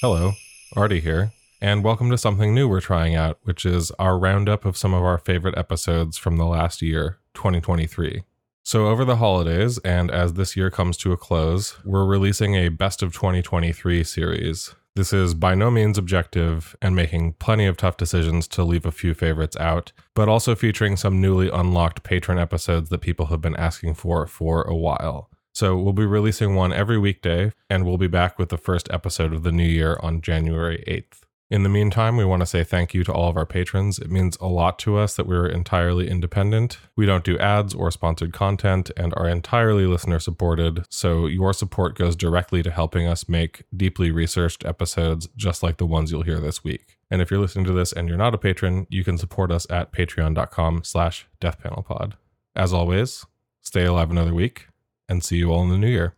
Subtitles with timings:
[0.00, 0.32] Hello,
[0.74, 4.76] Artie here, and welcome to something new we're trying out, which is our roundup of
[4.76, 8.22] some of our favorite episodes from the last year, 2023.
[8.64, 12.70] So, over the holidays, and as this year comes to a close, we're releasing a
[12.70, 14.74] Best of 2023 series.
[14.96, 18.92] This is by no means objective and making plenty of tough decisions to leave a
[18.92, 23.56] few favorites out, but also featuring some newly unlocked patron episodes that people have been
[23.56, 25.30] asking for for a while.
[25.54, 29.32] So we'll be releasing one every weekday, and we'll be back with the first episode
[29.32, 31.20] of the new year on January 8th.
[31.48, 34.00] In the meantime, we want to say thank you to all of our patrons.
[34.00, 36.78] It means a lot to us that we're entirely independent.
[36.96, 41.96] We don't do ads or sponsored content and are entirely listener supported, so your support
[41.96, 46.40] goes directly to helping us make deeply researched episodes just like the ones you'll hear
[46.40, 46.98] this week.
[47.12, 49.68] And if you're listening to this and you're not a patron, you can support us
[49.70, 52.14] at patreon.com slash deathpanelpod.
[52.56, 53.24] As always,
[53.60, 54.66] stay alive another week
[55.08, 56.14] and see you all in the new year.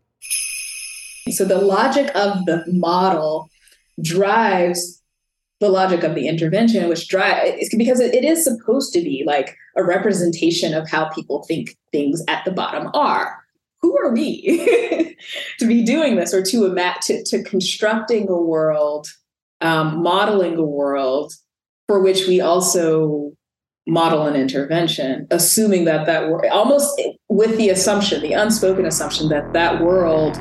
[1.30, 3.48] So the logic of the model
[4.02, 5.02] drives
[5.60, 9.84] the logic of the intervention, which drives because it is supposed to be like a
[9.84, 13.38] representation of how people think things at the bottom are.
[13.80, 15.16] Who are we
[15.58, 19.08] to be doing this or to, to, to constructing a world,
[19.60, 21.32] um, modeling a world
[21.86, 23.32] for which we also
[23.86, 29.52] model an intervention, assuming that that world, almost with the assumption, the unspoken assumption that
[29.52, 30.36] that world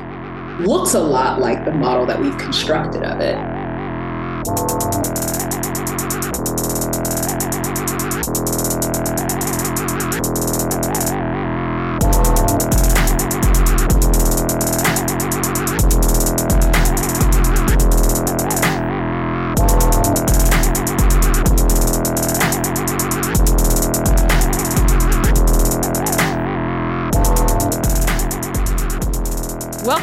[0.61, 3.35] looks a lot like the model that we've constructed of it.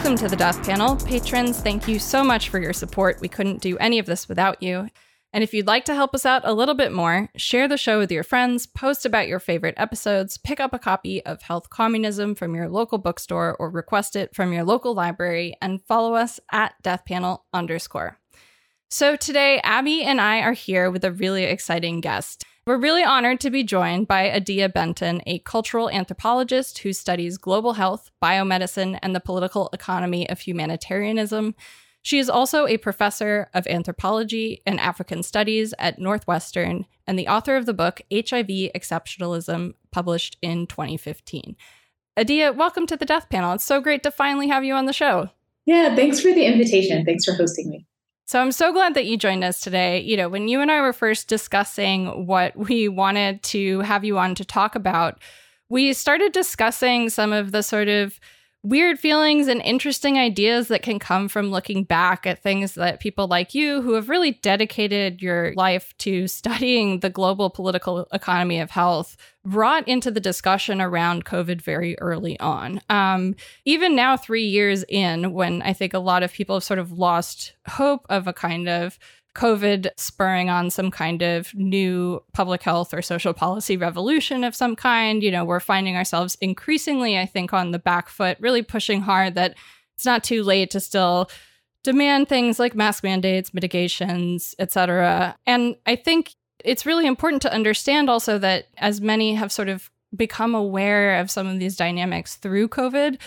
[0.03, 0.97] Welcome to the Death Panel.
[0.97, 3.21] Patrons, thank you so much for your support.
[3.21, 4.89] We couldn't do any of this without you.
[5.33, 8.01] And if you'd like to help us out a little bit more, share the show
[8.01, 12.35] with your friends, post about your favorite episodes, pick up a copy of Health Communism
[12.35, 16.75] from your local bookstore or request it from your local library, and follow us at
[16.83, 18.19] deathpanel underscore.
[18.91, 22.45] So today, Abby and I are here with a really exciting guest.
[22.65, 27.73] We're really honored to be joined by Adia Benton, a cultural anthropologist who studies global
[27.73, 31.57] health, biomedicine, and the political economy of humanitarianism.
[32.03, 37.57] She is also a professor of anthropology and African studies at Northwestern and the author
[37.57, 41.57] of the book HIV Exceptionalism, published in 2015.
[42.17, 43.55] Adia, welcome to the Death Panel.
[43.55, 45.31] It's so great to finally have you on the show.
[45.67, 47.05] Yeah, thanks for the invitation.
[47.05, 47.87] Thanks for hosting me.
[48.25, 50.01] So I'm so glad that you joined us today.
[50.01, 54.19] You know, when you and I were first discussing what we wanted to have you
[54.19, 55.21] on to talk about,
[55.69, 58.19] we started discussing some of the sort of
[58.63, 63.27] weird feelings and interesting ideas that can come from looking back at things that people
[63.27, 68.71] like you who have really dedicated your life to studying the global political economy of
[68.71, 72.81] health brought into the discussion around COVID very early on.
[72.89, 73.35] Um,
[73.65, 76.93] even now, three years in, when I think a lot of people have sort of
[76.93, 78.99] lost hope of a kind of
[79.35, 84.77] COVID spurring on some kind of new public health or social policy revolution of some
[84.77, 85.23] kind.
[85.23, 89.35] You know, we're finding ourselves increasingly, I think, on the back foot, really pushing hard
[89.35, 89.55] that
[89.95, 91.31] it's not too late to still
[91.83, 95.37] demand things like mask mandates, mitigations, etc.
[95.47, 99.91] And I think it's really important to understand also that as many have sort of
[100.15, 103.19] become aware of some of these dynamics through COVID,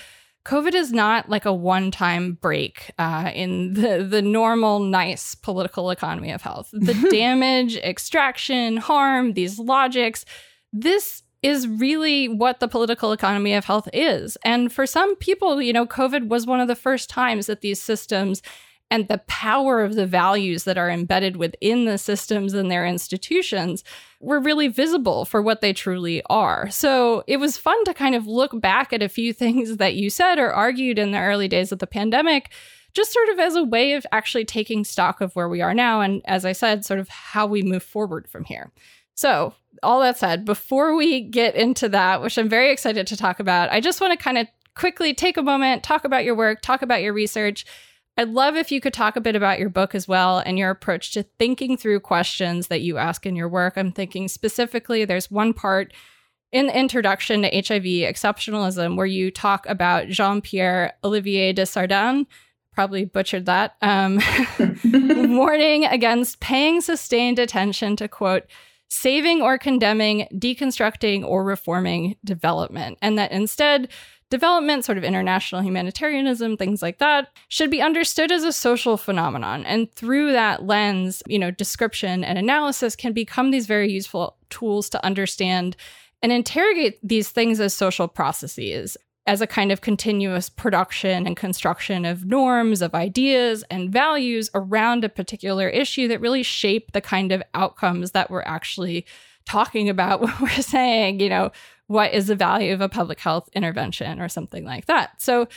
[0.46, 5.90] COVID is not like a one time break uh, in the, the normal, nice political
[5.90, 6.70] economy of health.
[6.72, 10.24] The damage, extraction, harm, these logics,
[10.72, 14.38] this is really what the political economy of health is.
[14.44, 17.82] And for some people, you know, COVID was one of the first times that these
[17.82, 18.42] systems
[18.92, 23.84] and the power of the values that are embedded within the systems and their institutions
[24.20, 26.70] were really visible for what they truly are.
[26.70, 30.10] So it was fun to kind of look back at a few things that you
[30.10, 32.52] said or argued in the early days of the pandemic,
[32.94, 36.02] just sort of as a way of actually taking stock of where we are now.
[36.02, 38.72] And as I said, sort of how we move forward from here.
[39.16, 39.54] So,
[39.84, 43.72] all that said, before we get into that, which I'm very excited to talk about,
[43.72, 46.82] I just want to kind of quickly take a moment, talk about your work, talk
[46.82, 47.66] about your research,
[48.18, 50.70] I'd love if you could talk a bit about your book as well and your
[50.70, 53.74] approach to thinking through questions that you ask in your work.
[53.76, 55.94] I'm thinking specifically, there's one part
[56.54, 62.26] in the introduction to HIV exceptionalism where you talk about Jean Pierre Olivier de Sardin,
[62.72, 64.22] probably butchered that, um,
[65.36, 68.46] warning against paying sustained attention to quote,
[68.88, 73.90] saving or condemning, deconstructing or reforming development, and that instead,
[74.36, 79.66] development, sort of international humanitarianism, things like that, should be understood as a social phenomenon.
[79.66, 84.90] And through that lens, you know, description and analysis can become these very useful tools
[84.90, 85.78] to understand
[86.22, 92.04] and interrogate these things as social processes as a kind of continuous production and construction
[92.04, 97.32] of norms, of ideas, and values around a particular issue that really shape the kind
[97.32, 99.06] of outcomes that we're actually
[99.46, 101.52] talking about when we're saying, you know,
[101.88, 105.22] what is the value of a public health intervention or something like that.
[105.22, 105.48] So,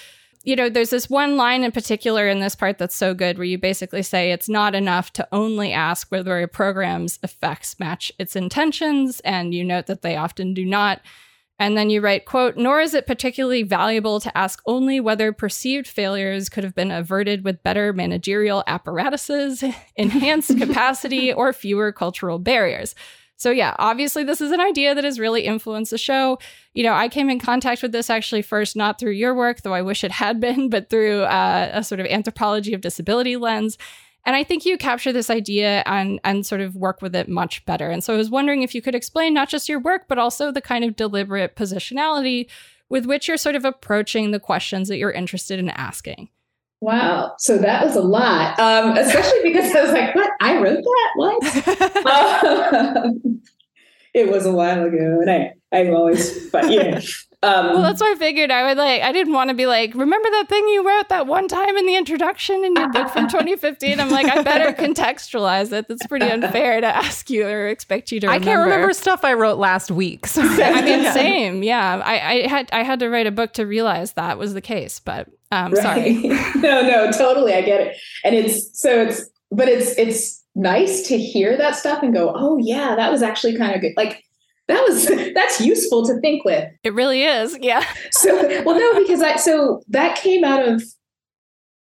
[0.45, 3.45] you know, there's this one line in particular in this part that's so good where
[3.45, 8.37] you basically say it's not enough to only ask whether a program's effects match its
[8.37, 11.01] intentions, and you note that they often do not.
[11.61, 15.89] And then you write, quote, nor is it particularly valuable to ask only whether perceived
[15.89, 19.65] failures could have been averted with better managerial apparatuses,
[19.97, 22.95] enhanced capacity, or fewer cultural barriers.
[23.39, 26.41] So, yeah, obviously, this is an idea that has really influenced the show.
[26.75, 29.73] You know, I came in contact with this actually first, not through your work, though
[29.73, 33.79] I wish it had been, but through uh, a sort of anthropology of disability lens.
[34.27, 37.65] And I think you capture this idea and and sort of work with it much
[37.65, 37.89] better.
[37.89, 40.51] And so I was wondering if you could explain not just your work, but also
[40.51, 42.49] the kind of deliberate positionality
[42.89, 46.29] with which you're sort of approaching the questions that you're interested in asking.
[46.81, 47.35] Wow.
[47.39, 50.31] So that was a lot, um, especially because I was like, what?
[50.41, 51.11] I wrote that?
[51.17, 52.07] What?
[53.07, 53.43] um,
[54.15, 55.21] it was a while ago.
[55.21, 57.01] And I, I'm always, but yeah.
[57.41, 59.01] Um, well, that's why I figured I would like.
[59.03, 61.87] I didn't want to be like, remember that thing you wrote that one time in
[61.87, 64.01] the introduction in your book from 2015.
[64.01, 65.87] I'm like, I better contextualize it.
[65.87, 68.27] That's pretty unfair to ask you or expect you to.
[68.27, 68.43] Remember.
[68.43, 70.27] I can't remember stuff I wrote last week.
[70.27, 71.63] So I mean, same.
[71.63, 74.61] Yeah, I, I had I had to write a book to realize that was the
[74.61, 74.99] case.
[74.99, 75.83] But um, right.
[75.83, 76.15] sorry.
[76.57, 77.55] no, no, totally.
[77.55, 77.97] I get it.
[78.25, 82.59] And it's so it's, but it's it's nice to hear that stuff and go, oh
[82.59, 83.93] yeah, that was actually kind of good.
[83.97, 84.25] Like
[84.69, 86.69] that was that's useful to think with.
[86.85, 87.59] It really is.
[87.61, 87.85] Yeah.
[88.13, 90.83] so well no, because I so that came out of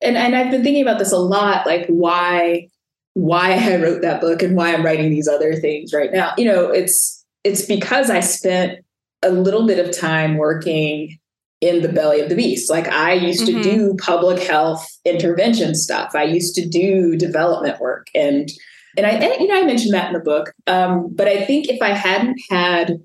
[0.02, 2.70] and, and I've been thinking about this a lot, like why
[3.14, 6.34] why I wrote that book and why I'm writing these other things right now.
[6.38, 8.80] You know, it's it's because I spent
[9.24, 11.18] a little bit of time working
[11.62, 12.70] in the belly of the beast.
[12.70, 13.62] Like I used mm-hmm.
[13.62, 16.12] to do public health intervention stuff.
[16.14, 18.50] I used to do development work and
[18.98, 20.54] and I, and, you know, I mentioned that in the book.
[20.68, 23.00] Um, but I think if I hadn't had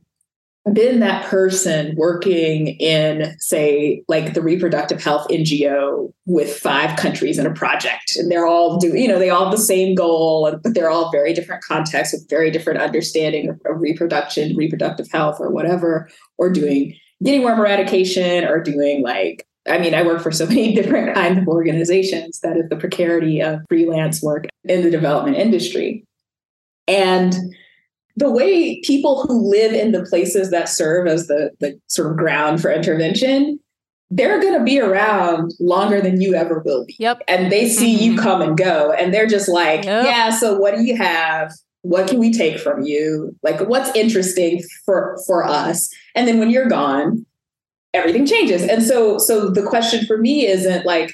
[0.72, 7.46] been that person working in, say, like the reproductive health NGO with five countries in
[7.46, 10.74] a project, and they're all do, you know, they all have the same goal, but
[10.74, 15.50] they're all very different contexts with very different understanding of, of reproduction, reproductive health, or
[15.50, 16.94] whatever, or doing
[17.24, 21.38] guinea worm eradication, or doing like I mean, I work for so many different kinds
[21.38, 22.40] of organizations.
[22.40, 26.04] That is the precarity of freelance work in the development industry.
[26.88, 27.34] And
[28.16, 32.16] the way people who live in the places that serve as the, the sort of
[32.16, 33.58] ground for intervention,
[34.10, 36.96] they're going to be around longer than you ever will be.
[36.98, 37.22] Yep.
[37.28, 38.04] And they see mm-hmm.
[38.04, 40.04] you come and go, and they're just like, yep.
[40.04, 41.52] yeah, so what do you have?
[41.82, 43.34] What can we take from you?
[43.42, 45.88] Like, what's interesting for, for us?
[46.14, 47.24] And then when you're gone,
[47.94, 48.62] everything changes.
[48.62, 51.12] And so so the question for me isn't like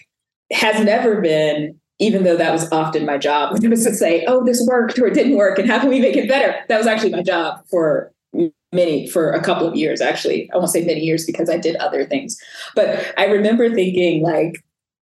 [0.53, 4.45] has never been even though that was often my job it was to say oh
[4.45, 6.57] this worked or it didn't work and how can we make it better?
[6.69, 8.13] That was actually my job for
[8.73, 10.51] many for a couple of years actually.
[10.53, 12.37] I won't say many years because i did other things.
[12.75, 14.55] But i remember thinking like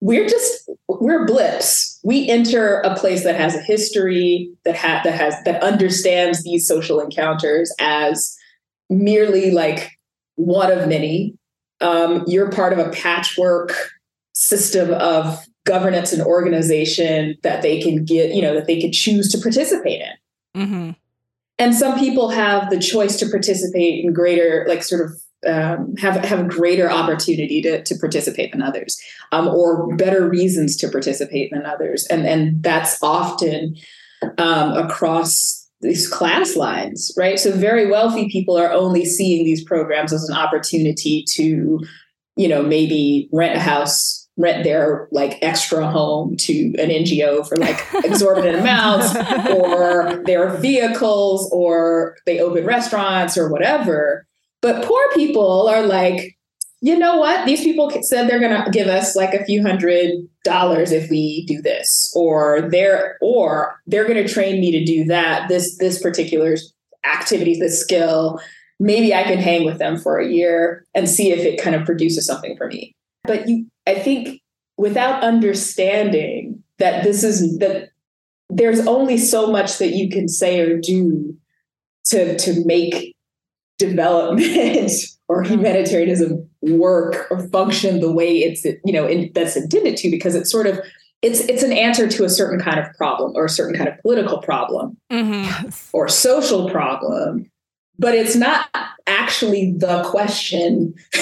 [0.01, 1.99] we're just we're blips.
[2.05, 6.67] We enter a place that has a history that ha- that has that understands these
[6.67, 8.37] social encounters as
[8.89, 9.91] merely like
[10.37, 11.37] one of many
[11.81, 13.73] um, you're part of a patchwork
[14.33, 19.31] system of governance and organization that they can get, you know, that they could choose
[19.33, 20.63] to participate in.
[20.63, 20.91] Mm-hmm.
[21.59, 26.17] And some people have the choice to participate in greater, like sort of um, have
[26.25, 29.01] have greater opportunity to to participate than others,
[29.33, 33.77] um, or better reasons to participate than others, and and that's often
[34.39, 37.39] um, across these class lines, right?
[37.39, 41.81] So very wealthy people are only seeing these programs as an opportunity to,
[42.37, 47.57] you know, maybe rent a house, rent their like extra home to an NGO for
[47.57, 49.15] like exorbitant amounts,
[49.51, 54.27] or their vehicles, or they open restaurants or whatever.
[54.61, 56.38] But poor people are like,
[56.81, 57.45] you know what?
[57.45, 60.13] These people said they're going to give us like a few hundred
[60.45, 65.05] dollars if we do this, or they're or they're going to train me to do
[65.07, 65.49] that.
[65.49, 66.57] This this particular
[67.05, 68.41] activity, this skill.
[68.81, 71.85] Maybe I can hang with them for a year and see if it kind of
[71.85, 72.95] produces something for me.
[73.25, 74.41] But you, I think,
[74.77, 77.91] without understanding that this is that
[78.49, 81.37] there's only so much that you can say or do
[82.05, 83.17] to to make
[83.79, 84.93] development
[85.29, 90.35] or humanitarianism work or function the way it's you know in, that's intended to because
[90.35, 90.81] it's sort of
[91.23, 93.97] it's it's an answer to a certain kind of problem or a certain kind of
[94.01, 95.69] political problem Mm-hmm.
[95.93, 97.51] or social problem
[98.01, 98.69] but it's not
[99.07, 100.95] actually the question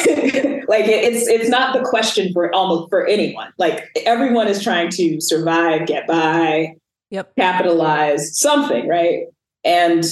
[0.69, 4.91] like it, it's it's not the question for almost for anyone like everyone is trying
[4.91, 6.75] to survive get by
[7.11, 7.37] Yep.
[7.37, 9.27] capitalize something right
[9.65, 10.03] and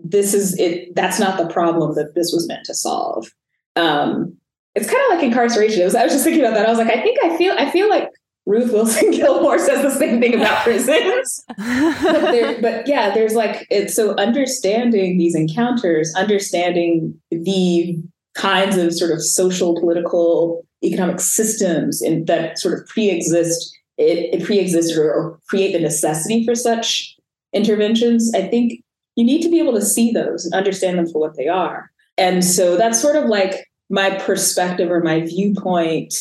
[0.00, 3.28] this is it that's not the problem that this was meant to solve
[3.76, 4.36] um
[4.74, 5.84] it's kind of like incarceration.
[5.84, 6.66] Was, i was just thinking about that.
[6.66, 8.08] I was like i think i feel i feel like
[8.46, 11.44] ruth wilson gilmore says the same thing about prisons.
[11.56, 17.98] But, there, but yeah there's like it's so understanding these encounters understanding the
[18.34, 24.44] kinds of sort of social political economic systems in, that sort of pre-exist it, it
[24.44, 27.14] pre-existed or, or create the necessity for such
[27.52, 28.82] interventions i think
[29.16, 31.90] you need to be able to see those and understand them for what they are.
[32.16, 36.12] And so that's sort of like my perspective or my viewpoint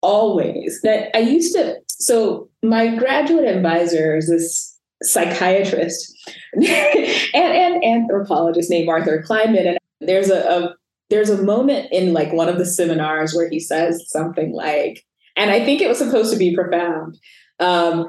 [0.00, 6.14] always that i used to so my graduate advisor is this psychiatrist
[6.54, 6.64] and,
[7.34, 10.74] and anthropologist named arthur kleinman and there's a, a
[11.10, 15.04] there's a moment in like one of the seminars where he says something like
[15.36, 17.18] and i think it was supposed to be profound
[17.58, 18.08] um,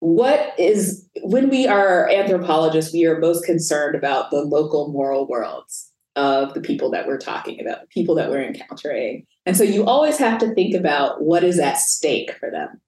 [0.00, 5.90] what is when we are anthropologists we are most concerned about the local moral worlds
[6.16, 9.26] of the people that we're talking about the people that we're encountering.
[9.46, 12.80] And so you always have to think about what is at stake for them.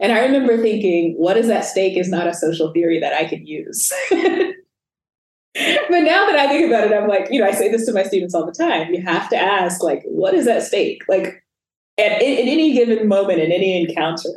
[0.00, 3.24] And i remember thinking what is at stake is not a social theory that i
[3.24, 3.90] could use.
[5.54, 7.92] But now that i think about it i'm like you know i say this to
[7.92, 8.94] my students all the time.
[8.94, 11.02] You have to ask like what is at stake?
[11.08, 11.44] Like
[11.98, 14.30] at, in, any given moment in any encounter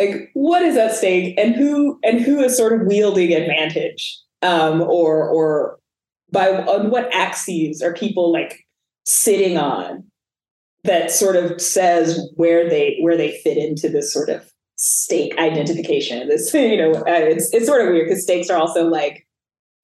[0.00, 1.38] like what is at stake?
[1.38, 5.78] And who and who is sort of wielding advantage um or or
[6.32, 8.66] by on what axes are people like
[9.04, 10.04] sitting on
[10.84, 16.28] that sort of says where they where they fit into this sort of stake identification?
[16.28, 19.26] This you know uh, it's it's sort of weird because stakes are also like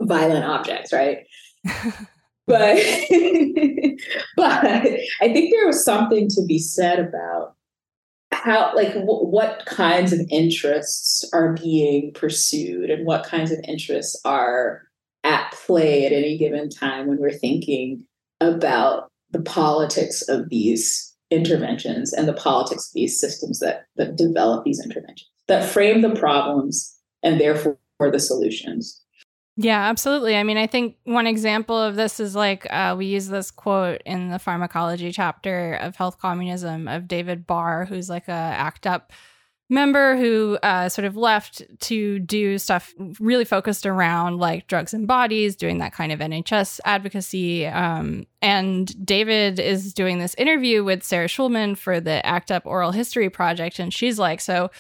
[0.02, 1.26] violent objects right?
[2.48, 2.76] But
[4.36, 7.54] but i think there was something to be said about
[8.32, 14.20] how like w- what kinds of interests are being pursued and what kinds of interests
[14.24, 14.85] are
[15.26, 18.04] at play at any given time when we're thinking
[18.40, 24.64] about the politics of these interventions and the politics of these systems that that develop
[24.64, 29.02] these interventions that frame the problems and therefore the solutions
[29.58, 30.36] Yeah, absolutely.
[30.36, 34.02] I mean, I think one example of this is like uh, we use this quote
[34.04, 39.12] in the pharmacology chapter of Health Communism of David Barr, who's like a ACT UP
[39.68, 45.06] member who uh, sort of left to do stuff really focused around like drugs and
[45.06, 47.66] bodies, doing that kind of NHS advocacy.
[47.66, 52.92] Um, and David is doing this interview with Sarah Schulman for the ACT UP Oral
[52.92, 54.70] History Project, and she's like, "So,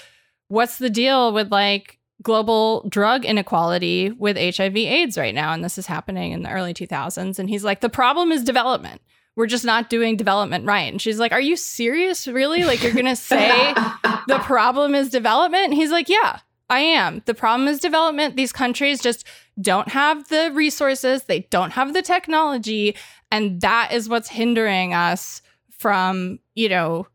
[0.48, 5.76] what's the deal with like?" global drug inequality with HIV AIDS right now and this
[5.76, 9.02] is happening in the early 2000s and he's like the problem is development
[9.36, 10.90] we're just not doing development right.
[10.90, 12.26] And she's like are you serious?
[12.26, 12.64] Really?
[12.64, 13.74] Like you're going to say
[14.26, 15.64] the problem is development?
[15.64, 17.22] And he's like yeah I am.
[17.26, 18.34] The problem is development.
[18.34, 19.24] These countries just
[19.60, 21.24] don't have the resources.
[21.24, 22.96] They don't have the technology.
[23.30, 27.06] And that is what's hindering us from you know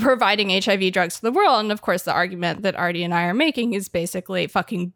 [0.00, 1.60] providing HIV drugs to the world.
[1.60, 4.92] And of course, the argument that Artie and I are making is basically fucking,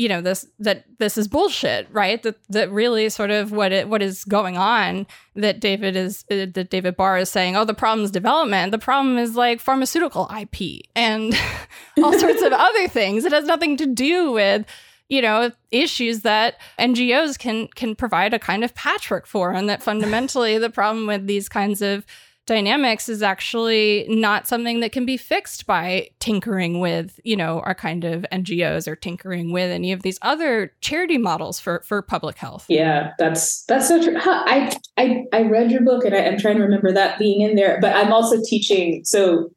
[0.00, 2.22] you know, this that this is bullshit, right?
[2.22, 5.06] That that really sort of what it what is going on.
[5.36, 8.72] That David is uh, that David Barr is saying, oh, the problem is development.
[8.72, 11.38] The problem is like pharmaceutical IP and
[12.02, 13.26] all sorts of other things.
[13.26, 14.64] It has nothing to do with
[15.10, 19.82] you know issues that NGOs can can provide a kind of patchwork for, and that
[19.82, 22.06] fundamentally the problem with these kinds of
[22.50, 27.76] dynamics is actually not something that can be fixed by tinkering with, you know, our
[27.76, 32.36] kind of NGOs or tinkering with any of these other charity models for for public
[32.36, 32.66] health.
[32.68, 34.18] Yeah, that's that's so true.
[34.18, 37.40] Huh, I I I read your book and I, am trying to remember that being
[37.40, 39.04] in there, but I'm also teaching.
[39.04, 39.50] So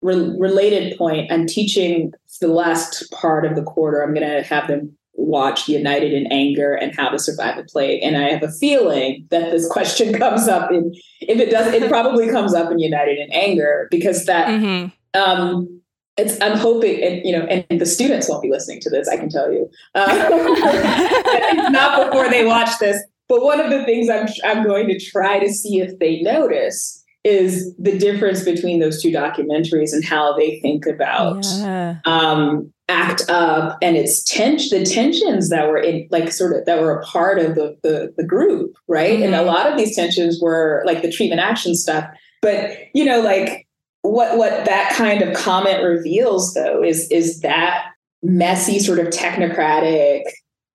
[0.00, 4.02] re- related point, I'm teaching the last part of the quarter.
[4.02, 8.02] I'm going to have them watch United in Anger and How to Survive a Plague.
[8.02, 11.88] And I have a feeling that this question comes up in, if it does, it
[11.88, 15.20] probably comes up in United in Anger because that, mm-hmm.
[15.20, 15.80] um,
[16.16, 19.16] it's, I'm hoping, and you know, and the students won't be listening to this, I
[19.16, 19.70] can tell you.
[19.94, 20.06] Uh,
[21.70, 23.02] not before they watch this.
[23.28, 26.99] But one of the things I'm, I'm going to try to see if they notice
[27.24, 31.96] is the difference between those two documentaries and how they think about Yeah.
[32.06, 36.80] um, act up and its tension the tensions that were in like sort of that
[36.80, 39.46] were a part of the the, the group right and a Mhm.
[39.46, 42.04] lot of these tensions were like the treatment action stuff
[42.42, 43.64] but you know like
[44.02, 47.84] what what that kind of comment reveals though is is that
[48.24, 50.22] messy sort of technocratic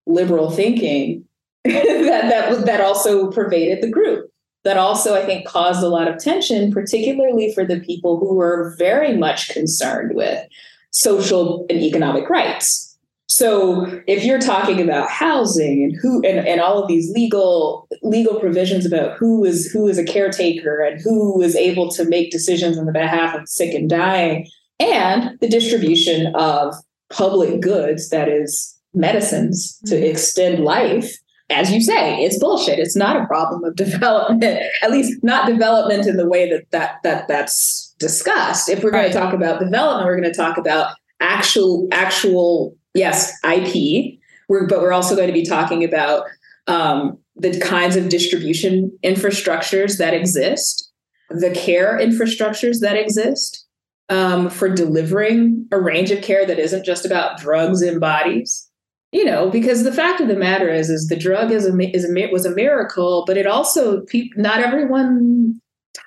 [0.08, 1.26] liberal thinking
[1.66, 4.30] that that was that also pervaded the group
[4.66, 8.76] that also i think caused a lot of tension particularly for the people who were
[8.78, 10.46] very much concerned with
[10.92, 12.82] social and economic rights
[13.28, 18.40] so if you're talking about housing and who and, and all of these legal legal
[18.40, 22.78] provisions about who is who is a caretaker and who is able to make decisions
[22.78, 24.48] on the behalf of the sick and dying
[24.80, 26.76] and the distribution of
[27.10, 30.10] public goods that is medicines to Mhm.
[30.10, 31.18] extend life
[31.50, 32.80] as you say it's bullshit.
[32.80, 37.00] It's not a problem of development at least not development in the way that that,
[37.04, 38.70] that that's discussed.
[38.70, 43.34] If we're going to talk about development we're going to talk about actual actual yes
[43.46, 46.26] ip we're, but we're also going to be talking about
[46.68, 50.92] um, the kinds of distribution infrastructures that exist
[51.30, 53.66] the care infrastructures that exist
[54.10, 58.70] um, for delivering a range of care that isn't just about drugs in bodies
[59.12, 62.10] you know because the fact of the matter is is the drug is a is
[62.10, 64.04] a was a miracle but it also
[64.36, 65.60] not everyone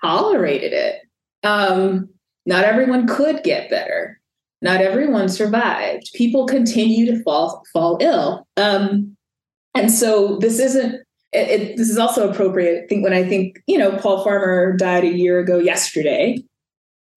[0.03, 1.03] tolerated it.
[1.43, 2.09] Um
[2.47, 4.21] not everyone could get better.
[4.63, 6.11] Not everyone survived.
[6.15, 8.47] People continue to fall fall ill.
[8.57, 9.17] Um
[9.75, 11.03] and so this isn't
[11.33, 14.75] it, it, this is also appropriate i think when i think you know paul farmer
[14.79, 16.39] died a year ago yesterday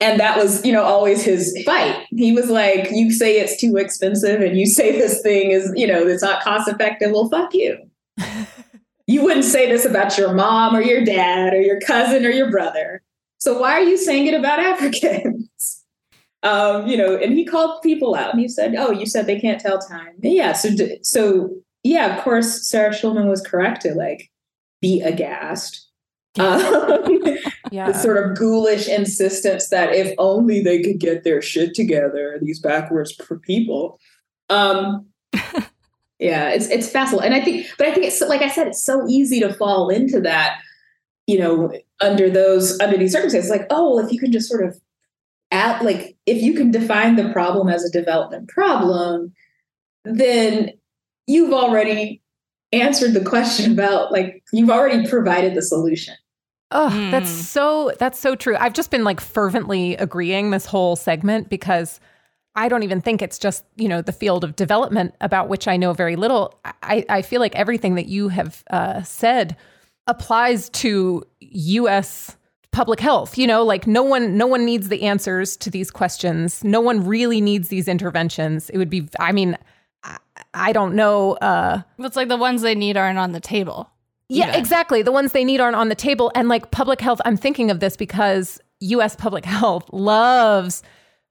[0.01, 2.05] and that was you know always his fight.
[2.10, 5.88] He was like you say it's too expensive and you say this thing is you
[5.88, 7.12] know it's not cost effective.
[7.12, 7.77] Well fuck you.
[9.08, 12.50] You wouldn't say this about your mom or your dad or your cousin or your
[12.50, 13.01] brother.
[13.39, 15.84] So why are you saying it about africans?
[16.43, 18.31] Um you know and he called people out.
[18.31, 20.13] And he said oh you said they can't tell time.
[20.22, 20.70] Yeah so
[21.01, 21.50] so
[21.84, 24.31] yeah of course sarah schulman was correct to like
[24.81, 25.88] be aghast.
[26.39, 27.20] Um,
[27.72, 27.90] Yeah.
[27.90, 32.60] the sort of ghoulish insistence that if only they could get their shit together, these
[32.60, 33.98] backwards people.
[34.50, 35.06] Um,
[36.20, 38.84] yeah, it's it's fascinating, and I think, but I think it's like I said, it's
[38.84, 40.60] so easy to fall into that.
[41.27, 44.66] You know, under those under these circumstances, like oh, well, if you can just sort
[44.66, 44.77] of
[45.51, 49.34] at like if you can define the problem as a development problem,
[50.03, 50.72] then
[51.27, 52.22] you've already
[52.72, 56.16] answered the question about like you've already provided the solution.
[56.72, 57.44] Oh, that's Mm.
[57.44, 58.55] so that's so true.
[58.60, 62.00] I've just been like fervently agreeing this whole segment because
[62.55, 65.77] I don't even think it's just, you know, the field of development about which I
[65.77, 66.53] know very little.
[66.84, 69.55] I, I feel like everything that you have uh, said
[70.07, 72.36] applies to US
[72.72, 73.38] public health.
[73.38, 76.64] You know, like no one no one needs the answers to these questions.
[76.64, 78.70] No one really needs these interventions.
[78.70, 79.57] It would be I mean,
[80.03, 80.18] I,
[80.53, 83.90] I don't know uh It's like the ones they need aren't on the table.
[84.31, 85.01] Yeah, exactly.
[85.01, 86.31] The ones they need aren't on the table.
[86.35, 90.83] And like public health, I'm thinking of this because US public health loves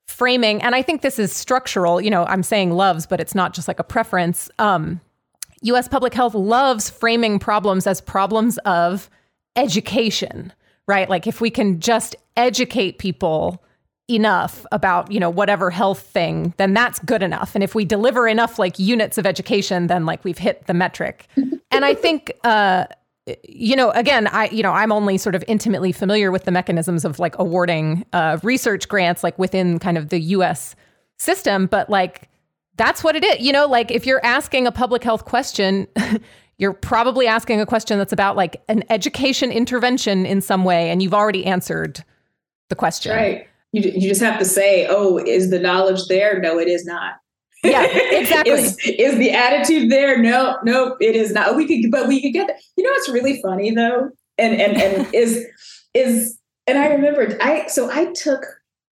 [0.06, 2.00] framing, and I think this is structural.
[2.00, 4.50] You know, I'm saying loves, but it's not just like a preference.
[4.58, 5.00] Um,
[5.62, 9.08] US public health loves framing problems as problems of
[9.56, 10.52] education,
[10.86, 11.08] right?
[11.08, 13.62] Like if we can just educate people
[14.10, 17.54] enough about you know whatever health thing then that's good enough.
[17.54, 21.26] And if we deliver enough like units of education then like we've hit the metric.
[21.72, 22.86] And i think uh
[23.44, 27.04] you know again i you know i'm only sort of intimately familiar with the mechanisms
[27.04, 30.74] of like awarding uh research grants like within kind of the us
[31.16, 31.66] system.
[31.66, 32.28] But like
[32.74, 33.38] that's what it is.
[33.38, 35.86] You know like if you're asking a public health question
[36.60, 41.02] you're probably asking a question that's about like an education intervention in some way and
[41.02, 42.04] you've already answered
[42.68, 43.16] the question.
[43.16, 43.46] Right.
[43.72, 46.40] You, you just have to say, oh, is the knowledge there?
[46.40, 47.14] No, it is not.
[47.62, 48.52] Yeah, exactly.
[48.52, 50.20] is, is the attitude there?
[50.20, 51.56] No, no, it is not.
[51.56, 52.56] We could, but we could get that.
[52.76, 54.10] You know what's really funny though?
[54.38, 55.44] And and and is
[55.94, 58.44] is and I remembered I so I took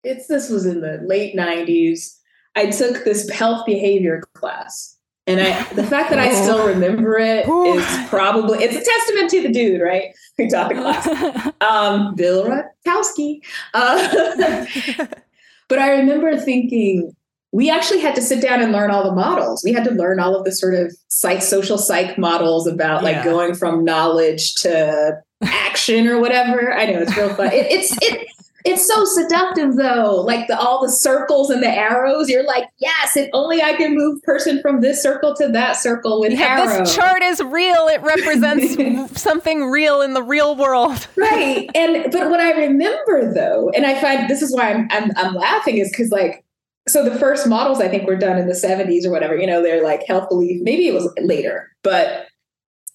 [0.05, 2.17] it's this was in the late 90s.
[2.57, 4.94] I took this health behavior class.
[5.27, 9.43] And I the fact that I still remember it is probably it's a testament to
[9.43, 10.15] the dude, right?
[10.39, 13.39] Who taught the class um, Bill Rutkowski.
[13.73, 14.67] Uh,
[15.69, 17.15] but I remember thinking
[17.53, 19.63] we actually had to sit down and learn all the models.
[19.65, 23.15] We had to learn all of the sort of psych, social psych models about like
[23.17, 23.25] Yeah.
[23.25, 26.75] going from knowledge to action or whatever.
[26.75, 27.53] I know it's real fun.
[27.53, 28.27] It, it's it.
[28.65, 30.23] It's so seductive though.
[30.23, 32.31] Like the all the circles and the arrows.
[32.31, 36.21] You're like, yes, if only I can move person from this circle to that circle
[36.21, 36.79] with yeah.
[36.79, 37.89] This chart is real.
[37.89, 41.07] It represents something real in the real world.
[41.17, 41.69] right.
[41.75, 45.35] And but what I remember though, and I find this is why I'm I'm, I'm
[45.35, 46.43] laughing is because like
[46.89, 49.63] so the first models I think were done in the 70s or whatever, you know,
[49.63, 52.27] they're like health belief, maybe it was later, but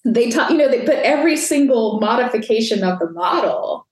[0.04, 3.86] they taught, you know, they put every single modification of the model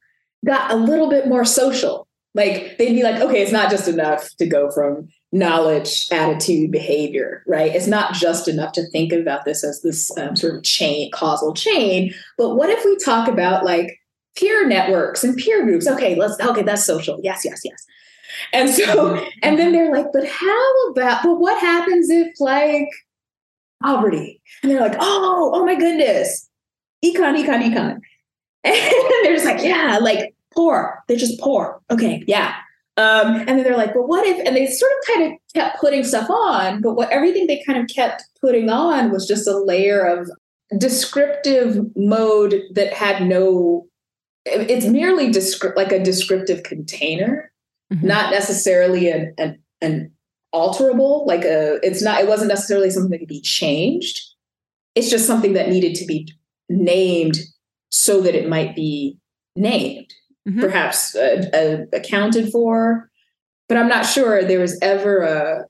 [0.47, 2.07] got a little bit more social.
[2.35, 7.43] Like they'd be like, okay, it's not just enough to go from knowledge, attitude, behavior,
[7.47, 7.75] right?
[7.75, 11.53] It's not just enough to think about this as this um, sort of chain, causal
[11.55, 12.15] chain.
[12.37, 13.99] But what if we talk about like
[14.37, 15.87] peer networks and peer groups?
[15.87, 17.19] Okay, let's, okay, that's social.
[17.23, 17.85] Yes, yes, yes.
[18.53, 22.89] And so, and then they're like, but how about, but what happens if like
[23.83, 24.41] poverty?
[24.63, 26.49] And they're like, oh, oh my goodness,
[27.05, 27.99] econ, econ, econ.
[28.65, 28.75] And
[29.23, 31.03] they're just like, yeah, like poor.
[31.07, 31.81] They're just poor.
[31.91, 32.55] Okay, yeah.
[32.99, 34.45] Um, and then they're like, well, what if?
[34.45, 37.79] And they sort of kind of kept putting stuff on, but what everything they kind
[37.79, 40.29] of kept putting on was just a layer of
[40.79, 43.87] descriptive mode that had no.
[44.45, 47.53] It's merely descri- like a descriptive container,
[47.93, 48.07] mm-hmm.
[48.07, 50.11] not necessarily an, an an
[50.53, 51.25] alterable.
[51.25, 52.21] Like a, it's not.
[52.21, 54.19] It wasn't necessarily something that could be changed.
[54.97, 56.35] It's just something that needed to be
[56.69, 57.37] named
[57.91, 59.19] so that it might be
[59.57, 60.13] named,
[60.49, 60.61] mm-hmm.
[60.61, 63.11] perhaps uh, uh, accounted for.
[63.69, 65.65] But I'm not sure there was ever a,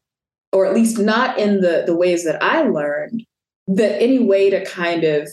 [0.53, 3.25] or at least not in the the ways that I learned,
[3.67, 5.29] that any way to kind of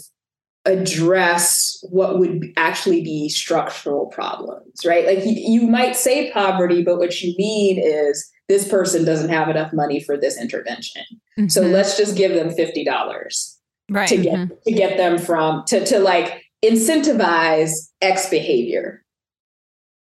[0.66, 5.06] address what would actually be structural problems, right?
[5.06, 9.48] Like you, you might say poverty, but what you mean is this person doesn't have
[9.48, 11.04] enough money for this intervention.
[11.38, 11.50] Mm-hmm.
[11.50, 14.08] So let's just give them fifty dollars right.
[14.08, 14.54] to get mm-hmm.
[14.66, 19.04] to get them from to to like incentivize X behavior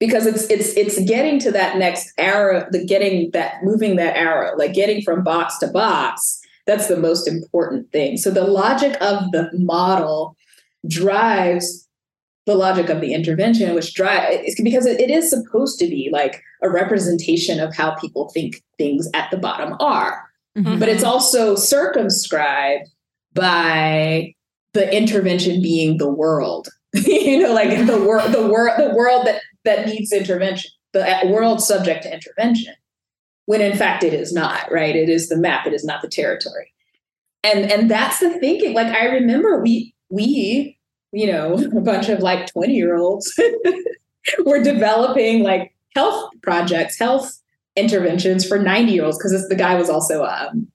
[0.01, 4.57] because it's it's it's getting to that next arrow, the getting that moving that arrow,
[4.57, 6.41] like getting from box to box.
[6.67, 8.17] That's the most important thing.
[8.17, 10.37] So the logic of the model
[10.89, 11.87] drives
[12.47, 16.43] the logic of the intervention, which drive because it, it is supposed to be like
[16.63, 20.25] a representation of how people think things at the bottom are.
[20.57, 20.79] Mm-hmm.
[20.79, 22.89] But it's also circumscribed
[23.35, 24.35] by
[24.73, 29.41] the intervention being the world you know like the world the world the world that
[29.65, 32.75] that needs intervention the world subject to intervention
[33.51, 34.95] when in fact it is not right?
[34.95, 36.73] It is the map it is not the territory.
[37.43, 40.79] And and that's the thinking like i remember we we
[41.13, 43.33] you know a bunch of like 20 year olds
[44.45, 47.41] were developing like health projects health
[47.77, 50.69] interventions for 90 year olds because the guy was also um,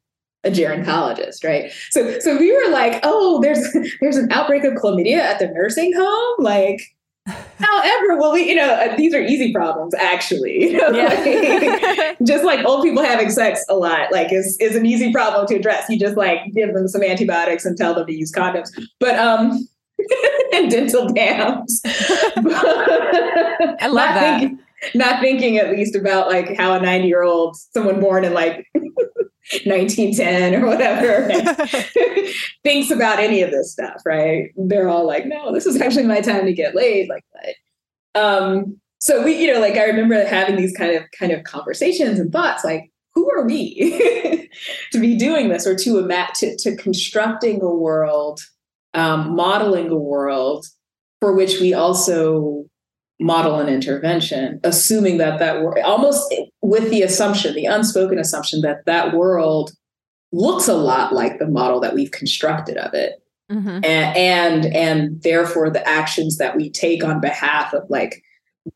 [0.45, 1.71] a gerontologist, right?
[1.91, 3.65] So so we were like, oh, there's
[4.01, 6.81] there's an outbreak of chlamydia at the nursing home, like.
[7.57, 10.65] However, well, we you know uh, these are easy problems actually.
[10.71, 10.91] You know?
[10.91, 11.07] yeah.
[11.07, 15.47] like, just like old people having sex a lot, like is is an easy problem
[15.47, 15.89] to address.
[15.89, 18.69] You just like give them some antibiotics and tell them to use condoms.
[18.99, 19.67] But um,
[20.53, 21.81] and dental dams.
[21.85, 24.39] I love that.
[24.39, 24.59] Thinking,
[24.93, 28.67] not thinking at least about like how a 90 year old someone born in like
[29.65, 31.27] 1910 or whatever
[32.63, 34.49] thinks about any of this stuff, right?
[34.55, 38.19] They're all like, no, this is actually my time to get laid, like that.
[38.19, 42.19] Um, so we, you know, like I remember having these kind of kind of conversations
[42.19, 44.49] and thoughts, like, who are we
[44.91, 48.39] to be doing this or to ima- to, to constructing a world,
[48.93, 50.65] um, modeling a world
[51.21, 52.65] for which we also
[53.19, 58.85] model an intervention, assuming that that world, almost with the assumption, the unspoken assumption that
[58.85, 59.71] that world
[60.31, 63.21] looks a lot like the model that we've constructed of it.
[63.51, 63.85] Mm-hmm.
[63.85, 68.23] And, and and therefore the actions that we take on behalf of like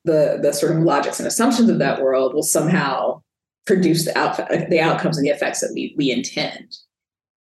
[0.06, 3.22] the the sort of logics and assumptions of that world will somehow
[3.66, 4.38] produce the out,
[4.70, 6.78] the outcomes and the effects that we we intend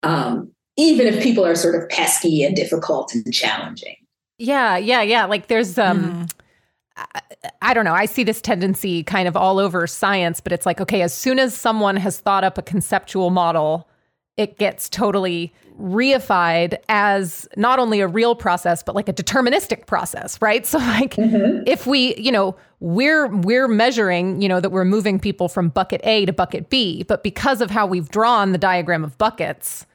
[0.02, 3.96] um, even if people are sort of pesky and difficult and challenging
[4.38, 6.32] yeah yeah yeah like there's um mm.
[7.62, 7.94] I don't know.
[7.94, 11.38] I see this tendency kind of all over science, but it's like, okay, as soon
[11.38, 13.88] as someone has thought up a conceptual model,
[14.36, 20.40] it gets totally reified as not only a real process but like a deterministic process
[20.42, 21.62] right so like mm-hmm.
[21.66, 26.00] if we you know we're we're measuring you know that we're moving people from bucket
[26.04, 29.86] A to bucket B but because of how we've drawn the diagram of buckets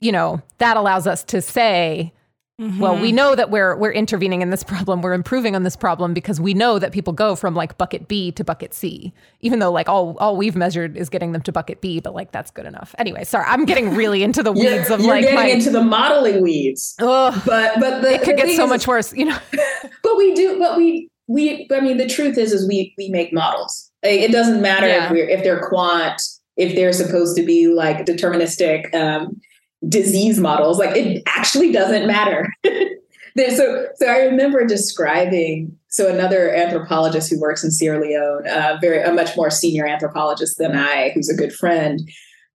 [0.00, 2.12] you know that allows us to say
[2.60, 2.80] Mm-hmm.
[2.80, 5.00] Well, we know that we're we're intervening in this problem.
[5.00, 8.30] We're improving on this problem because we know that people go from like bucket B
[8.32, 11.80] to bucket C, even though like all all we've measured is getting them to bucket
[11.80, 12.94] B, but like that's good enough.
[12.98, 15.82] Anyway, sorry, I'm getting really into the weeds of you're like getting my, into the
[15.82, 16.94] modeling weeds.
[17.00, 19.38] Ugh, but but the, it could get so much worse, you know.
[20.02, 23.32] but we do, but we we I mean the truth is is we we make
[23.32, 23.90] models.
[24.02, 25.06] It doesn't matter yeah.
[25.06, 26.20] if we're if they're quant,
[26.56, 29.40] if they're supposed to be like deterministic um,
[29.88, 30.78] disease models.
[30.78, 32.48] Like it actually doesn't matter.
[32.64, 39.02] so so I remember describing so another anthropologist who works in Sierra Leone, uh, very
[39.02, 42.00] a much more senior anthropologist than I, who's a good friend.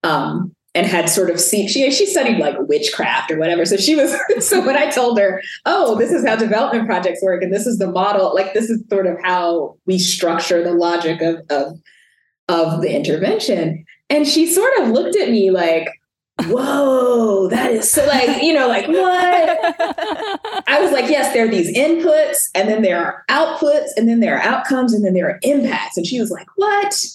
[0.04, 3.66] Um, and had sort of seen she she studied like witchcraft or whatever.
[3.66, 4.16] So she was
[4.48, 7.80] so when I told her, oh, this is how development projects work, and this is
[7.80, 11.80] the model, like this is sort of how we structure the logic of of
[12.48, 13.84] of the intervention.
[14.10, 15.90] And she sort of looked at me like,
[16.46, 18.98] whoa, that is so like, you know, like what?
[20.68, 24.20] I was like, yes, there are these inputs, and then there are outputs, and then
[24.20, 25.98] there are outcomes, and then there are impacts.
[25.98, 27.06] And she was like, what?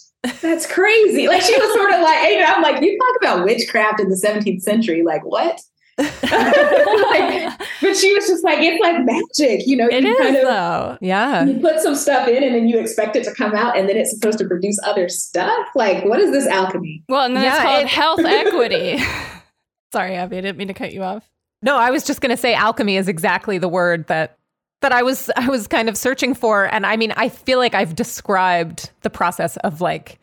[0.41, 1.27] That's crazy.
[1.27, 4.09] Like she was sort of like, you know, I'm like, you talk about witchcraft in
[4.09, 5.61] the 17th century, like what?
[5.98, 9.88] Like, but she was just like, it's like magic, you know.
[9.88, 10.98] It you is, kind of, though.
[11.00, 11.44] Yeah.
[11.44, 13.96] You put some stuff in and then you expect it to come out and then
[13.96, 15.68] it's supposed to produce other stuff.
[15.74, 17.05] Like, what is this alchemy?
[17.09, 19.05] Well, and then yeah, it's called it, health equity.
[19.92, 21.28] Sorry, Abby, I didn't mean to cut you off.
[21.61, 24.38] No, I was just gonna say alchemy is exactly the word that
[24.81, 26.64] that I was I was kind of searching for.
[26.64, 30.18] And I mean, I feel like I've described the process of like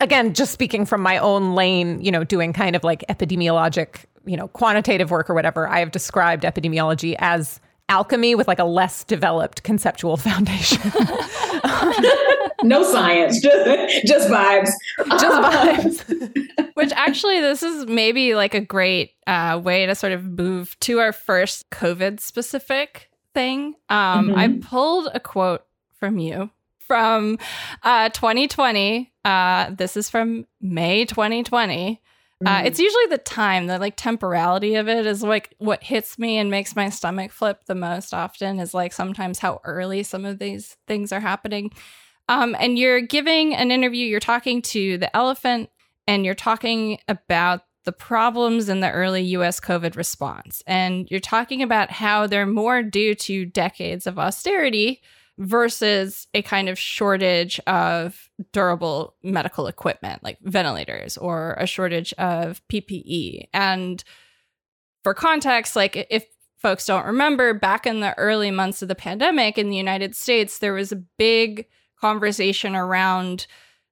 [0.00, 4.36] again, just speaking from my own lane, you know, doing kind of like epidemiologic, you
[4.36, 9.04] know, quantitative work or whatever, I have described epidemiology as alchemy with like a less
[9.04, 10.80] developed conceptual foundation.
[12.62, 14.70] no science, just just vibes.
[15.18, 16.74] Just vibes.
[16.74, 20.98] Which actually this is maybe like a great uh, way to sort of move to
[20.98, 23.74] our first COVID specific thing.
[23.88, 24.38] Um, mm-hmm.
[24.38, 25.64] I pulled a quote
[25.98, 26.50] from you
[26.86, 27.38] from
[27.82, 29.12] uh, 2020.
[29.24, 32.00] Uh, this is from May 2020.
[32.44, 32.66] Uh, mm-hmm.
[32.66, 36.50] it's usually the time, the like temporality of it is like what hits me and
[36.50, 40.76] makes my stomach flip the most often is like sometimes how early some of these
[40.86, 41.70] things are happening.
[42.28, 45.70] Um, and you're giving an interview, you're talking to the elephant
[46.06, 50.62] and you're talking about the problems in the early US COVID response.
[50.66, 55.00] And you're talking about how they're more due to decades of austerity
[55.38, 62.62] versus a kind of shortage of durable medical equipment like ventilators or a shortage of
[62.68, 63.48] PPE.
[63.52, 64.02] And
[65.02, 66.24] for context, like if
[66.56, 70.58] folks don't remember, back in the early months of the pandemic in the United States,
[70.58, 71.66] there was a big
[72.00, 73.46] conversation around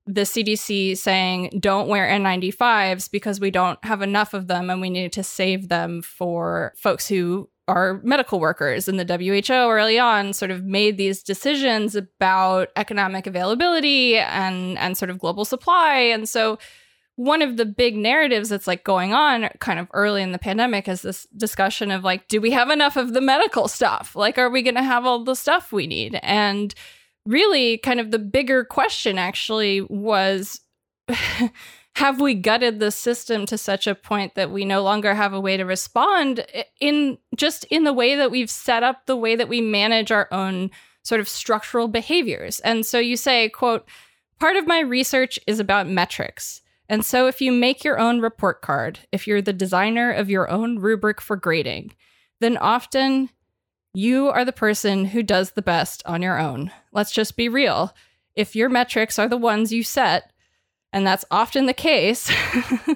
[0.07, 4.91] the CDC saying don't wear N95s because we don't have enough of them and we
[4.91, 8.88] need to save them for folks who are medical workers.
[8.88, 14.96] And the WHO early on sort of made these decisions about economic availability and, and
[14.96, 15.96] sort of global supply.
[15.98, 16.59] And so
[17.16, 20.88] one of the big narratives that's like going on kind of early in the pandemic
[20.88, 24.16] is this discussion of like, do we have enough of the medical stuff?
[24.16, 26.18] Like, are we going to have all the stuff we need?
[26.22, 26.74] And
[27.24, 30.61] really kind of the bigger question actually was
[31.97, 35.41] have we gutted the system to such a point that we no longer have a
[35.41, 36.45] way to respond
[36.81, 40.29] in just in the way that we've set up the way that we manage our
[40.33, 40.71] own
[41.03, 43.87] sort of structural behaviors and so you say quote
[44.41, 48.61] part of my research is about metrics and so if you make your own report
[48.61, 51.93] card if you're the designer of your own rubric for grading
[52.41, 53.31] then often
[53.95, 56.73] you are the person who does the best on your own.
[56.93, 57.95] Let's just be real.
[58.35, 60.33] If your metrics are the ones you set,
[60.95, 62.33] and that's often the case,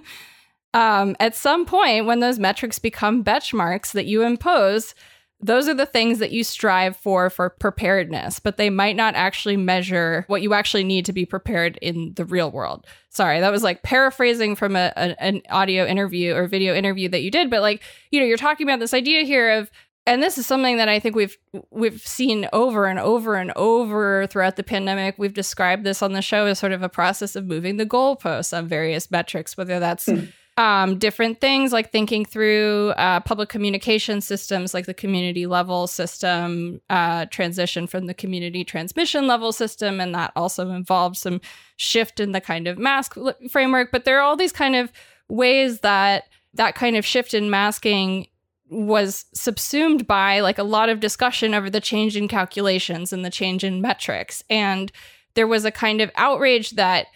[0.73, 4.95] um, at some point when those metrics become benchmarks that you impose,
[5.41, 9.57] those are the things that you strive for for preparedness, but they might not actually
[9.57, 12.87] measure what you actually need to be prepared in the real world.
[13.11, 17.23] Sorry, that was like paraphrasing from a, a, an audio interview or video interview that
[17.23, 17.83] you did, but like,
[18.13, 19.71] you know, you're talking about this idea here of
[20.09, 21.37] and this is something that I think we've
[21.71, 25.17] we've seen over and over and over throughout the pandemic.
[25.19, 28.57] We've described this on the show as sort of a process of moving the goalposts
[28.57, 30.33] on various metrics, whether that's mm.
[30.57, 36.81] um, different things like thinking through uh, public communication systems, like the community level system,
[36.89, 41.39] uh, transition from the community transmission level system, and that also involves some
[41.77, 43.15] shift in the kind of mask
[43.51, 43.93] framework.
[43.93, 44.91] But there are all these kind of
[45.29, 48.27] ways that that kind of shift in masking
[48.71, 53.31] was subsumed by like a lot of discussion over the change in calculations and the
[53.31, 54.43] change in metrics.
[54.51, 54.93] And
[55.35, 57.07] there was a kind of outrage that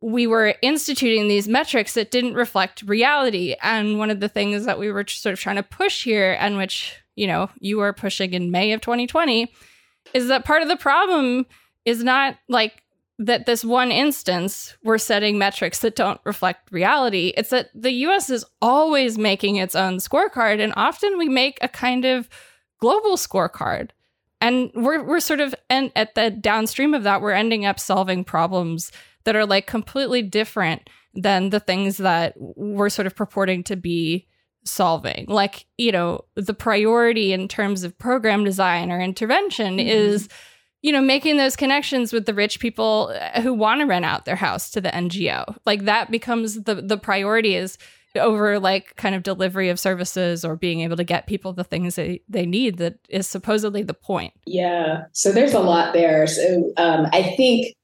[0.00, 3.56] we were instituting these metrics that didn't reflect reality.
[3.62, 6.58] And one of the things that we were sort of trying to push here, and
[6.58, 9.50] which, you know, you were pushing in May of 2020,
[10.12, 11.46] is that part of the problem
[11.84, 12.82] is not like
[13.18, 17.32] that this one instance we're setting metrics that don't reflect reality.
[17.36, 21.68] It's that the US is always making its own scorecard, and often we make a
[21.68, 22.28] kind of
[22.80, 23.90] global scorecard.
[24.40, 28.24] and we're we're sort of and at the downstream of that we're ending up solving
[28.24, 28.90] problems
[29.24, 34.26] that are like completely different than the things that we're sort of purporting to be
[34.64, 39.88] solving like you know the priority in terms of program design or intervention mm-hmm.
[39.88, 40.28] is
[40.84, 44.26] you know making those connections with the rich people uh, who want to rent out
[44.26, 47.78] their house to the ngo like that becomes the the priority is
[48.16, 51.96] over like kind of delivery of services or being able to get people the things
[51.96, 54.32] they, they need that is supposedly the point.
[54.46, 55.04] Yeah.
[55.12, 56.26] So there's a lot there.
[56.26, 57.74] So um, I think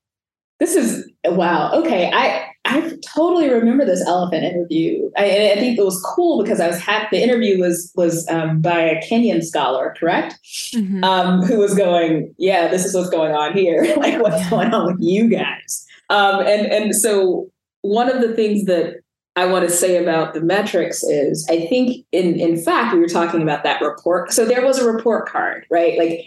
[0.61, 1.73] this is wow.
[1.73, 2.11] Okay.
[2.13, 5.11] I I totally remember this elephant interview.
[5.17, 7.19] I, I think it was cool because I was happy.
[7.19, 10.39] The interview was was um, by a Kenyan scholar, correct?
[10.75, 11.03] Mm-hmm.
[11.03, 13.95] Um, who was going, yeah, this is what's going on here.
[13.97, 15.87] like, what's going on with you guys?
[16.11, 17.51] Um, and and so
[17.83, 19.01] one of the things that
[19.35, 23.09] I want to say about the metrics is I think in in fact we were
[23.09, 24.33] talking about that report.
[24.33, 25.99] So there was a report card, right?
[25.99, 26.21] Like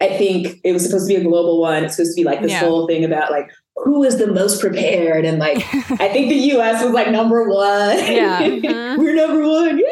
[0.00, 1.84] I think it was supposed to be a global one.
[1.84, 2.60] It's supposed to be like this yeah.
[2.60, 3.50] whole thing about like
[3.84, 5.58] who is the most prepared and like
[6.00, 7.98] I think the US was like number one.
[7.98, 8.40] Yeah.
[8.40, 9.00] Mm-hmm.
[9.02, 9.82] we're number one.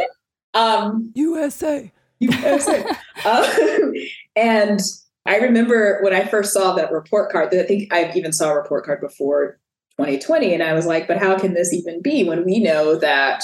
[0.55, 1.93] Um USA.
[2.21, 2.85] USA.
[3.25, 3.93] um,
[4.35, 4.81] and
[5.27, 8.55] I remember when I first saw that report card, I think I even saw a
[8.55, 9.59] report card before
[9.99, 10.55] 2020.
[10.55, 13.43] And I was like, but how can this even be when we know that,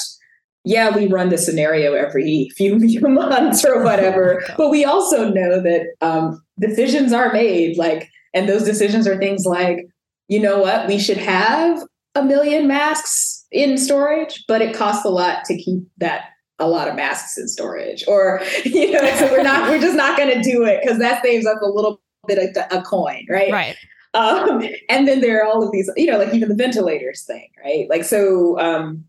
[0.65, 5.29] yeah, we run the scenario every few, few months or whatever, oh but we also
[5.29, 7.77] know that um, decisions are made.
[7.77, 9.87] Like, and those decisions are things like,
[10.33, 11.83] you know what, we should have
[12.15, 16.89] a million masks in storage, but it costs a lot to keep that a lot
[16.89, 20.41] of masks in storage or you know so we're not we're just not going to
[20.43, 23.77] do it because that saves us a little bit of a coin right right
[24.15, 27.49] um, and then there are all of these, you know, like even the ventilators thing,
[27.65, 27.89] right?
[27.89, 29.05] Like so um,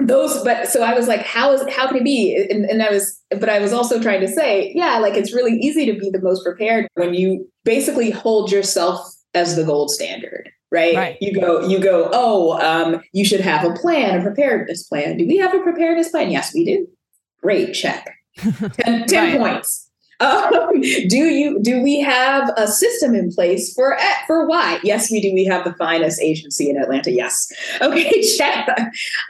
[0.00, 2.46] those, but so I was like, how is how can it be?
[2.50, 5.54] And, and I was, but I was also trying to say, yeah, like it's really
[5.54, 10.50] easy to be the most prepared when you basically hold yourself as the gold standard.
[10.70, 10.96] Right?
[10.96, 11.16] right?
[11.20, 15.16] You go, you go, oh, um, you should have a plan, a preparedness plan.
[15.16, 16.32] Do we have a preparedness plan?
[16.32, 16.88] Yes, we do.
[17.42, 18.10] Great, check.
[18.36, 19.38] 10, 10 right.
[19.38, 19.88] points
[20.20, 24.78] um, do you do we have a system in place for for why?
[24.82, 25.32] Yes, we do.
[25.34, 27.10] We have the finest agency in Atlanta.
[27.10, 27.48] Yes.
[27.84, 28.68] Okay, check.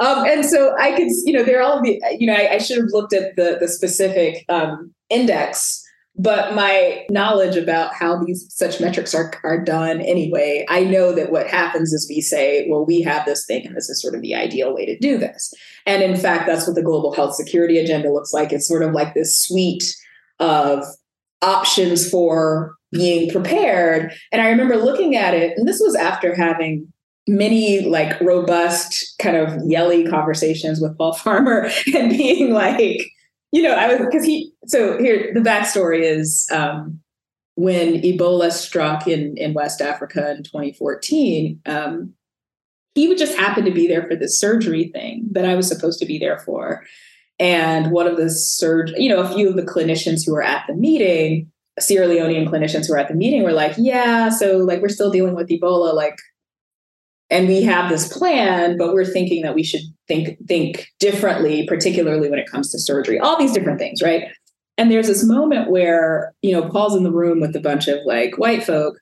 [0.01, 2.59] Um, and so I could, you know, there are all the, you know, I, I
[2.59, 5.84] should have looked at the the specific um, index
[6.17, 11.33] but my knowledge about how these such metrics are, are done anyway i know that
[11.33, 14.23] what happens is we say well we have this thing and this is sort of
[14.23, 15.53] the ideal way to do this
[15.87, 18.93] and in fact that's what the global health security agenda looks like it's sort of
[18.93, 19.95] like this suite
[20.41, 20.85] of
[21.43, 24.13] options for being prepared.
[24.33, 26.91] And I remember looking at it, and this was after having
[27.27, 33.07] many like robust kind of yelly conversations with Paul Farmer and being like,
[33.55, 37.01] you know, I was because he so here the backstory is um
[37.55, 42.13] when Ebola struck in in West Africa in 2014, um,
[42.97, 46.01] he would just happen to be there for this surgery thing that I was supposed
[46.01, 46.83] to be there for.
[47.39, 50.65] And one of the surge, you know, a few of the clinicians who were at
[50.67, 54.83] the meeting, Sierra Leonean clinicians who were at the meeting were like, yeah, so like
[54.83, 56.17] we're still dealing with Ebola, like,
[57.31, 62.31] and we have this plan, but we're thinking that we should think think differently, particularly
[62.31, 64.25] when it comes to surgery, all these different things, right?
[64.77, 67.99] And there's this moment where, you know, Paul's in the room with a bunch of
[68.05, 68.97] like white folk,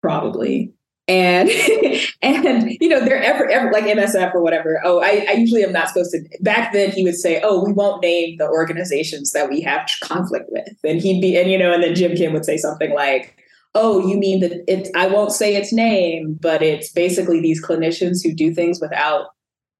[0.00, 0.72] probably,
[1.08, 1.48] and
[2.22, 4.80] and you know they're ever ever like MSF or whatever.
[4.84, 6.20] Oh, I, I usually am not supposed to.
[6.40, 10.46] Back then, he would say, "Oh, we won't name the organizations that we have conflict
[10.50, 13.36] with," and he'd be and you know, and then Jim Kim would say something like,
[13.74, 14.88] "Oh, you mean that it?
[14.96, 19.26] I won't say its name, but it's basically these clinicians who do things without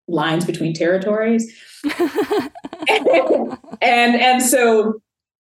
[0.08, 1.52] lines between territories."
[1.84, 2.50] and,
[3.82, 5.00] and and so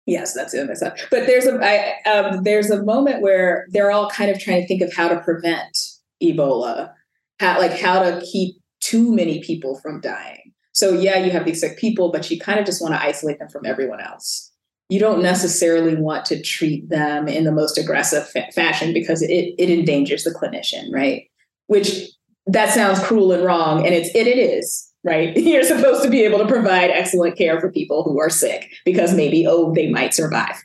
[0.06, 0.68] Yes, that's it.
[0.68, 4.62] That's But there's a I, um, there's a moment where they're all kind of trying
[4.62, 5.78] to think of how to prevent
[6.22, 6.92] Ebola,
[7.40, 10.52] how like how to keep too many people from dying.
[10.74, 13.40] So yeah, you have these sick people, but you kind of just want to isolate
[13.40, 14.52] them from everyone else.
[14.90, 19.56] You don't necessarily want to treat them in the most aggressive fa- fashion because it
[19.58, 21.24] it endangers the clinician, right?
[21.68, 22.10] Which
[22.48, 25.36] that sounds cruel and wrong, and it's it, it is right?
[25.38, 29.14] You're supposed to be able to provide excellent care for people who are sick because
[29.14, 30.56] maybe, oh, they might survive.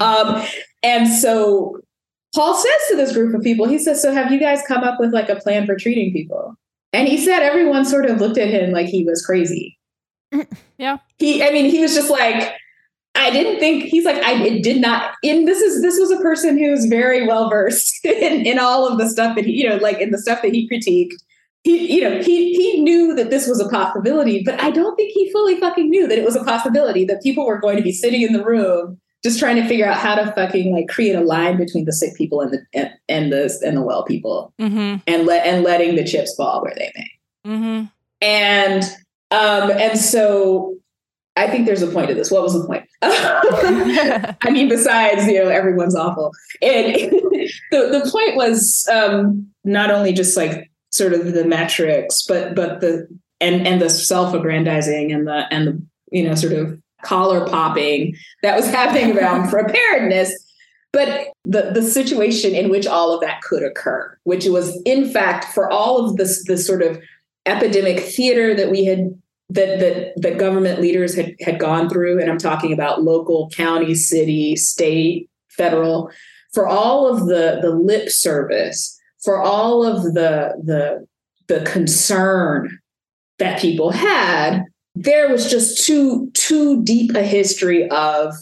[0.00, 0.44] Um,
[0.82, 1.80] and so
[2.34, 5.00] Paul says to this group of people, he says, So have you guys come up
[5.00, 6.54] with like a plan for treating people?
[6.92, 9.78] And he said everyone sort of looked at him like he was crazy.
[10.78, 10.96] Yeah.
[11.18, 12.54] He, I mean, he was just like,
[13.14, 16.58] I didn't think he's like I did not in this is this was a person
[16.58, 20.00] who's very well versed in, in all of the stuff that he you know like
[20.00, 21.14] in the stuff that he critiqued
[21.64, 25.12] he, you know, he he knew that this was a possibility, but I don't think
[25.12, 27.92] he fully fucking knew that it was a possibility that people were going to be
[27.92, 31.20] sitting in the room just trying to figure out how to fucking like create a
[31.20, 34.96] line between the sick people and the and, and the and the well people, Mm-hmm.
[35.06, 37.10] and let and letting the chips fall where they may.
[37.46, 37.84] Mm-hmm.
[38.22, 38.82] And
[39.30, 40.74] um and so
[41.36, 42.30] I think there's a point to this.
[42.30, 42.86] What was the point?
[43.02, 46.32] I mean, besides, you know, everyone's awful.
[46.60, 46.94] And
[47.70, 52.80] the, the point was um, not only just like sort of the metrics, but but
[52.80, 53.08] the
[53.40, 58.54] and and the self-aggrandizing and the and the you know sort of collar popping that
[58.54, 60.32] was happening around preparedness,
[60.92, 65.46] but the the situation in which all of that could occur, which was in fact
[65.54, 67.00] for all of this this sort of
[67.46, 69.20] epidemic theater that we had
[69.54, 73.94] that that that government leaders had had gone through and i'm talking about local county
[73.94, 76.10] city state federal
[76.52, 81.06] for all of the the lip service for all of the the
[81.48, 82.78] the concern
[83.38, 84.62] that people had
[84.94, 88.34] there was just too too deep a history of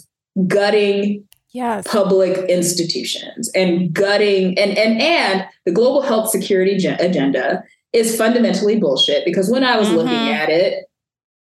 [0.47, 1.87] gutting yes.
[1.87, 9.25] public institutions and gutting and and and the global health security agenda is fundamentally bullshit
[9.25, 10.33] because when I was looking Mhm.
[10.33, 10.85] at it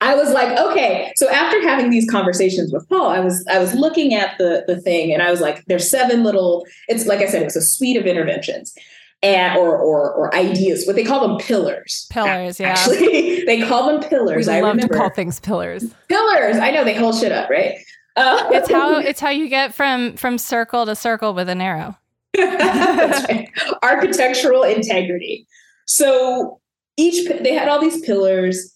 [0.02, 3.74] I was like okay so after having these conversations with Paul I was I was
[3.74, 7.28] looking at the the thing and I was like there's seven little it's like I
[7.28, 8.74] said it was a suite of interventions
[9.22, 12.70] and or or or ideas what they call them pillars Pillars, yeah.
[12.70, 15.86] actually they call them We pillars I love to call things pillars.
[16.08, 17.76] pillars I know they hold shit up right
[18.20, 21.98] uh, It's how it's how you get from from circle to circle with an arrow.
[22.34, 23.50] That's right.
[23.82, 25.48] Architectural integrity.
[25.88, 26.60] So
[26.98, 28.76] each they had all these pillars,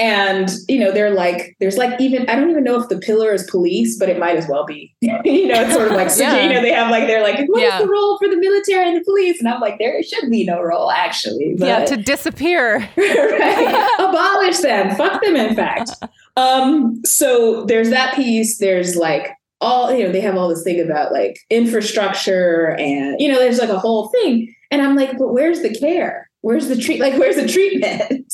[0.00, 3.32] and you know they're like there's like even I don't even know if the pillar
[3.34, 4.94] is police, but it might as well be.
[5.00, 5.12] you
[5.48, 6.42] know, it's sort of like Yeah.
[6.42, 7.78] you know they have like they're like what's Yeah.
[7.80, 10.60] the role for the military and the police, and I'm like there should be no
[10.62, 11.54] role actually.
[11.58, 12.78] But, Yeah, to disappear.
[12.96, 13.96] right.
[13.98, 14.96] Abolish them.
[14.96, 15.90] Fuck them, in fact.
[16.36, 18.58] Um, so there's that piece.
[18.58, 19.28] There's like
[19.60, 23.58] all, you know, they have all this thing about like infrastructure and, you know, there's
[23.58, 24.54] like a whole thing.
[24.70, 26.30] And I'm like, but where's the care?
[26.40, 27.00] Where's the treat?
[27.00, 28.32] Like, where's the treatment?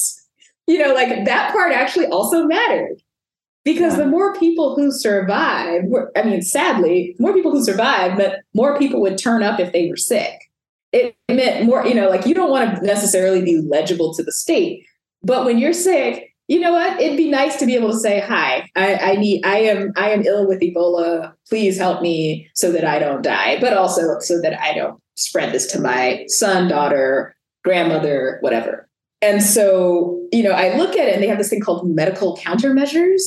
[0.66, 2.96] You know, like that part actually also mattered.
[3.64, 4.04] Because Yeah.
[4.04, 5.82] the more people who survive,
[6.14, 9.88] I mean, sadly, more people who survive meant more people would turn up if they
[9.88, 10.38] were sick
[10.96, 14.32] it meant more, you know, like you don't want to necessarily be legible to the
[14.32, 14.84] state.
[15.22, 17.00] But when you're sick, you know what?
[17.00, 20.10] It'd be nice to be able to say, hi, I, I need I am I
[20.10, 21.32] am ill with Ebola.
[21.48, 25.52] Please help me so that I don't die, but also so that I don't spread
[25.52, 28.85] this to my son, daughter, grandmother, whatever.
[29.22, 32.36] And so, you know, I look at it and they have this thing called medical
[32.36, 33.20] countermeasures,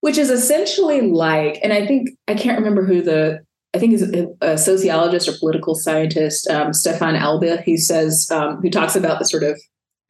[0.00, 3.40] which is essentially like, and I think I can't remember who the
[3.74, 4.02] I think is
[4.42, 9.24] a, sociologist or political scientist, um, Stefan Elbe, who says, um, who talks about the
[9.24, 9.58] sort of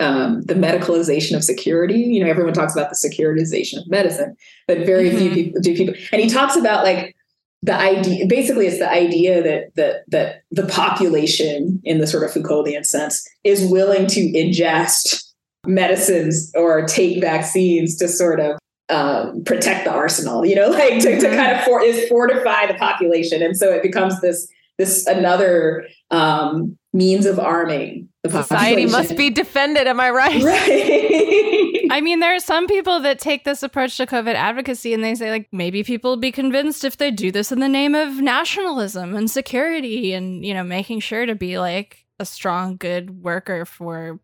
[0.00, 1.94] um, the medicalization of security.
[1.94, 4.34] You know, everyone talks about the securitization of medicine,
[4.66, 5.34] but very few Mhm.
[5.34, 5.94] people do people.
[6.10, 7.14] And he talks about like
[7.62, 8.26] the idea.
[8.26, 13.26] Basically, it's the idea that that that the population, in the sort of Foucauldian sense,
[13.44, 15.22] is willing to ingest
[15.66, 18.58] medicines or take vaccines to sort of
[18.88, 22.74] um, protect the arsenal, you know, like to, to kind of for, is fortify the
[22.74, 24.48] population, and so it becomes this
[24.78, 29.86] this another um, means of arming Society must be defended.
[29.86, 30.42] Am I right?
[30.44, 31.88] right.
[31.90, 35.14] I mean, there are some people that take this approach to COVID advocacy and they
[35.14, 38.20] say, like, maybe people will be convinced if they do this in the name of
[38.20, 43.64] nationalism and security and, you know, making sure to be like a strong, good worker
[43.64, 44.20] for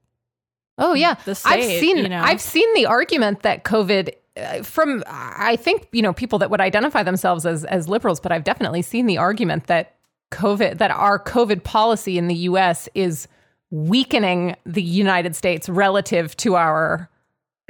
[0.78, 1.14] Oh yeah.
[1.24, 1.50] the state.
[1.54, 2.22] I've seen you know?
[2.22, 6.60] I've seen the argument that COVID uh, from I think you know people that would
[6.60, 9.96] identify themselves as as liberals, but I've definitely seen the argument that
[10.30, 12.88] COVID that our COVID policy in the U.S.
[12.94, 13.26] is
[13.70, 17.10] weakening the United States relative to our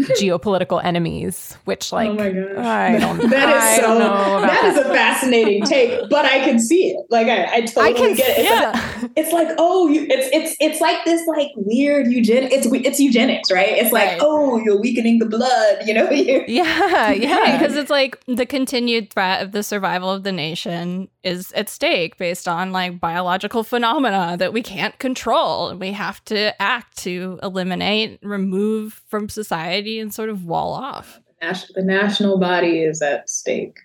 [0.01, 2.57] geopolitical enemies, which oh like oh my gosh.
[2.65, 3.83] I don't That is I so.
[3.83, 7.05] don't know about that is a fascinating take, but I can see it.
[7.11, 8.43] Like I, I totally I can get it.
[8.43, 9.09] It's, yeah.
[9.17, 12.45] it's like oh, you, it's it's it's like this like weird eugen.
[12.45, 13.71] It's it's eugenics, right?
[13.71, 14.19] It's like Right.
[14.23, 15.79] oh, you're weakening the blood.
[15.85, 17.59] You know, you yeah, yeah.
[17.59, 22.17] because it's like the continued threat of the survival of the nation is at stake
[22.17, 27.39] based on like biological phenomena that we can't control and we have to act to
[27.43, 33.79] eliminate remove from society and sort of wall off the national body is at stake.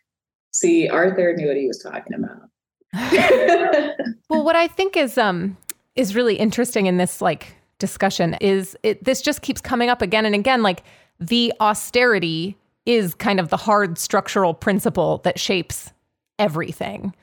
[0.51, 2.49] See, Arthur knew what he was talking about.
[4.29, 5.57] Well, what I think is um
[5.95, 10.25] is really interesting in this like discussion is it this just keeps coming up again
[10.25, 10.83] and again like
[11.19, 15.91] the austerity is kind of the hard structural principle that shapes
[16.39, 17.13] everything.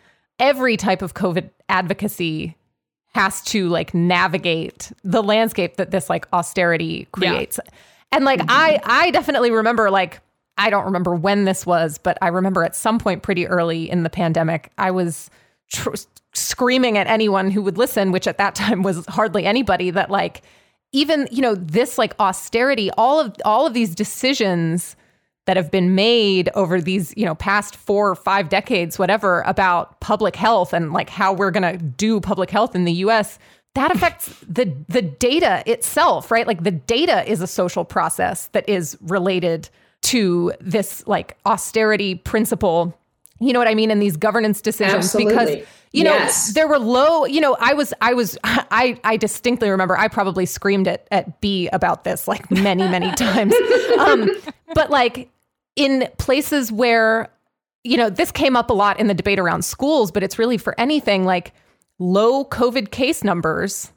[0.40, 2.56] Every type of COVID advocacy
[3.14, 7.60] has to like navigate the landscape that this like austerity creates.
[8.12, 8.50] And like mm-hmm.
[8.50, 10.20] I I definitely remember like
[10.58, 14.02] I don't remember when this was, but I remember at some point pretty early in
[14.02, 15.30] the pandemic, I was
[15.70, 15.94] tr-
[16.34, 20.42] screaming at anyone who would listen, which at that time was hardly anybody, that like
[20.92, 24.96] even, you know, this like austerity, all of all of these decisions
[25.50, 29.98] that have been made over these, you know, past 4 or 5 decades whatever about
[29.98, 33.36] public health and like how we're going to do public health in the US
[33.74, 36.46] that affects the the data itself, right?
[36.46, 39.68] Like the data is a social process that is related
[40.02, 42.96] to this like austerity principle.
[43.40, 43.90] You know what I mean?
[43.90, 45.32] And these governance decisions Absolutely.
[45.34, 46.48] because you Yes.
[46.48, 50.06] know there were low you know i was i was i i distinctly remember i
[50.06, 53.52] probably screamed at at Bea about this like many many times
[53.98, 54.30] um
[54.72, 55.28] but like
[55.80, 57.28] in places where
[57.84, 60.58] you know this came up a lot in the debate around schools but it's really
[60.58, 61.52] for anything like
[61.98, 63.90] low covid case numbers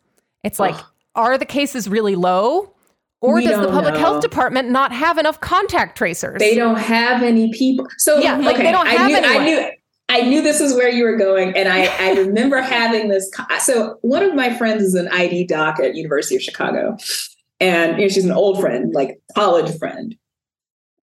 [0.44, 0.86] it's like Ugh.
[1.16, 2.74] are the cases really low
[3.22, 4.00] or We does the public know.
[4.00, 7.88] health department not have enough contact tracers They don't have any people.
[7.98, 9.42] So Yeah, like, okay, they don't I have knew, anyone.
[9.42, 9.72] I knew
[10.10, 13.32] I knew this is where you were going, and I I remember having this.
[13.62, 16.98] So one of my friends is an ID doc at University of Chicago,
[17.62, 20.16] and you know she's an old friend, like college friend.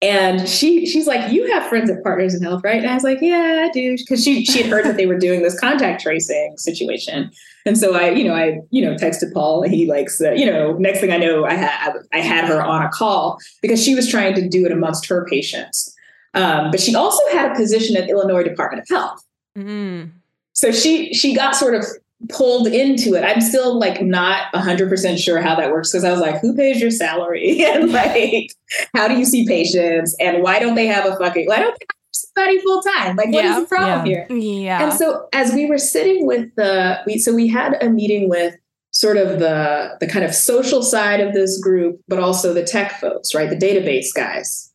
[0.04, 2.82] And she she's like, you have friends at Partners in Health, right?
[2.82, 5.18] And I was like, yeah, I do, because she she had heard that they were
[5.18, 7.32] doing this contact tracing situation.
[7.66, 10.46] And so I, you know, I, you know, texted Paul and he likes, said, you
[10.46, 13.96] know, next thing I know, I had I had her on a call because she
[13.96, 15.96] was trying to do it amongst her patients.
[16.34, 19.24] Um, but she also had a position at Illinois Department of Health.
[19.58, 20.12] Mm.
[20.52, 21.86] So she she got sort of
[22.30, 23.24] pulled into it.
[23.24, 26.82] I'm still like not 100% sure how that works because I was like, who pays
[26.82, 27.64] your salary?
[27.66, 28.52] and like,
[28.96, 30.16] how do you see patients?
[30.20, 33.16] And why don't they have a fucking, why don't they have somebody full time?
[33.16, 33.60] Like, what is Yeah.
[33.60, 34.26] the problem Yeah.
[34.28, 34.38] here?
[34.38, 34.84] Yeah.
[34.84, 38.56] And so as we were sitting with the we so we had a meeting with
[38.92, 43.00] sort of the the kind of social side of this group, but also the tech
[43.02, 43.50] folks, right?
[43.50, 44.72] The database guys.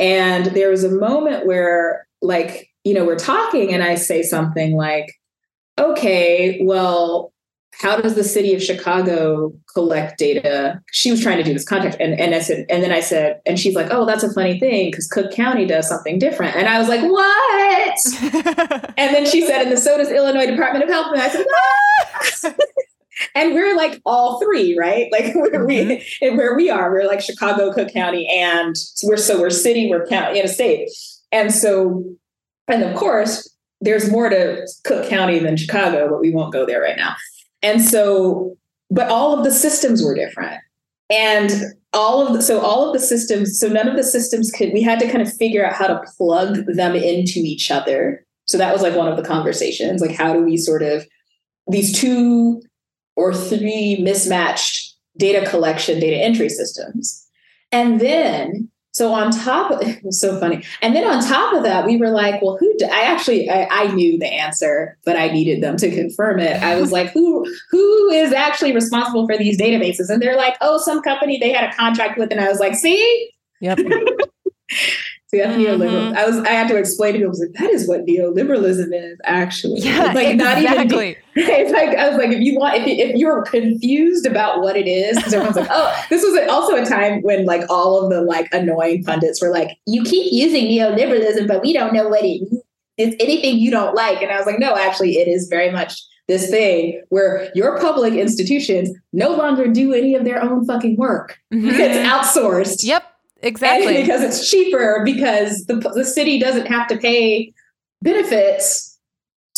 [0.00, 4.74] And there was a moment where like, you know, we're talking and I say something
[4.74, 5.12] like,
[5.78, 7.32] okay, well,
[7.80, 10.80] how does the city of Chicago collect data?
[10.90, 13.40] She was trying to do this contact, and and I said, and then I said,
[13.46, 16.68] and she's like, oh, that's a funny thing because Cook County does something different, and
[16.68, 18.84] I was like, what?
[18.98, 21.12] And then she said, and the so does Illinois Department of Health.
[21.12, 22.60] And I said, what?
[23.34, 25.10] and we're like all three, right?
[25.12, 26.24] Like where we mm-hmm.
[26.24, 28.74] and where we are, we're like Chicago, Cook County, and
[29.04, 30.88] we're so we're city, we're county in a state.
[31.30, 32.04] And so,
[32.66, 33.48] and of course,
[33.80, 37.14] there's more to Cook County than Chicago, but we won't go there right now.
[37.62, 38.56] And so,
[38.90, 40.60] but all of the systems were different.
[41.10, 41.50] And
[41.92, 44.82] all of the, so all of the systems, so none of the systems could, we
[44.82, 48.24] had to kind of figure out how to plug them into each other.
[48.46, 50.00] So that was like one of the conversations.
[50.00, 51.06] Like, how do we sort of,
[51.68, 52.62] these two
[53.16, 57.26] or three mismatched data collection, data entry systems.
[57.72, 60.64] And then, so on top of it was so funny.
[60.82, 63.92] And then on top of that, we were like, well, who, I actually, I, I
[63.92, 66.62] knew the answer, but I needed them to confirm it.
[66.62, 70.10] I was like, who, who is actually responsible for these databases?
[70.10, 72.30] And they're like, oh, some company they had a contract with.
[72.30, 73.30] And I was like, see,
[73.60, 73.78] Yep.
[75.30, 75.66] See, that's Mhm.
[75.78, 76.16] neoliberal.
[76.16, 79.80] I was I had to explain to people, like, that is what neoliberalism is, actually.
[79.80, 81.18] Yeah, like not even exactly.
[81.36, 84.88] it's like I was like, if you want, if, if you're confused about what it
[84.88, 88.22] is, because everyone's like, oh, this was also a time when like all of the
[88.22, 92.40] like annoying pundits were like, you keep using neoliberalism, but we don't know what it
[92.40, 92.62] means.
[92.96, 94.22] It's anything you don't like.
[94.22, 98.14] And I was like, no, actually, it is very much this thing where your public
[98.14, 101.36] institutions no longer do any of their own fucking work.
[101.52, 101.70] Mhm.
[101.78, 102.82] It's outsourced.
[102.84, 103.02] Yep.
[103.40, 104.00] And Exactly.
[104.02, 107.52] because it's cheaper because the, the city doesn't have to pay
[108.02, 108.98] benefits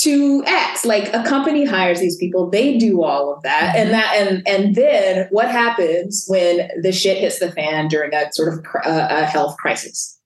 [0.00, 0.84] to X.
[0.84, 3.74] Like a company hires these people, they do all of that.
[3.76, 8.32] And that and and then what happens when the shit hits the fan during a
[8.32, 10.18] sort of cr- uh, a health crisis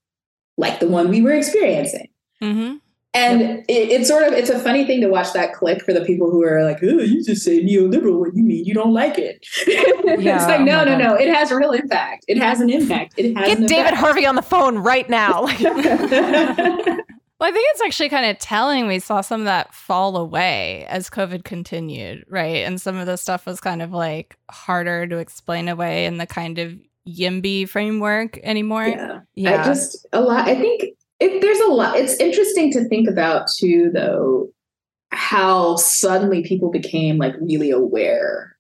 [0.57, 2.09] like the one we were experiencing?
[2.41, 2.75] hmm
[3.15, 6.01] And it, it's sort of it's a funny thing to watch that click for the
[6.05, 9.19] people who are like, oh, you just say neoliberal when you mean you don't like
[9.19, 9.47] it.
[10.25, 10.99] Yeah, it's like, oh no, no, God.
[10.99, 11.15] no.
[11.15, 12.25] It has real impact.
[12.29, 13.15] It has an impact.
[13.17, 13.97] It has Get an David impact.
[13.97, 15.47] Harvey on the phone right now.
[17.41, 20.87] Well, I think it's actually kind of telling we saw some of that fall away
[20.89, 22.65] as COVID continued, right?
[22.65, 26.27] And some of the stuff was kind of like harder to explain away in the
[26.27, 26.75] kind of
[27.09, 28.87] YIMBY framework anymore.
[28.87, 29.21] yeah.
[29.35, 29.63] yeah.
[29.63, 30.49] I just a lot.
[30.49, 31.97] I think it, there's a lot.
[31.99, 34.51] It's interesting to think about too, though,
[35.11, 38.57] how suddenly people became like really aware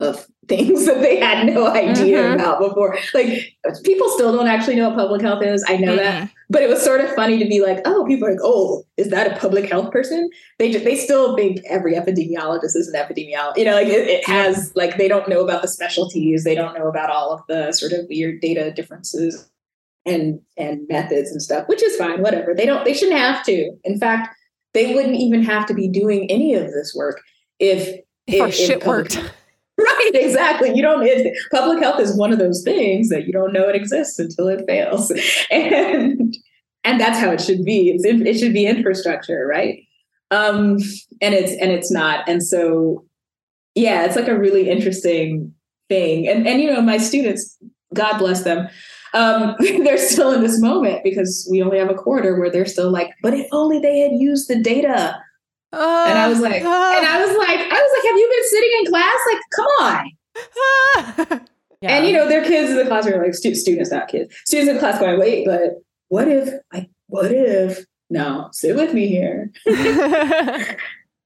[0.00, 2.34] of things that they had no idea Mhm.
[2.34, 2.96] about before.
[3.14, 5.64] Like people still don't actually know what public health is.
[5.68, 8.32] I know that, but it was sort of funny to be like, oh, people are
[8.32, 10.28] like, oh, is that a public health person?
[10.58, 13.58] They just, they still think every epidemiologist is an epidemiologist.
[13.58, 16.42] You know, like it, it has like they don't know about the specialties.
[16.42, 19.48] They don't know about all of the sort of weird data differences
[20.06, 22.54] and and methods and stuff, which is fine, whatever.
[22.54, 23.72] They don't they shouldn't have to.
[23.84, 24.34] In fact,
[24.74, 27.20] they wouldn't even have to be doing any of this work
[27.58, 27.88] if
[28.26, 29.32] if, if shit public, worked.
[29.78, 30.72] Right, exactly.
[30.74, 33.74] You don't it, public health is one of those things that you don't know it
[33.74, 35.10] exists until it fails.
[35.50, 36.36] And
[36.84, 37.90] and that's how it should be.
[37.90, 39.82] It's it should be infrastructure, right?
[40.30, 40.76] Um
[41.20, 42.28] and it's and it's not.
[42.28, 43.04] And so
[43.74, 45.54] yeah, it's like a really interesting
[45.88, 46.28] thing.
[46.28, 47.56] And and you know, my students,
[47.94, 48.68] God bless them,
[49.14, 52.90] um, they're still in this moment because we only have a quarter where they're still
[52.90, 55.20] like, but if only they had used the data.
[55.72, 58.28] Uh, and I was like, uh, and I was like, I was like, have you
[58.30, 59.18] been sitting in class?
[59.32, 60.10] Like, come on.
[61.30, 61.38] yeah.
[61.84, 64.78] And you know, their kids in the classroom, like stu- students, not kids, students in
[64.78, 67.84] class going, wait, but what if, like, what if?
[68.08, 69.50] No, sit with me here.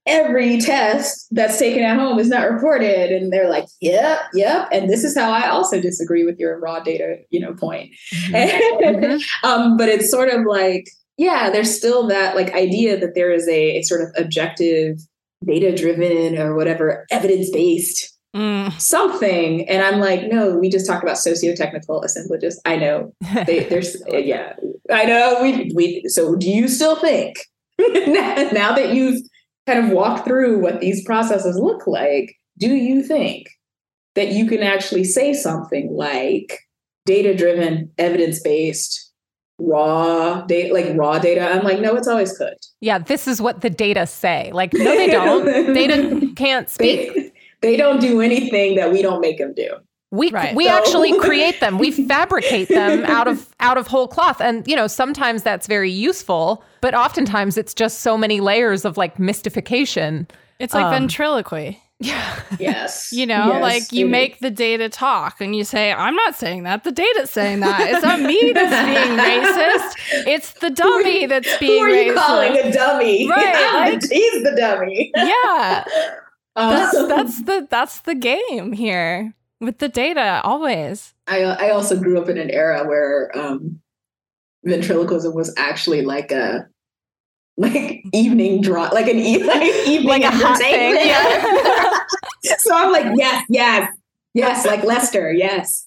[0.07, 3.11] every test that's taken at home is not reported.
[3.11, 4.67] And they're like yep yep.
[4.71, 7.91] And this is how i also disagree with your raw data you know point.
[8.13, 8.83] Mm-hmm.
[8.83, 9.47] mm-hmm.
[9.47, 10.85] um, but it's sort of like
[11.17, 14.97] yeah there's still that like idea that there is a, a sort of objective
[15.45, 18.79] data driven or whatever evidence based Mm.
[18.79, 19.67] something.
[19.67, 22.61] And i'm like no we just talked about socio-technical assemblages.
[22.65, 23.13] I know.
[23.47, 24.53] They, there's yeah.
[24.91, 25.39] I know.
[25.41, 27.37] We we so do you still think
[27.79, 29.21] now that you've
[29.67, 33.47] kind of walk through what these processes look like, do you think
[34.15, 36.59] that you can actually say something like
[37.05, 39.11] data driven, evidence based,
[39.59, 41.41] raw data, like raw data?
[41.41, 42.55] I'm like, no, it's always could.
[42.79, 44.49] Yeah, this is what the data say.
[44.53, 45.73] Like, no, they don't.
[45.73, 47.13] data can't speak.
[47.13, 49.69] They, they don't do anything that we don't make them do.
[50.11, 50.55] We right.
[50.55, 50.71] we so.
[50.71, 51.77] actually create them.
[51.77, 54.39] We fabricate them out of out of whole cloth.
[54.39, 58.97] And you know, sometimes that's very useful, but oftentimes it's just so many layers of
[58.97, 60.27] like mystification.
[60.59, 61.81] It's like um, ventriloquy.
[61.99, 62.43] Yeah.
[62.59, 63.11] Yes.
[63.11, 66.61] you know, yes, like you make the data talk and you say, I'm not saying
[66.61, 66.83] that.
[66.83, 67.89] The data's saying that.
[67.89, 70.27] It's not me that's being racist.
[70.27, 72.23] It's the dummy that's being Who are you racist.
[72.23, 73.27] calling a dummy?
[73.27, 73.89] Right.
[73.93, 75.11] Like, he's the dummy.
[75.15, 75.85] Yeah.
[76.55, 81.13] Um, that's that's the that's the game here with the data always.
[81.27, 83.79] I I also grew up in an era where um,
[84.63, 86.67] ventriloquism was actually like a
[87.57, 91.05] like evening draw, like an e- like evening like a entertainment.
[91.05, 92.03] Yeah.
[92.59, 93.91] so I'm like, yes, yes,
[94.33, 95.85] yes, like Lester, yes.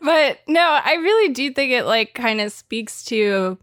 [0.00, 3.58] but no, I really do think it like kind of speaks to,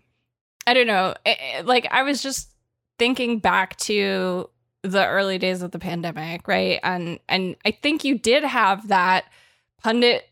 [0.66, 2.50] I don't know, it, eh, like I was just
[2.98, 4.50] thinking back to
[4.84, 6.80] the early days of the pandemic, right?
[6.84, 9.26] And and I think you did have that
[9.82, 10.30] pundit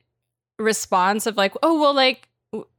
[0.59, 2.27] response of like, oh well, like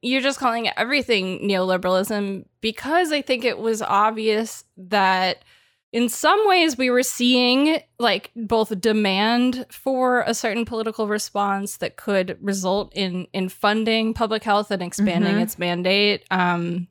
[0.00, 5.44] you're just calling everything neoliberalism because I think it was obvious that
[5.92, 11.96] in some ways we were seeing like both demand for a certain political response that
[11.96, 15.42] could result in in funding public health and expanding mm-hmm.
[15.42, 16.88] its mandate um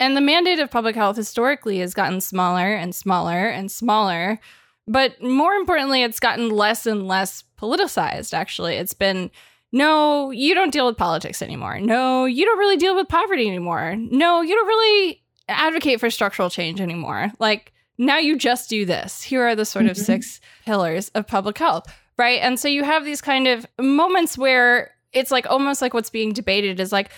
[0.00, 4.40] and the mandate of public health historically has gotten smaller and smaller and smaller.
[4.88, 8.74] But more importantly, it's gotten less and less politicized, actually.
[8.76, 9.30] It's been
[9.72, 11.78] no, you don't deal with politics anymore.
[11.78, 13.94] No, you don't really deal with poverty anymore.
[13.96, 17.30] No, you don't really advocate for structural change anymore.
[17.38, 19.22] Like, now you just do this.
[19.22, 20.02] Here are the sort of mm-hmm.
[20.02, 21.84] six pillars of public health,
[22.18, 22.40] right?
[22.42, 26.32] And so you have these kind of moments where it's like almost like what's being
[26.32, 27.10] debated is like,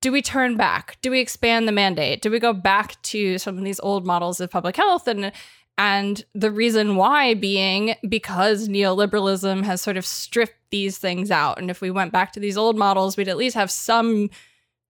[0.00, 0.98] do we turn back?
[1.02, 2.20] Do we expand the mandate?
[2.22, 5.32] Do we go back to some of these old models of public health and
[5.76, 11.58] and the reason why being because neoliberalism has sort of stripped these things out.
[11.58, 14.30] And if we went back to these old models, we'd at least have some,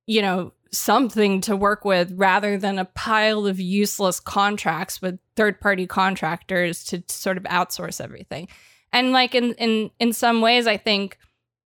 [0.07, 5.61] you know, something to work with rather than a pile of useless contracts with third
[5.61, 8.49] party contractors to sort of outsource everything.
[8.93, 11.19] And like in in in some ways, I think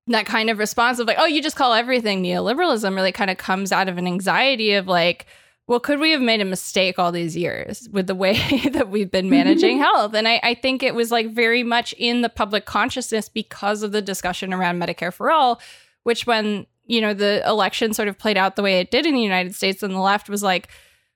[0.07, 3.37] that kind of response of like, oh, you just call everything neoliberalism really kind of
[3.37, 5.25] comes out of an anxiety of like,
[5.67, 8.33] well, could we have made a mistake all these years with the way
[8.71, 10.13] that we've been managing health?
[10.13, 13.91] And I, I, think it was like very much in the public consciousness because of
[13.91, 15.59] the discussion around Medicare for all,
[16.03, 19.15] which when, you know, the election sort of played out the way it did in
[19.15, 20.67] the United States and the left was like,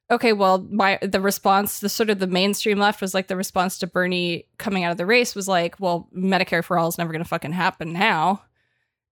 [0.10, 3.78] okay, well, my the response, the sort of the mainstream left was like the response
[3.78, 7.12] to Bernie coming out of the race was like, well, Medicare for all is never
[7.12, 8.42] gonna fucking happen now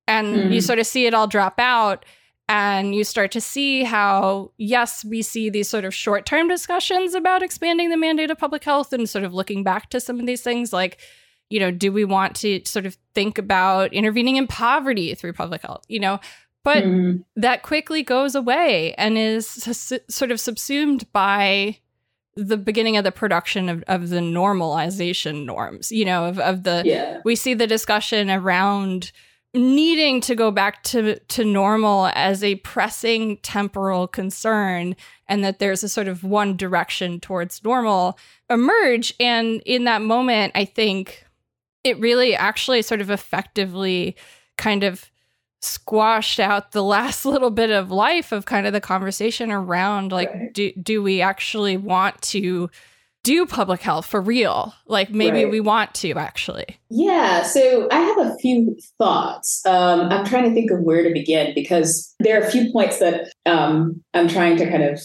[0.08, 0.54] and mm.
[0.54, 2.06] you sort of see it all drop out
[2.50, 7.44] and you start to see how yes we see these sort of short-term discussions about
[7.44, 10.42] expanding the mandate of public health and sort of looking back to some of these
[10.42, 10.98] things like
[11.50, 15.62] you know do we want to sort of think about intervening in poverty through public
[15.62, 16.20] health you know
[16.64, 17.24] but mm.
[17.36, 19.48] that quickly goes away and is
[20.10, 21.78] sort of subsumed by
[22.36, 26.84] the beginning of the production of, of the normalization norms you know of, of the
[26.86, 27.20] yeah.
[27.26, 29.12] we see the discussion around
[29.54, 34.96] needing to go back to to normal as a pressing temporal concern
[35.28, 38.18] and that there's a sort of one direction towards normal
[38.50, 41.26] emerge and in that moment i think
[41.84, 44.16] it really actually sort of effectively
[44.58, 45.10] kind of
[45.62, 50.32] squashed out the last little bit of life of kind of the conversation around like
[50.34, 50.54] right.
[50.54, 52.70] do do we actually want to
[53.28, 54.74] do public health for real.
[54.86, 55.52] Like maybe right.
[55.52, 56.80] we want to actually.
[56.90, 57.44] Yeah.
[57.44, 59.66] So I have a few thoughts.
[59.66, 63.00] Um, I'm trying to think of where to begin because there are a few points
[63.00, 65.02] that um, I'm trying to kind of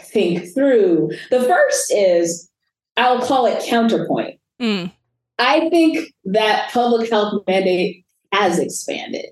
[0.00, 1.12] think through.
[1.30, 2.50] The first is
[2.98, 4.38] I'll call it counterpoint.
[4.60, 4.92] Mm.
[5.38, 9.30] I think that public health mandate has expanded.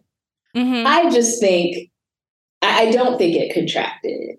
[0.57, 0.87] Mm-hmm.
[0.87, 1.91] I just think,
[2.63, 4.39] I don't think it contracted,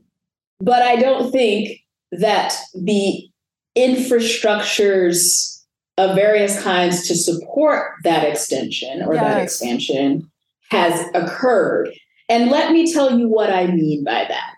[0.60, 1.78] but I don't think
[2.12, 3.31] that the
[3.78, 5.62] infrastructures
[5.98, 9.24] of various kinds to support that extension or yes.
[9.24, 10.32] that expansion
[10.70, 11.90] has occurred.
[12.30, 14.54] And let me tell you what I mean by that.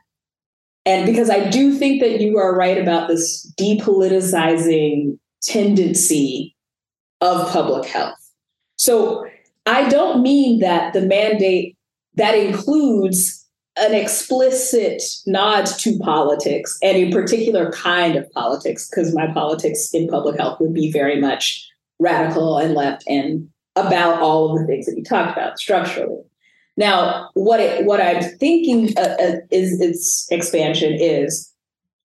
[0.85, 6.55] And because I do think that you are right about this depoliticizing tendency
[7.21, 8.17] of public health.
[8.75, 9.25] So
[9.65, 11.77] I don't mean that the mandate
[12.15, 13.42] that includes
[13.77, 20.07] an explicit nod to politics and a particular kind of politics, because my politics in
[20.07, 21.69] public health would be very much
[21.99, 26.21] radical and left and about all of the things that you talked about structurally.
[26.77, 31.51] Now, what it, what I'm thinking uh, uh, is its expansion is,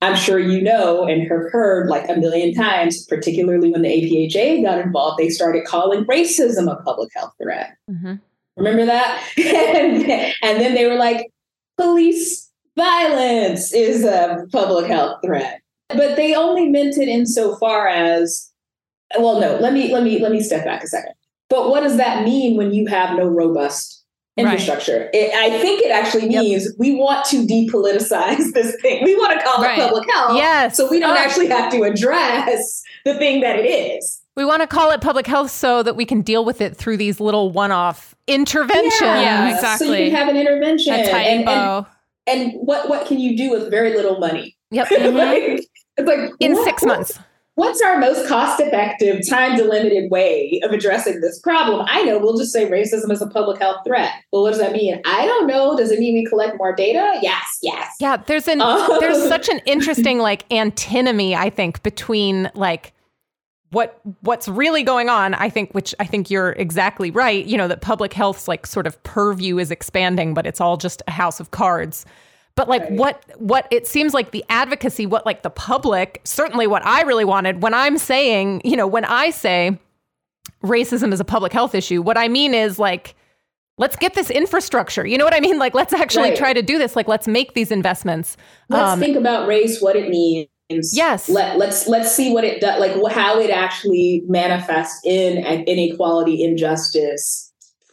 [0.00, 4.62] I'm sure you know and have heard like a million times, particularly when the APHA
[4.62, 7.76] got involved, they started calling racism a public health threat.
[7.90, 8.14] Mm-hmm.
[8.56, 9.24] Remember that?
[9.36, 10.10] and,
[10.42, 11.32] and then they were like,
[11.78, 15.60] police violence is a public health threat.
[15.88, 18.52] But they only meant it insofar as,
[19.18, 21.14] well, no, let me let me let me step back a second.
[21.48, 23.97] But what does that mean when you have no robust
[24.38, 25.00] infrastructure?
[25.00, 25.10] Right.
[25.14, 26.74] It, I think it actually means yep.
[26.78, 29.04] we want to depoliticize this thing.
[29.04, 29.78] We want to call right.
[29.78, 30.36] it public health.
[30.36, 30.76] Yes.
[30.76, 34.20] So we don't uh, actually have to address the thing that it is.
[34.36, 36.96] We want to call it public health so that we can deal with it through
[36.96, 39.00] these little one-off interventions.
[39.00, 39.86] Yeah, yeah exactly.
[39.86, 40.92] So you can have an intervention.
[40.92, 41.86] A and, and,
[42.28, 44.56] and, what what can you do with very little money?
[44.70, 44.88] Yep.
[44.88, 45.16] Mm-hmm.
[45.16, 47.18] like, it's like in what, six months.
[47.58, 51.84] What's our most cost-effective, time-delimited way of addressing this problem?
[51.90, 54.12] I know we'll just say racism is a public health threat.
[54.30, 55.02] Well, what does that mean?
[55.04, 55.76] I don't know.
[55.76, 57.18] Does it mean we collect more data?
[57.20, 57.96] Yes, yes.
[57.98, 62.92] Yeah, there's an um, there's such an interesting like antinomy, I think, between like
[63.70, 67.68] what what's really going on i think which i think you're exactly right you know
[67.68, 71.38] that public health's like sort of purview is expanding but it's all just a house
[71.38, 72.06] of cards
[72.58, 72.92] but like right.
[72.92, 77.24] what what it seems like the advocacy what like the public certainly what i really
[77.24, 79.78] wanted when i'm saying you know when i say
[80.64, 83.14] racism is a public health issue what i mean is like
[83.78, 86.36] let's get this infrastructure you know what i mean like let's actually right.
[86.36, 88.36] try to do this like let's make these investments
[88.68, 90.48] let's um, think about race what it means
[90.92, 91.30] Yes.
[91.30, 97.47] Let, let's let's see what it does, like how it actually manifests in inequality, injustice,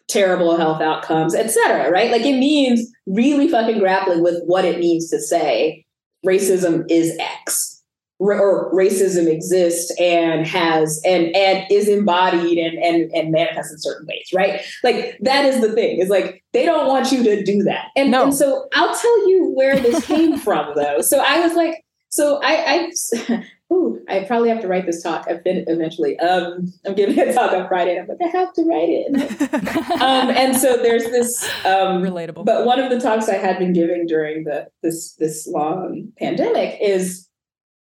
[0.08, 1.91] terrible health outcomes, etc.
[1.91, 2.12] Right?
[2.12, 5.86] Like it means really fucking grappling with what it means to say
[6.26, 7.76] racism is X
[8.20, 14.08] or racism exists and has and and is embodied and and and manifests in certain
[14.08, 17.62] ways right like that is the thing is like they don't want you to do
[17.64, 18.24] that and, no.
[18.24, 22.39] and so i'll tell you where this came from though so i was like so
[22.41, 22.89] I,
[23.30, 26.20] I, ooh, I probably have to write this talk eventually.
[26.20, 29.41] Um, I'm giving a talk on Friday, and I'm like, I have to write it.
[30.01, 32.45] um, and so there's this um, relatable.
[32.45, 36.78] But one of the talks I had been giving during the this this long pandemic
[36.82, 37.28] is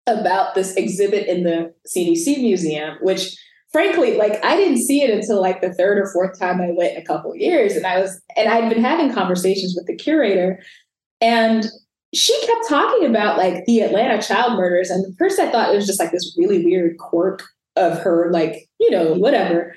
[0.08, 3.36] about this exhibit in the CDC museum, which
[3.72, 6.96] frankly, like I didn't see it until like the third or fourth time I went
[6.96, 10.60] in a couple years, and I was and I'd been having conversations with the curator,
[11.22, 11.68] and
[12.14, 14.90] she kept talking about like the Atlanta child murders.
[14.90, 17.44] And first I thought it was just like this really weird quirk
[17.76, 19.76] of her, like, you know, whatever.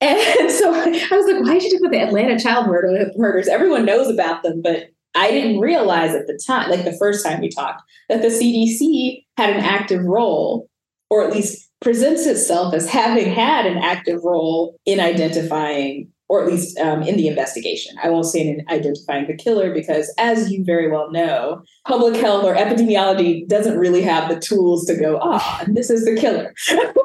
[0.00, 0.18] And
[0.50, 3.48] so I was like, why did you talk about the Atlanta child murder, murders?
[3.48, 7.40] Everyone knows about them, but I didn't realize at the time, like the first time
[7.40, 10.68] we talked, that the CDC had an active role,
[11.08, 16.48] or at least presents itself as having had an active role in identifying or at
[16.48, 17.96] least um, in the investigation.
[18.02, 22.44] I won't say in identifying the killer because, as you very well know, public health
[22.44, 26.52] or epidemiology doesn't really have the tools to go, ah, oh, this is the killer.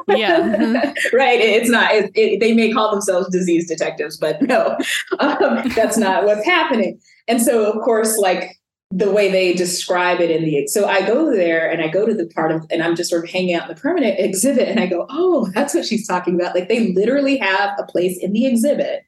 [0.07, 0.39] Yeah.
[0.39, 1.15] Mm-hmm.
[1.17, 1.39] right.
[1.39, 4.77] It's not, it, it, they may call themselves disease detectives, but no,
[5.19, 6.99] um, that's not what's happening.
[7.27, 8.57] And so, of course, like
[8.89, 12.13] the way they describe it in the so I go there and I go to
[12.13, 14.81] the part of and I'm just sort of hanging out in the permanent exhibit and
[14.81, 16.55] I go, oh, that's what she's talking about.
[16.55, 19.03] Like they literally have a place in the exhibit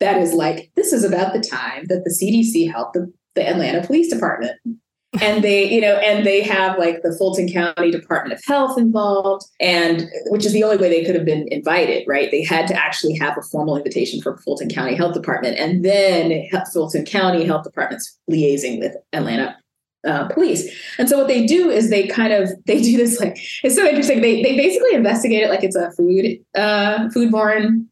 [0.00, 3.86] that is like, this is about the time that the CDC helped the, the Atlanta
[3.86, 4.52] Police Department.
[5.20, 9.46] and they, you know, and they have like the Fulton County Department of Health involved,
[9.60, 12.30] and which is the only way they could have been invited, right?
[12.30, 16.46] They had to actually have a formal invitation from Fulton County Health Department, and then
[16.72, 19.56] Fulton County Health Department's liaising with Atlanta
[20.06, 20.68] uh, police.
[20.98, 23.86] And so what they do is they kind of they do this like it's so
[23.86, 24.20] interesting.
[24.20, 27.86] They they basically investigate it like it's a food uh foodborne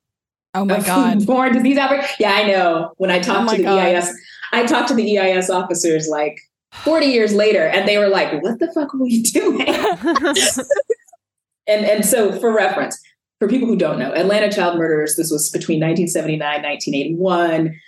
[0.54, 1.26] Oh my god.
[1.26, 2.04] Born disease outbreak.
[2.18, 2.92] Yeah, I know.
[2.96, 3.78] When I talked Oh to the God.
[3.78, 4.14] EIS,
[4.52, 6.38] I talked to the EIS officers like
[6.72, 9.68] 40 years later and they were like, "What the fuck were you doing?"
[11.66, 13.00] and and so for reference,
[13.38, 17.80] for people who don't know, Atlanta child murders, this was between 1979 1981.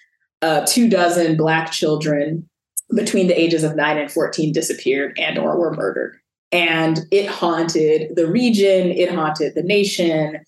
[0.43, 2.47] Uh, two dozen black children
[2.95, 6.19] between the ages of 9 and 14 disappeared and or were murdered.
[6.53, 10.39] And it haunted the region, it haunted the nation.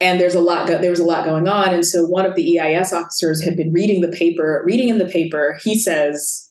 [0.00, 1.72] And there's a lot go- there was a lot going on.
[1.72, 5.06] And so one of the EIS officers had been reading the paper, reading in the
[5.06, 6.50] paper, he says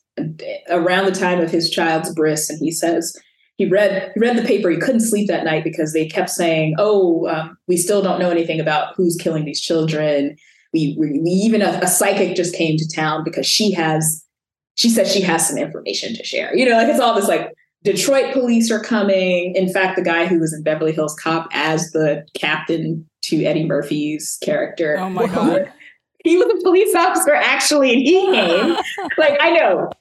[0.68, 3.16] around the time of his child's bris, and he says,
[3.56, 4.68] he read he read the paper.
[4.70, 8.30] He couldn't sleep that night because they kept saying, "Oh, um, we still don't know
[8.30, 10.36] anything about who's killing these children."
[10.74, 14.22] We, we, we even a, a psychic just came to town because she has
[14.74, 16.54] she says she has some information to share.
[16.54, 17.50] You know, like it's all this like
[17.86, 19.54] Detroit police are coming.
[19.54, 23.64] In fact, the guy who was in Beverly Hills Cop as the captain to Eddie
[23.64, 24.98] Murphy's character.
[24.98, 25.72] Oh my God.
[26.24, 28.76] He was a police officer actually, and he came.
[29.16, 29.92] like I know.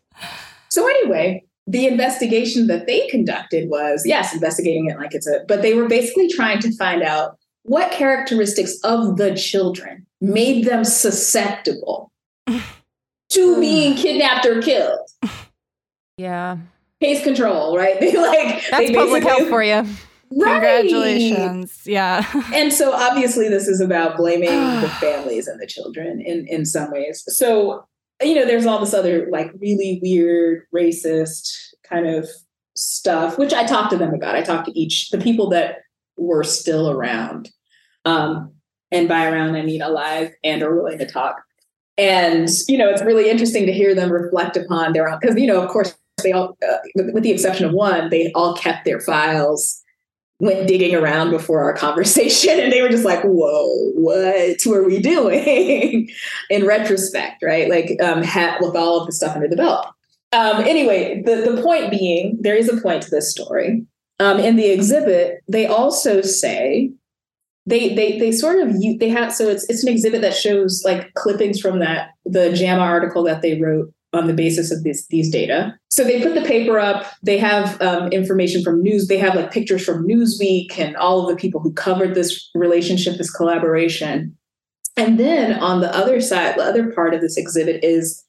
[0.70, 5.62] So anyway, the investigation that they conducted was yes, investigating it like it's a, but
[5.62, 12.12] they were basically trying to find out what characteristics of the children made them susceptible
[13.30, 15.08] to being kidnapped or killed.
[16.18, 16.58] yeah.
[17.06, 18.00] Case control, right?
[18.00, 19.86] They like That's they public basically- health for you.
[20.32, 20.54] Right.
[20.54, 21.82] Congratulations.
[21.86, 22.26] Yeah.
[22.54, 24.50] And so obviously this is about blaming
[24.82, 27.24] the families and the children in in some ways.
[27.28, 27.86] So
[28.22, 31.48] you know, there's all this other like really weird racist
[31.88, 32.28] kind of
[32.76, 34.36] stuff, which I talked to them about.
[34.36, 35.82] I talked to each the people that
[36.18, 37.52] were still around.
[38.04, 38.54] Um,
[38.92, 41.42] and by around I mean alive and are willing to talk.
[41.98, 45.48] And you know, it's really interesting to hear them reflect upon their own because you
[45.48, 49.00] know, of course, they all, uh, with, the exception of one, they all kept their
[49.00, 49.82] files
[50.40, 55.00] went digging around before our conversation and they were just like whoa what were we
[55.00, 56.10] doing?
[56.50, 57.70] In retrospect right?
[57.70, 59.88] Like um with all of the stuff under the belt.
[60.34, 63.86] Um anyway the, the point being there is a point to this story.
[64.20, 66.92] Um in the exhibit they also say
[67.66, 71.14] they they they sort of they have so it's it's an exhibit that shows like
[71.14, 75.30] clippings from that the JAMA article that they wrote on the basis of this, these
[75.30, 75.78] data.
[75.90, 77.06] So they put the paper up.
[77.24, 79.08] They have um, information from news.
[79.08, 83.18] They have like pictures from Newsweek and all of the people who covered this relationship,
[83.18, 84.36] this collaboration.
[84.98, 88.24] And then on the other side, the other part of this exhibit is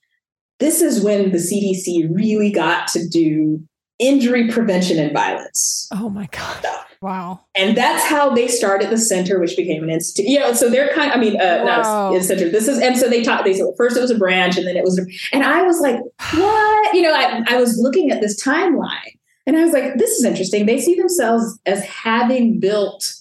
[0.58, 3.62] this is when the CDC really got to do
[3.98, 6.56] injury prevention and violence Oh my God.
[6.58, 6.85] stuff.
[7.00, 7.40] Wow.
[7.54, 10.28] And that's how they started the center, which became an institute.
[10.30, 11.12] You know, so they're kind.
[11.12, 12.10] I mean, uh, Wow.
[12.10, 12.48] not a center.
[12.48, 13.44] This is, and so they taught.
[13.44, 14.98] They said first it was a branch, and then it was,
[15.32, 15.96] and I was like,
[16.34, 16.94] what?
[16.94, 19.16] You know, I, I was looking at this timeline,
[19.46, 20.66] and I was like, this is interesting.
[20.66, 23.12] They see themselves as having built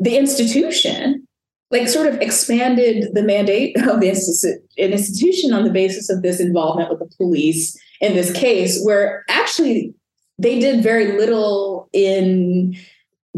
[0.00, 1.26] the institution,
[1.70, 6.22] like sort of expanded the mandate of the institu- an institution on the basis of
[6.22, 9.94] this involvement with the police in this case, where actually
[10.38, 12.76] they did very little in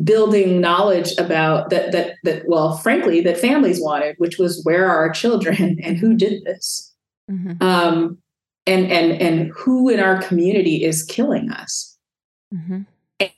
[0.04, 4.96] building knowledge about that that that well frankly that families wanted which was where are
[4.96, 6.92] our children and who did this
[7.30, 7.60] Mhm.
[7.62, 8.18] um
[8.66, 11.96] and and and who in our community is killing us
[12.54, 12.86] Mhm.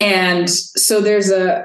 [0.00, 1.64] and so there's a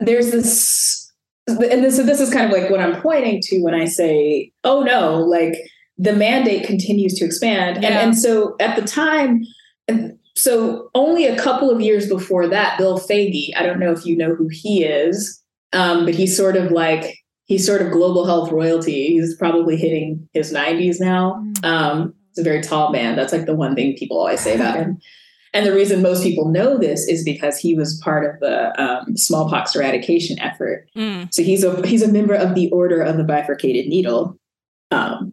[0.00, 1.12] there's this
[1.46, 4.50] and this, so this is kind of like what i'm pointing to when i say
[4.64, 5.54] oh no like
[5.98, 8.00] the mandate continues to expand and, Yeah.
[8.00, 9.42] and so at the time
[9.86, 14.04] and so only a couple of years before that bill Foege, i don't know if
[14.06, 15.40] you know who he is
[15.72, 17.16] um, but he's sort of like
[17.50, 19.08] he's sort of global health royalty.
[19.08, 21.44] He's probably hitting his 90s now.
[21.64, 23.16] Um, he's a very tall man.
[23.16, 24.98] That's like the one thing people always say about him.
[25.52, 29.16] And the reason most people know this is because he was part of the um,
[29.16, 30.88] smallpox eradication effort.
[30.96, 31.34] Mm.
[31.34, 34.38] So he's a he's a member of the Order of the Bifurcated Needle.
[34.92, 35.32] Um,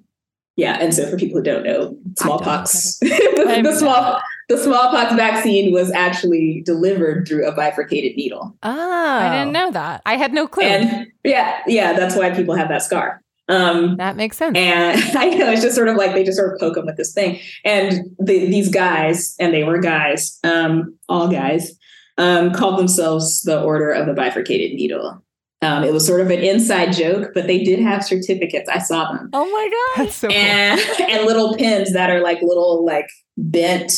[0.55, 4.19] yeah, and so for people who don't know, smallpox, the, I've- the small
[4.49, 8.55] the smallpox vaccine was actually delivered through a bifurcated needle.
[8.63, 9.19] Oh.
[9.19, 10.01] I didn't know that.
[10.05, 10.63] I had no clue.
[10.63, 13.21] And yeah, yeah, that's why people have that scar.
[13.49, 14.57] Um, that makes sense.
[14.57, 16.97] and I know it's just sort of like they just sort of poke them with
[16.97, 17.39] this thing.
[17.63, 21.77] And the, these guys, and they were guys, um, all guys,
[22.17, 25.23] um, called themselves the Order of the Bifurcated Needle.
[25.61, 28.69] Um, it was sort of an inside joke, but they did have certificates.
[28.69, 29.29] I saw them.
[29.33, 30.79] Oh my god, That's so and
[31.09, 33.91] and little pins that are like little like bent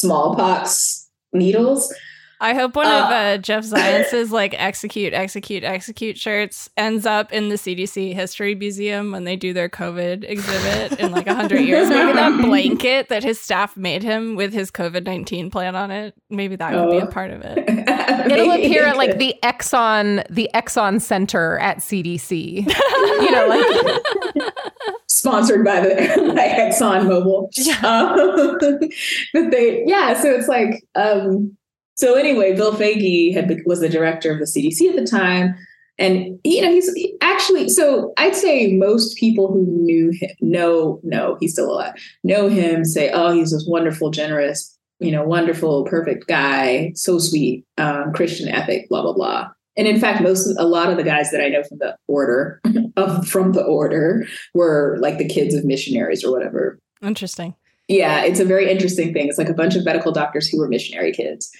[0.00, 1.92] smallpox needles.
[2.40, 7.32] I hope one Uh, of uh, Jeff Zients's like execute, execute, execute shirts ends up
[7.32, 11.60] in the CDC History Museum when they do their COVID exhibit in like a hundred
[11.60, 11.88] years.
[11.88, 16.14] Maybe that blanket that his staff made him with his COVID nineteen plan on it.
[16.28, 17.06] Maybe that would be a Oh.
[17.06, 17.88] part of it.
[18.30, 22.66] It'll appear at like the Exxon, the Exxon Center at CDC.
[22.66, 24.52] you know, like
[25.08, 27.48] sponsored by the by Exxon Mobil.
[27.84, 28.58] Um,
[29.32, 30.20] but they, yeah.
[30.20, 31.56] So it's like, um,
[31.96, 35.54] so anyway, Bill Foege had was the director of the CDC at the time,
[35.98, 37.68] and you know he's he actually.
[37.68, 41.94] So I'd say most people who knew him know no, he's still alive.
[42.24, 47.64] Know him, say, oh, he's this wonderful, generous, you know, wonderful, perfect guy, so sweet,
[47.78, 49.50] um, Christian ethic, blah blah blah.
[49.76, 52.60] And in fact, most a lot of the guys that I know from the order
[52.96, 56.78] of from the order were like the kids of missionaries or whatever.
[57.02, 57.54] Interesting.
[57.88, 59.28] Yeah, it's a very interesting thing.
[59.28, 61.50] It's like a bunch of medical doctors who were missionary kids.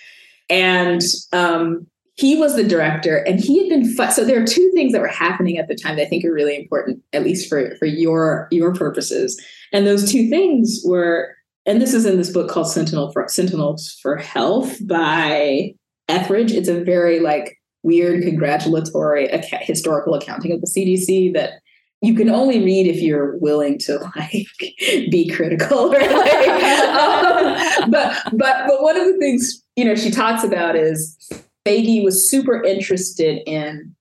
[0.48, 4.70] And um, he was the director, and he had been fu- so there are two
[4.74, 7.48] things that were happening at the time that I think are really important, at least
[7.48, 9.42] for for your your purposes.
[9.72, 11.34] And those two things were,
[11.66, 15.74] and this is in this book called Sentinel for Sentinels for Health by
[16.08, 16.52] Etheridge.
[16.52, 21.60] It's a very like weird congratulatory acca- historical accounting of the CDC that
[22.00, 24.46] you can only read if you're willing to like
[25.10, 30.44] be critical like, um, but but but one of the things you know she talks
[30.44, 31.16] about is
[31.64, 33.94] Foege was super interested in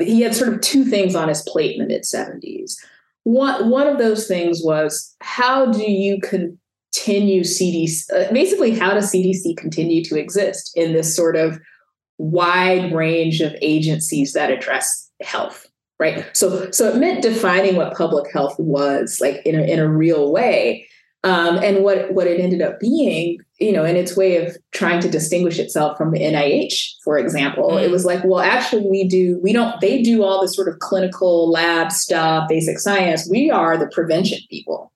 [0.00, 2.76] he had sort of two things on his plate in the mid 70s
[3.24, 6.20] one one of those things was how do you
[6.94, 11.58] continue CDC uh, basically how does CDC continue to exist in this sort of
[12.18, 15.66] wide range of agencies that address health
[16.02, 16.24] right?
[16.36, 20.32] So so it meant defining what public health was like in a, in a real
[20.32, 20.86] way.
[21.24, 25.00] Um, and what what it ended up being you know in its way of trying
[25.02, 26.74] to distinguish itself from the nih
[27.04, 27.84] for example Mm.
[27.84, 30.80] it was like well actually we do we don't they do all this sort of
[30.80, 33.28] clinical lab stuff basic science.
[33.30, 34.91] We are the prevention people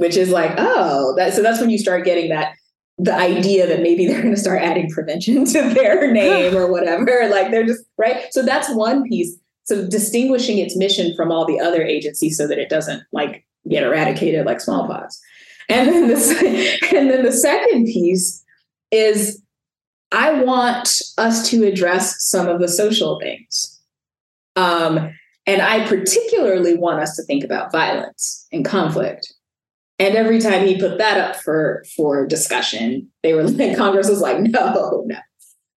[0.00, 2.54] which is like oh that so that's when you start getting that
[2.96, 7.28] the idea that maybe they're going to start adding prevention to their name or whatever
[7.28, 8.32] like they're just right?
[8.32, 9.36] So that's one piece.
[9.64, 13.84] So distinguishing its mission from all the other agencies so that it doesn't like get
[13.84, 15.20] eradicated like smallpox.
[15.68, 18.42] And then the and then the second piece
[18.90, 19.40] is
[20.12, 23.80] i want us to address some of the social things.
[24.56, 25.14] Um,
[25.46, 29.32] and i particularly want us to think about violence and conflict
[30.00, 34.20] and every time he put that up for for discussion they were like congress was
[34.20, 35.16] like no no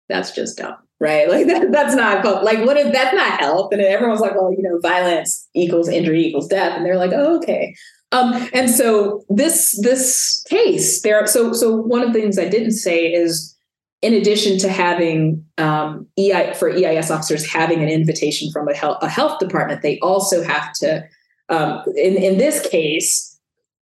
[0.10, 1.30] that's just dumb right?
[1.30, 3.74] Like that, that's not like what if that's not health?
[3.74, 6.76] And everyone's like well you know violence equals injury equals death.
[6.76, 7.76] And they're like oh, okay.
[8.12, 12.74] Um, and so this this case there so so one of the things i didn't
[12.74, 13.58] say is
[14.04, 19.00] in addition to having um, EI, for eis officers having an invitation from a health,
[19.02, 21.04] a health department they also have to
[21.50, 23.33] um, in, in this case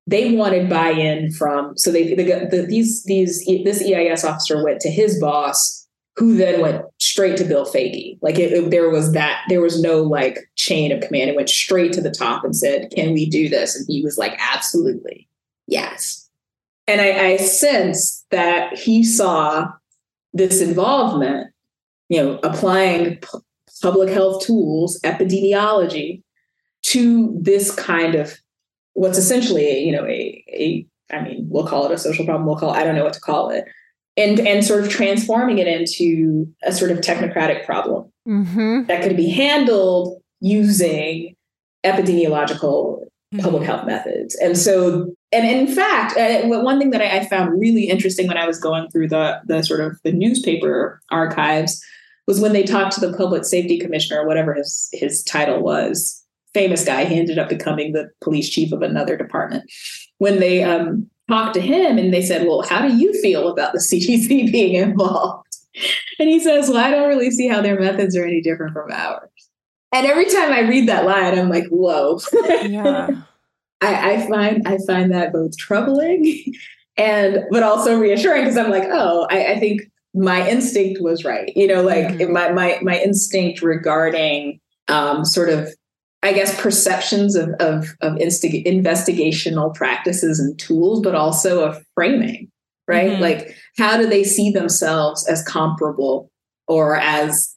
[0.07, 4.89] they wanted buy-in from so they, got the, these these this eis officer went to
[4.89, 5.81] his boss
[6.17, 8.17] who then went straight to Bill Foege.
[8.21, 11.29] Like it, it, there was that, there was no like chain of command.
[11.29, 14.17] It went straight to the top and said, "Can we do this?" And he was
[14.17, 15.27] like, "Absolutely,
[15.67, 16.29] yes."
[16.87, 19.71] And I, I sense that he saw
[20.33, 21.47] this involvement,
[22.09, 23.39] you know, applying p-
[23.81, 26.23] public health tools, epidemiology,
[26.83, 28.40] to this kind of
[28.93, 32.47] what's essentially, a, you know, a, a I mean, we'll call it a social problem.
[32.47, 33.65] We'll call I don't know what to call it
[34.17, 38.85] and and sort of transforming it into a sort of technocratic problem mm-hmm.
[38.85, 41.35] that could be handled using
[41.85, 43.03] epidemiological
[43.39, 47.57] public health methods and so and in fact uh, one thing that I, I found
[47.57, 51.81] really interesting when i was going through the the sort of the newspaper archives
[52.27, 56.20] was when they talked to the public safety commissioner whatever his his title was
[56.53, 59.63] famous guy he ended up becoming the police chief of another department
[60.17, 63.71] when they um talked to him and they said, Well, how do you feel about
[63.73, 65.47] the CDC being involved?
[66.19, 68.91] And he says, Well, I don't really see how their methods are any different from
[68.91, 69.29] ours.
[69.93, 72.19] And every time I read that line, I'm like, whoa.
[72.63, 73.09] Yeah.
[73.81, 76.53] I, I find I find that both troubling
[76.97, 79.81] and but also reassuring because I'm like, oh, I, I think
[80.13, 81.51] my instinct was right.
[81.55, 82.29] You know, like Mhm.
[82.31, 85.73] my my my instinct regarding um, sort of
[86.23, 92.51] I guess perceptions of of, of instig- investigational practices and tools, but also of framing,
[92.87, 93.11] right?
[93.11, 93.19] Mhm.
[93.19, 96.31] Like how do they see themselves as comparable
[96.67, 97.55] or as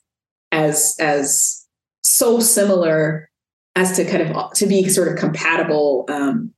[0.53, 1.67] as as
[2.03, 3.29] so similar
[3.77, 6.53] as to kind of to be sort of compatible um,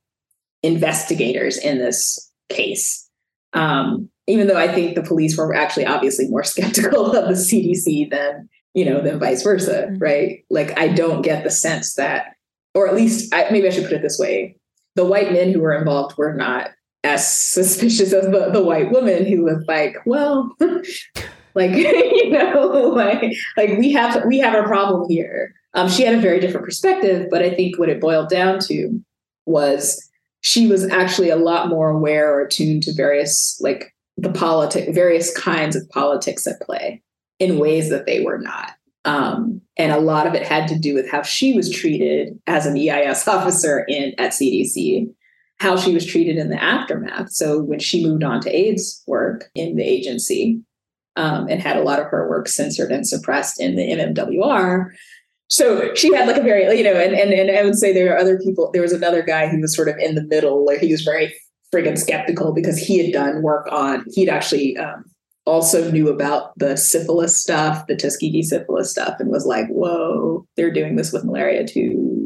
[0.63, 3.09] investigators in this case.
[3.53, 8.11] Um, even though I think the police were actually obviously more skeptical of the CDC
[8.11, 9.97] than you know than vice versa, mm-hmm.
[9.97, 10.45] right?
[10.51, 12.35] Like I don't get the sense that,
[12.75, 14.55] or at least I, maybe I should put it this way:
[14.93, 16.69] the white men who were involved were not
[17.03, 20.55] as suspicious as the, the white woman who was like, well,
[21.55, 25.55] like you know, like like we have we have a problem here.
[25.73, 29.03] Um, she had a very different perspective, but I think what it boiled down to
[29.47, 30.07] was
[30.41, 35.35] she was actually a lot more aware or attuned to various like the politic various
[35.35, 37.01] kinds of politics at play
[37.39, 38.71] in ways that they were not.
[39.05, 42.65] Um, and a lot of it had to do with how she was treated as
[42.65, 45.07] an eis officer in at cdc
[45.59, 47.31] how she was treated in the aftermath.
[47.31, 50.61] So when she moved on to aids work in the agency
[51.15, 54.91] um, and had a lot of her work censored and suppressed in the mmwr
[55.49, 58.13] so she had like a very you know and, and and i would say there
[58.13, 60.79] are other people there was another guy who was sort of in the middle like
[60.79, 61.33] he was very
[61.73, 65.05] friggin' skeptical because he had done work on he'd actually um,
[65.47, 70.71] also knew about the syphilis stuff the tuskegee syphilis stuff and was like whoa they're
[70.71, 72.17] doing this with malaria too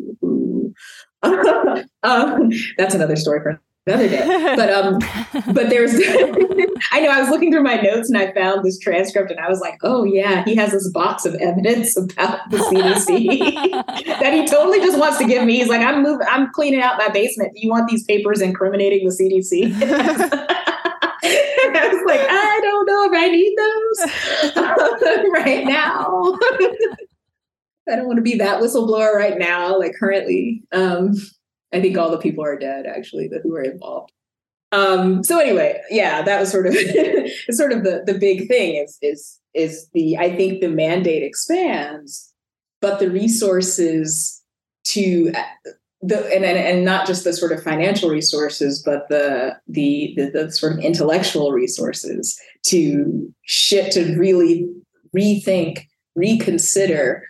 [2.03, 4.55] um, that's another story for another day.
[4.55, 4.99] But um,
[5.53, 5.93] but there's
[6.91, 9.49] I know I was looking through my notes and I found this transcript and I
[9.49, 13.69] was like, oh yeah, he has this box of evidence about the CDC
[14.19, 15.57] that he totally just wants to give me.
[15.57, 17.53] He's like, I'm moving, I'm cleaning out my basement.
[17.53, 20.57] Do you want these papers incriminating the CDC?
[21.75, 26.37] I was like, I don't know if I need those right now.
[27.89, 30.63] I don't want to be that whistleblower right now, like currently.
[30.71, 31.15] Um,
[31.73, 34.11] I think all the people are dead actually that who were involved.
[34.71, 36.75] Um, so anyway, yeah, that was sort of
[37.51, 42.33] sort of the the big thing is is is the I think the mandate expands,
[42.79, 44.41] but the resources
[44.85, 45.33] to
[46.01, 50.29] the and, and and not just the sort of financial resources, but the the the,
[50.31, 54.67] the sort of intellectual resources to shit to really
[55.15, 57.23] rethink, reconsider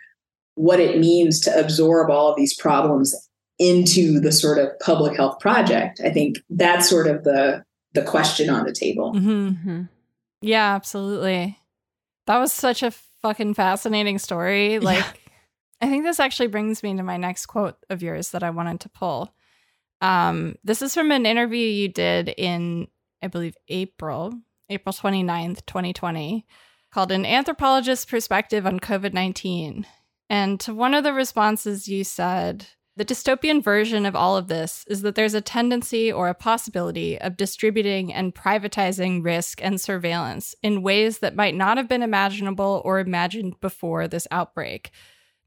[0.54, 3.14] what it means to absorb all of these problems
[3.58, 7.62] into the sort of public health project i think that's sort of the
[7.94, 9.82] the question on the table mm-hmm.
[10.40, 11.58] yeah absolutely
[12.26, 15.12] that was such a fucking fascinating story like yeah.
[15.82, 18.80] I think this actually brings me to my next quote of yours that i wanted
[18.80, 19.34] to pull
[20.00, 22.88] um, this is from an interview you did in
[23.22, 24.32] i believe april
[24.70, 26.46] april 29th 2020
[26.90, 29.84] called an anthropologist's perspective on covid-19
[30.30, 34.84] and to one of the responses you said the dystopian version of all of this
[34.86, 40.54] is that there's a tendency or a possibility of distributing and privatizing risk and surveillance
[40.62, 44.90] in ways that might not have been imaginable or imagined before this outbreak.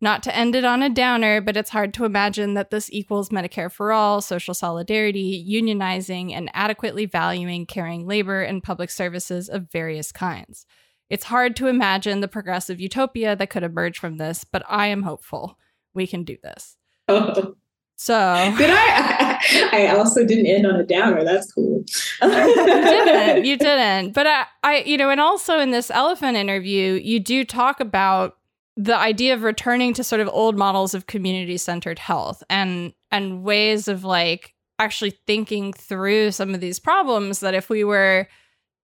[0.02, 3.30] Not to end it on a downer, but it's hard to imagine that this equals
[3.30, 9.72] Medicare for all, social solidarity, unionizing, and adequately valuing caring labor and public services of
[9.72, 10.66] various kinds.
[11.10, 15.04] It's hard to imagine the progressive utopia that could emerge from this, but I am
[15.04, 15.58] hopeful.
[15.94, 16.78] We can do this.
[17.98, 19.40] So did I?
[19.72, 21.24] I also didn't end on a downer.
[21.24, 21.84] That's cool.
[22.22, 23.46] you didn't.
[23.46, 24.14] You didn't.
[24.14, 28.38] But I, I, you know, and also in this elephant interview, you do talk about
[28.78, 33.44] the idea of returning to sort of old models of community centered health and and
[33.44, 38.28] ways of like actually thinking through some of these problems that if we were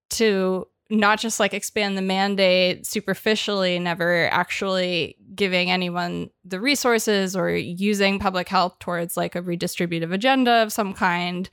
[0.10, 7.50] to not just like expand the mandate superficially, never actually giving anyone the resources or
[7.50, 11.50] using public health towards like a redistributive agenda of some kind,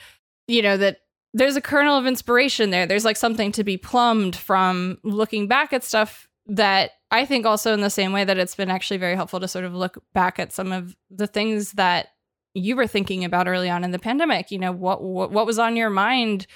[0.49, 0.99] you know, that
[1.34, 2.86] there's a kernel of inspiration there.
[2.86, 7.72] There's like something to be plumbed from looking back at stuff that I think also
[7.72, 10.38] in the same way that it's been actually very helpful to sort of look back
[10.38, 12.09] at some of the things that
[12.55, 14.51] you were thinking about early on in the pandemic.
[14.51, 16.46] You know, what what, what was on your mind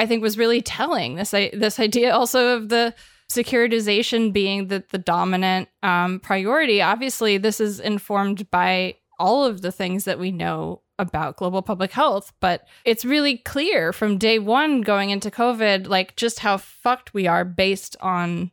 [0.00, 1.16] I think was really telling.
[1.16, 2.94] This this idea also of the
[3.30, 6.80] securitization being the the dominant um, priority.
[6.80, 11.92] Obviously, this is informed by all of the things that we know about global public
[11.92, 17.12] health, but it's really clear from day one going into COVID, like just how fucked
[17.12, 18.50] we are based on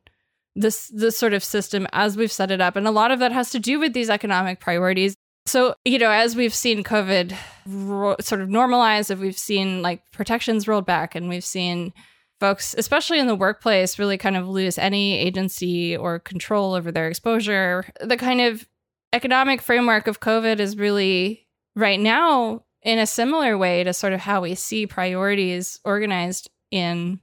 [0.58, 3.32] this this sort of system as we've set it up, and a lot of that
[3.32, 5.16] has to do with these economic priorities.
[5.46, 7.34] So, you know, as we've seen COVID
[7.66, 11.94] ro- sort of normalize, if we've seen like protections rolled back and we've seen
[12.42, 17.08] folks, especially in the workplace, really kind of lose any agency or control over their
[17.08, 18.68] exposure, the kind of
[19.14, 21.48] economic framework of COVID is really
[21.78, 27.22] right now in a similar way to sort of how we see priorities organized in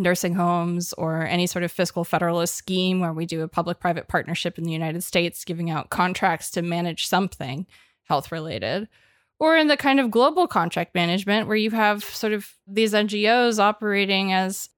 [0.00, 4.08] nursing homes or any sort of fiscal federalist scheme where we do a public private
[4.08, 7.66] partnership in the United States giving out contracts to manage something
[8.04, 8.88] health related
[9.38, 13.58] or in the kind of global contract management where you have sort of these NGOs
[13.58, 14.68] operating as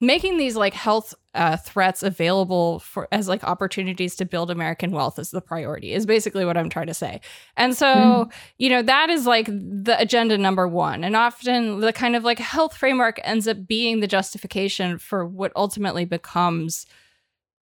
[0.00, 5.18] making these like health uh, threats available for as like opportunities to build American wealth
[5.18, 7.20] is the priority is basically what I'm trying to say.
[7.56, 8.32] And so, mm.
[8.58, 12.38] you know, that is like the agenda number 1 and often the kind of like
[12.38, 16.86] health framework ends up being the justification for what ultimately becomes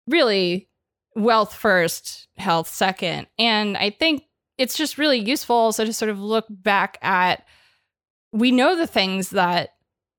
[0.07, 0.69] really
[1.15, 3.27] wealth first, health second.
[3.39, 4.23] And I think
[4.57, 7.45] it's just really useful also to sort of look back at
[8.33, 9.71] we know the things that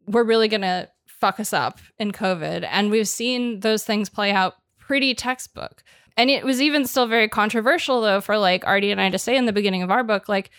[0.08, 0.90] we're really going to
[1.20, 2.68] fuck us up in COVID.
[2.70, 5.84] And we've seen those things play out pretty textbook.
[6.18, 9.38] And it was even still very controversial, though, for like Artie and I to say
[9.38, 10.52] in the beginning of our book, like,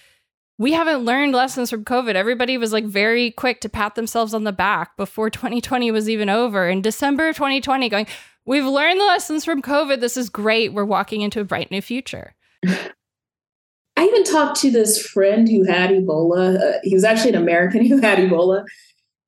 [0.58, 2.14] we haven't learned lessons from COVID.
[2.14, 6.28] Everybody was like very quick to pat themselves on the back before 2020 was even
[6.28, 6.68] over.
[6.68, 8.06] In December 2020, going,
[8.46, 10.00] We've learned the lessons from COVID.
[10.00, 10.72] This is great.
[10.72, 12.34] We're walking into a bright new future.
[12.66, 16.58] I even talked to this friend who had Ebola.
[16.58, 18.64] Uh, he was actually an American who had Ebola.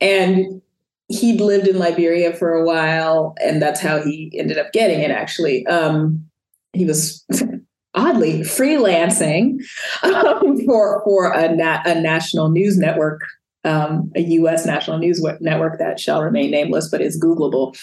[0.01, 0.63] And
[1.12, 5.10] he'd lived in Liberia for a while, and that's how he ended up getting it,
[5.10, 5.66] actually.
[5.66, 6.24] Um,
[6.72, 7.24] he was
[7.94, 9.60] oddly freelancing
[10.02, 11.51] um, for, for a,
[11.84, 13.20] a national news network,
[13.64, 17.76] um, a US national news network that shall remain nameless but is Googleable.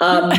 [0.00, 0.32] Um,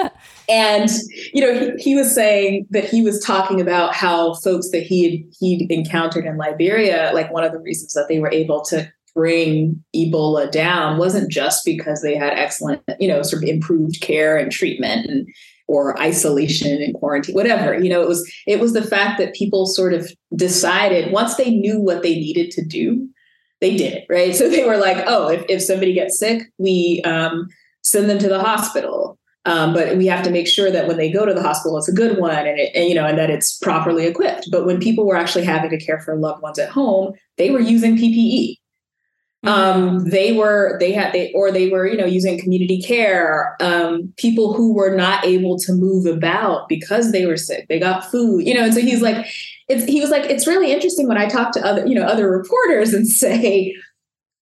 [0.48, 0.90] and
[1.34, 5.04] you know, he, he, was saying that he was talking about how folks that he
[5.04, 8.90] had he'd encountered in Liberia, like one of the reasons that they were able to
[9.14, 14.36] bring Ebola down wasn't just because they had excellent, you know, sort of improved care
[14.36, 15.28] and treatment and
[15.70, 17.78] or isolation and quarantine, whatever.
[17.78, 21.50] You know, it was it was the fact that people sort of decided once they
[21.50, 23.08] knew what they needed to do,
[23.60, 24.34] they did it, right?
[24.40, 27.48] So they were like, oh, if, if somebody gets sick, we um,
[27.82, 29.16] send them to the hospital.
[29.46, 31.88] Um, but we have to make sure that when they go to the hospital, it's
[31.88, 34.48] a good one, and, it, and you know, and that it's properly equipped.
[34.50, 37.60] But when people were actually having to care for loved ones at home, they were
[37.60, 38.56] using PPE.
[39.42, 40.10] Um, mm-hmm.
[40.10, 43.56] they were they had they or they were you know using community care.
[43.60, 48.10] Um, people who were not able to move about because they were sick, they got
[48.10, 48.46] food.
[48.46, 49.26] You know, and so he's like,
[49.68, 52.30] it's he was like, it's really interesting when I talk to other you know other
[52.30, 53.74] reporters and say,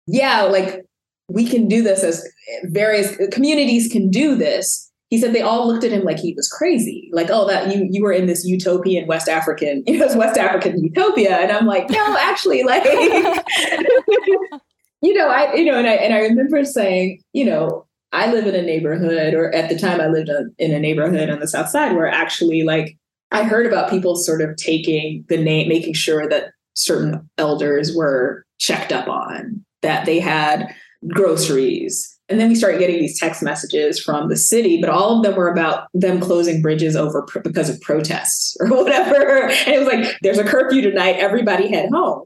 [0.08, 0.86] yeah, like
[1.28, 2.26] we can do this as
[2.66, 6.48] various communities can do this he said they all looked at him like he was
[6.48, 10.38] crazy like oh that you you were in this utopian west african you know west
[10.38, 12.84] african utopia and i'm like no actually like
[15.06, 18.48] you know i you know and i and i remember saying you know i live
[18.48, 21.70] in a neighborhood or at the time i lived in a neighborhood on the south
[21.70, 22.98] side where actually like
[23.32, 28.46] i heard about people sort of taking the name making sure that certain elders were
[28.60, 30.68] checked up on that they had
[31.10, 32.12] groceries.
[32.28, 35.36] And then we started getting these text messages from the city, but all of them
[35.36, 39.48] were about them closing bridges over pr- because of protests or whatever.
[39.48, 42.24] And it was like, there's a curfew tonight, everybody head home.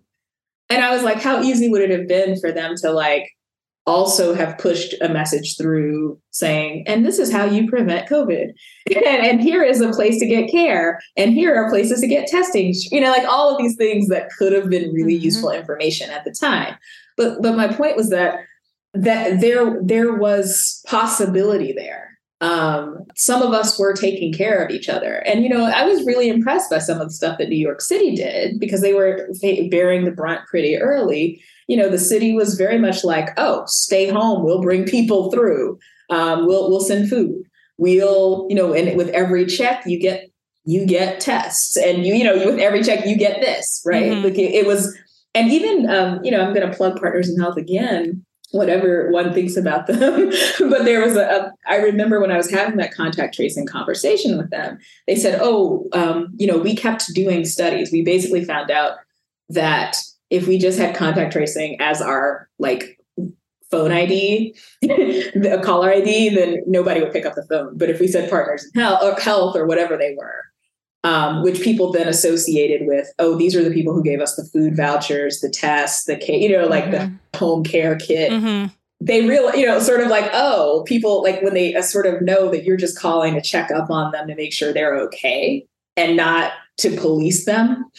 [0.70, 3.30] And I was like, how easy would it have been for them to like
[3.88, 8.54] also have pushed a message through saying, and this is how you prevent COVID.
[8.96, 11.00] and, and, here is a place to get care.
[11.18, 12.74] And here are places to get testing.
[12.92, 15.24] You know, like all of these things that could have been really mm-hmm.
[15.24, 16.76] useful information at the time.
[17.18, 18.40] But but my point was that
[18.94, 22.09] that there there was possibility there
[22.42, 25.16] um, some of us were taking care of each other.
[25.26, 27.82] And you know i was really impressed by some of the stuff that new york
[27.82, 29.30] city did because they were
[29.70, 31.42] bearing the brunt pretty early.
[31.68, 34.44] You know the city was very much like oh stay home.
[34.44, 35.80] We'll bring people through.
[36.10, 37.44] Um, we'll we'll send food.
[37.78, 40.30] We'll you know and with every check you get
[40.66, 41.78] you get tests.
[41.78, 44.12] And you you know with every check you get this right?
[44.12, 44.24] Mm-hmm.
[44.24, 44.98] like it, it was
[45.34, 49.34] and even um, you know i'm going to plug partners in health again whatever one
[49.34, 50.32] thinks about them.
[50.60, 54.38] but there was a, a, I remember when I was having that contact tracing conversation
[54.38, 57.92] with them, they said, oh, um, you know, we kept doing studies.
[57.92, 58.98] We basically found out
[59.50, 59.98] that
[60.30, 63.00] if we just had contact tracing as our like
[63.72, 67.78] phone ID, a caller ID, then nobody would pick up the phone.
[67.78, 70.46] But if we said partners in health or, health or whatever they were,
[71.04, 74.44] um, which people then associated with, oh, these are the people who gave us the
[74.44, 77.16] food vouchers, the tests, the you know, like mm-hmm.
[77.32, 78.32] the home care kit.
[78.32, 78.74] Mm-hmm.
[79.02, 82.22] They real, you know, sort of like, oh, people like when they uh, sort of
[82.22, 85.66] know that you're just calling to check up on them to make sure they're okay
[85.96, 87.90] and not to police them.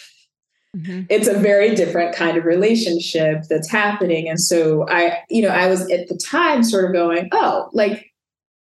[0.77, 1.03] Mm-hmm.
[1.09, 4.29] It's a very different kind of relationship that's happening.
[4.29, 8.13] And so I, you know, I was at the time sort of going, oh, like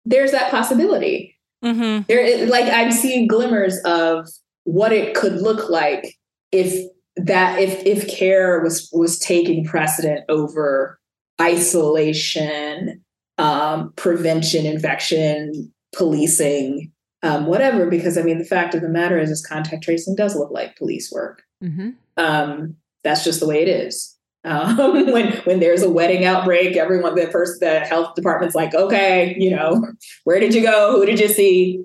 [0.07, 1.30] there's that possibility
[1.65, 2.05] Mm-hmm.
[2.09, 4.29] There, like I'm seeing glimmers of
[4.65, 6.17] what it could look like
[6.53, 10.99] if that if if care was was taking precedent over
[11.41, 13.03] isolation
[13.41, 16.93] um, prevention, infection, policing,
[17.23, 17.87] um, whatever.
[17.87, 20.77] Because I mean, the fact of the matter is, is contact tracing does look like
[20.77, 21.43] police work.
[21.65, 21.91] Mm-hmm.
[22.17, 24.17] Um, that's just the way it is.
[24.45, 29.35] Um, when when there's a wedding outbreak, everyone the first the health department's like, okay,
[29.39, 29.87] you know,
[30.25, 30.93] where did you go?
[30.93, 31.83] Who did you see?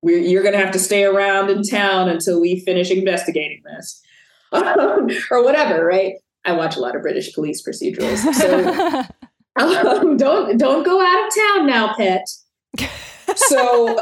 [0.00, 4.00] We're, you're going to have to stay around in town until we finish investigating this,
[4.52, 6.14] or whatever, right?
[6.44, 9.04] I watch a lot of British police procedurals, so
[9.60, 12.24] um, don't don't go out of town now, pet.
[13.34, 13.98] So,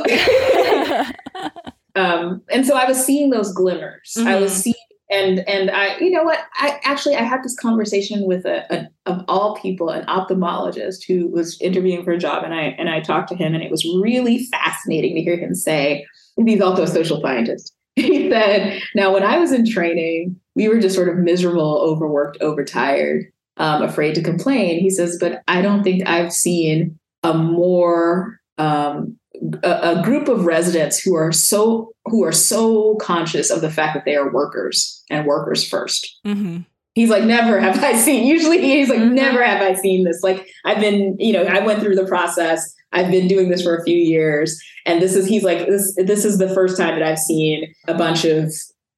[1.97, 4.15] um, and so I was seeing those glimmers.
[4.17, 4.29] Mm-hmm.
[4.29, 4.61] I was mm-hmm.
[4.61, 4.75] seeing
[5.09, 6.41] and and I, you know what?
[6.55, 11.29] I actually I had this conversation with a, a, of all people an ophthalmologist who
[11.29, 13.85] was interviewing for a job, and I and I talked to him, and it was
[14.01, 16.07] really fascinating to hear him say
[16.45, 17.73] he's also a social scientist.
[17.97, 22.37] He said, "Now, when I was in training, we were just sort of miserable, overworked,
[22.43, 23.25] overtired,
[23.57, 29.19] um, afraid to complain." He says, "But I don't think I've seen a more um,
[29.63, 33.95] a, a, group of residents who are so who are so conscious of the fact
[33.95, 36.59] that they are workers and workers 1st mm-hmm.
[36.95, 38.27] He's like, never have I seen.
[38.27, 39.15] Usually, he's like, mm-hmm.
[39.15, 40.23] never have I seen this.
[40.23, 42.75] Like, I've been, you know, I went through the process.
[42.91, 45.27] I've been doing this for a few years, and this is.
[45.27, 45.95] He's like, this.
[45.97, 48.51] This is the first time that I've seen a bunch of,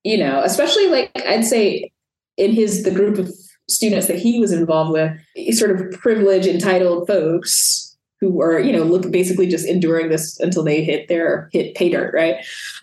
[0.05, 1.90] you know, especially like I'd say,
[2.36, 3.32] in his the group of
[3.68, 7.88] students that he was involved with, sort of privileged, entitled folks
[8.20, 11.89] who are you know look basically just enduring this until they hit their hit pay
[11.89, 12.36] dirt right?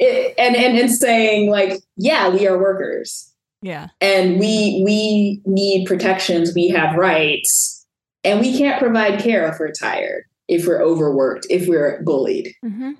[0.00, 3.26] It, and and and saying like yeah we are workers.
[3.62, 3.88] Yeah.
[4.00, 7.86] And we we need protections we have rights
[8.24, 12.54] and we can't provide care if we're tired if we're overworked if we're bullied.
[12.64, 12.92] Mm-hmm.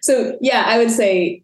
[0.00, 1.42] so yeah i would say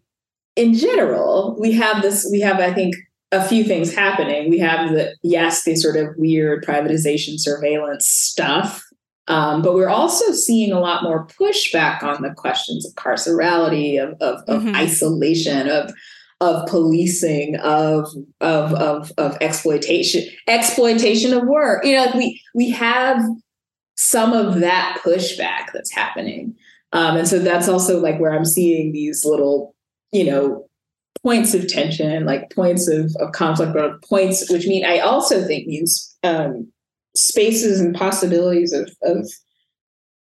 [0.55, 2.95] in general we have this we have i think
[3.31, 4.49] a few things happening.
[4.49, 8.84] We have the yes the sort of weird privatization surveillance stuff
[9.27, 14.13] um, but we're also seeing a lot more pushback on the questions of carcerality, of,
[14.21, 14.75] of, of mm-hmm.
[14.75, 15.91] isolation, of
[16.41, 18.07] of policing, of,
[18.41, 21.85] of of of exploitation, exploitation of work.
[21.85, 23.23] You know, we we have
[23.95, 26.55] some of that pushback that's happening,
[26.91, 29.75] um, and so that's also like where I'm seeing these little,
[30.11, 30.67] you know,
[31.23, 35.65] points of tension, like points of, of conflict, but points which mean I also think
[35.65, 36.71] means um,
[37.15, 39.29] spaces and possibilities of of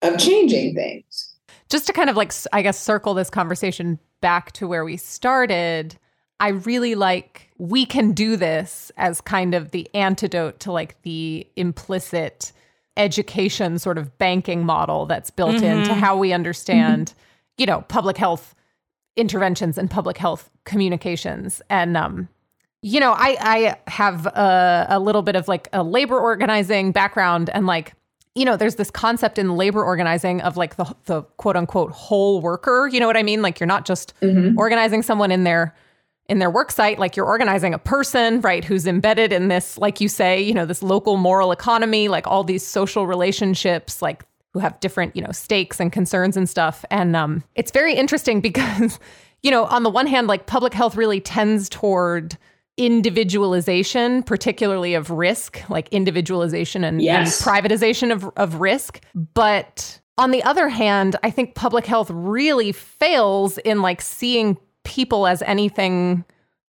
[0.03, 1.37] of changing things.
[1.69, 5.99] Just to kind of like I guess circle this conversation back to where we started,
[6.41, 11.47] I really like we can do this as kind of the antidote to like the
[11.57, 12.53] implicit
[12.97, 15.65] education sort of banking model that's built mm-hmm.
[15.65, 17.19] into how we understand, mm-hmm.
[17.59, 18.55] you know, public health
[19.17, 21.63] interventions and public health communications.
[21.71, 22.29] And um
[22.85, 27.49] you know, I I have a, a little bit of like a labor organizing background
[27.49, 27.95] and like
[28.35, 32.43] you know, there's this concept in labor organizing of like the the quote unquote whole
[32.43, 32.87] worker.
[32.93, 33.41] You know what I mean?
[33.41, 34.59] Like you're not just mm-hmm.
[34.59, 35.75] organizing someone in their
[36.29, 40.01] in their work site, like you're organizing a person, right, who's embedded in this, like
[40.01, 44.59] you say, you know, this local moral economy, like all these social relationships, like who
[44.59, 46.85] have different, you know, stakes and concerns and stuff.
[46.91, 48.99] And um, it's very interesting because,
[49.43, 52.37] you know, on the one hand, like public health really tends toward
[52.77, 57.41] individualization, particularly of risk, like individualization and, yes.
[57.41, 59.01] and privatization of, of risk.
[59.15, 65.27] But on the other hand, I think public health really fails in like seeing people
[65.27, 66.25] as anything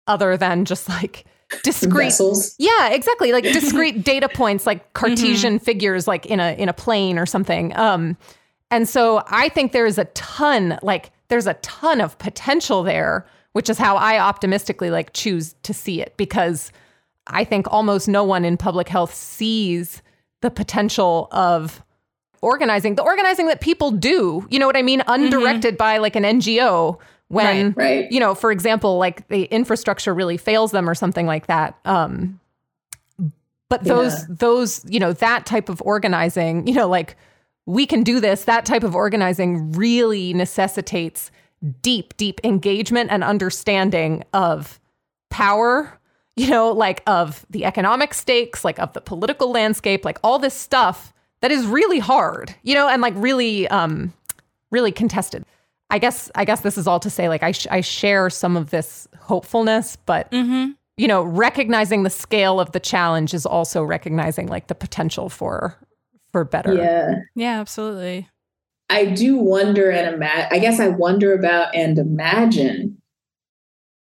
[0.08, 1.26] other than just like
[1.62, 2.56] discrete Vessels.
[2.58, 5.64] yeah exactly like discrete data points like cartesian mm-hmm.
[5.64, 8.18] figures like in a in a plane or something um
[8.72, 13.70] and so i think there's a ton like there's a ton of potential there which
[13.70, 16.72] is how I optimistically like choose to see it because
[17.28, 20.02] I think almost no one in public health sees
[20.42, 21.82] the potential of
[22.42, 25.78] organizing, the organizing that people do, you know what I mean, undirected mm-hmm.
[25.78, 27.00] by like an NGO
[27.30, 28.12] when right, right.
[28.12, 31.78] you know, for example, like the infrastructure really fails them or something like that.
[31.86, 32.40] Um
[33.70, 34.26] but those yeah.
[34.30, 37.16] those, you know, that type of organizing, you know, like
[37.66, 41.32] we can do this, that type of organizing really necessitates
[41.82, 44.80] deep, deep engagement and understanding of
[45.30, 46.00] power,
[46.36, 50.54] you know, like of the economic stakes, like of the political landscape, like all this
[50.54, 54.14] stuff that is really hard, you know, and like really, um,
[54.72, 55.46] really contested.
[55.90, 58.58] I guess, I guess this is all to say, like, I, sh- I share some
[58.58, 60.72] of this hopefulness, but, mm-hmm.
[60.98, 65.78] you know, recognizing the scale of the challenge is also recognizing like the potential for,
[66.32, 66.74] for better.
[66.74, 67.16] Yeah.
[67.36, 68.28] Yeah, absolutely.
[68.94, 73.02] I do wonder and imagine, I guess I wonder about and imagine,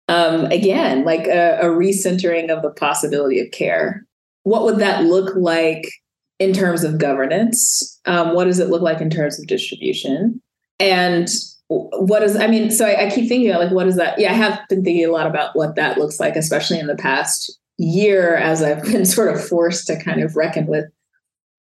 [0.06, 4.04] um, again, like a, a recentering of the possibility of care.
[4.42, 5.90] What would that look like
[6.38, 8.00] in terms of governance?
[8.04, 10.42] Um, what does it look like in terms of distribution?
[10.78, 11.26] And
[11.68, 14.18] what is, I mean, so I, I keep thinking about like, what is that?
[14.18, 16.96] Yeah, I have been thinking a lot about what that looks like, especially in the
[16.96, 20.84] past year as I've been sort of forced to kind of reckon with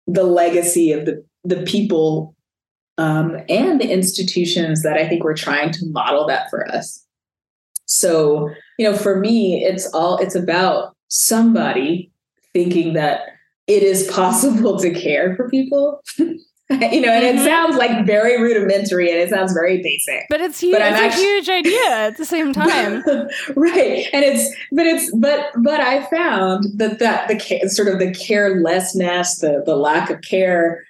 [0.08, 2.36] the legacy of the, the people
[3.00, 7.06] um, and the institutions that I think were trying to model that for us.
[7.86, 12.12] So, you know, for me, it's all, it's about somebody
[12.52, 13.22] thinking that
[13.68, 16.04] it is possible to care for people.
[16.18, 17.46] you know, and it mm-hmm.
[17.46, 20.26] sounds like very rudimentary and it sounds very basic.
[20.30, 20.74] But it's huge.
[20.74, 23.02] But it's actually, a huge idea at the same time.
[23.56, 24.08] right.
[24.12, 29.40] And it's but it's but but I found that that the sort of the carelessness,
[29.40, 30.84] the the lack of care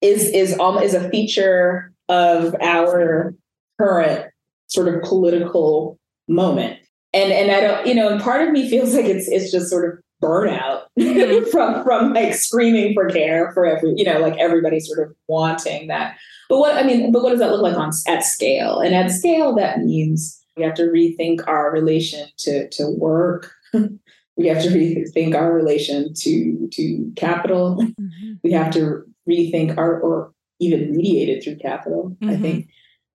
[0.00, 3.34] is is um, is a feature of our
[3.80, 4.30] current
[4.68, 5.98] sort of political
[6.28, 6.78] moment.
[7.12, 9.70] And and I don't, you know, and part of me feels like it's it's just
[9.70, 11.48] sort of burnout mm-hmm.
[11.50, 15.88] from from like screaming for care for every you know like everybody sort of wanting
[15.88, 16.16] that
[16.48, 19.10] but what i mean but what does that look like on at scale and at
[19.10, 23.52] scale that means we have to rethink our relation to to work
[24.36, 28.32] we have to rethink our relation to to capital mm-hmm.
[28.42, 32.30] we have to rethink our or even mediate it through capital mm-hmm.
[32.30, 32.68] i think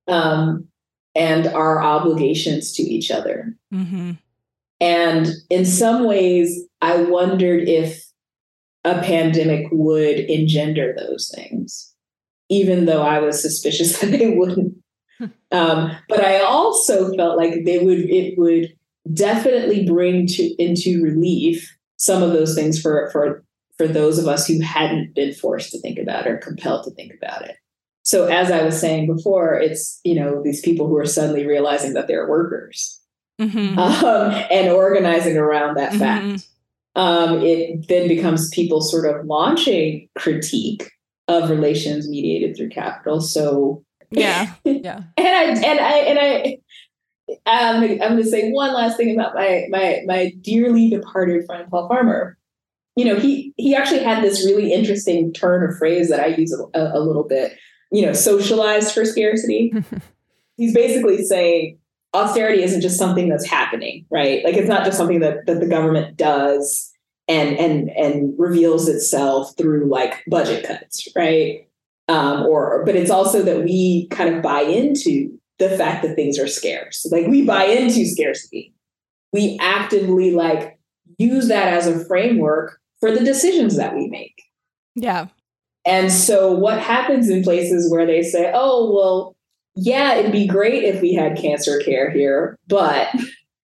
[0.08, 0.68] um
[1.14, 4.12] and our obligations to each other mm-hmm.
[4.82, 8.04] And in some ways, I wondered if
[8.84, 11.94] a pandemic would engender those things,
[12.50, 14.76] even though I was suspicious that they wouldn't.
[15.52, 18.76] um, but I also felt like they would it would
[19.14, 23.44] definitely bring to into relief some of those things for for
[23.82, 26.92] for those of us who hadn't been forced to think about it or compelled to
[26.92, 27.56] think about it.
[28.04, 31.94] So as I was saying before, it's you know these people who are suddenly realizing
[31.94, 33.00] that they're workers
[33.40, 33.80] mm-hmm.
[33.80, 36.00] um, and organizing around that mm-hmm.
[36.00, 36.48] fact.
[36.96, 40.92] Um, it then becomes people sort of launching critique
[41.28, 43.20] of relations mediated through capital.
[43.20, 46.58] So yeah, yeah, and I and I and I.
[47.46, 51.68] Um, I'm going to say one last thing about my my my dearly departed friend
[51.72, 52.38] Paul Farmer.
[52.96, 56.54] You know, he he actually had this really interesting turn of phrase that I use
[56.54, 57.58] a, a, little bit.
[57.92, 59.74] You know, socialized for scarcity.
[60.58, 61.80] He's basically saying
[62.14, 64.44] austerity isn't just something that's happening, right?
[64.44, 66.92] Like it's not just something that, that the government does
[67.28, 71.68] and and and reveals itself through like budget cuts, right?
[72.10, 76.38] Um, or but it's also that we kind of buy into the fact that things
[76.40, 77.08] are scarce.
[77.10, 78.74] Like we buy into scarcity.
[79.32, 80.78] We actively like
[81.18, 84.42] use that as a framework for the decisions that we make.
[84.96, 85.28] Yeah.
[85.86, 89.36] And so what happens in places where they say, "Oh, well,
[89.76, 93.10] yeah, it'd be great if we had cancer care here, but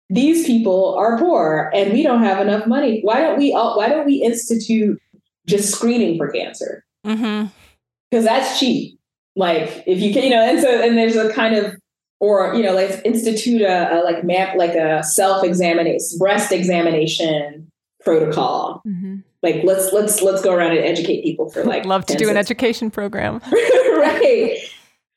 [0.09, 3.01] these people are poor and we don't have enough money.
[3.03, 5.01] Why don't we all, why don't we institute
[5.47, 6.85] just screening for cancer?
[7.03, 8.25] Because mm-hmm.
[8.25, 8.99] that's cheap.
[9.35, 11.75] Like if you can, you know, and so and there's a kind of
[12.21, 17.71] or you know, like institute a, a like map like a self examination breast examination
[18.07, 18.83] protocol.
[18.87, 19.17] Mm-hmm.
[19.43, 22.39] Like let's let's let's go around and educate people for like love to do an
[22.39, 23.41] education program.
[23.51, 24.59] right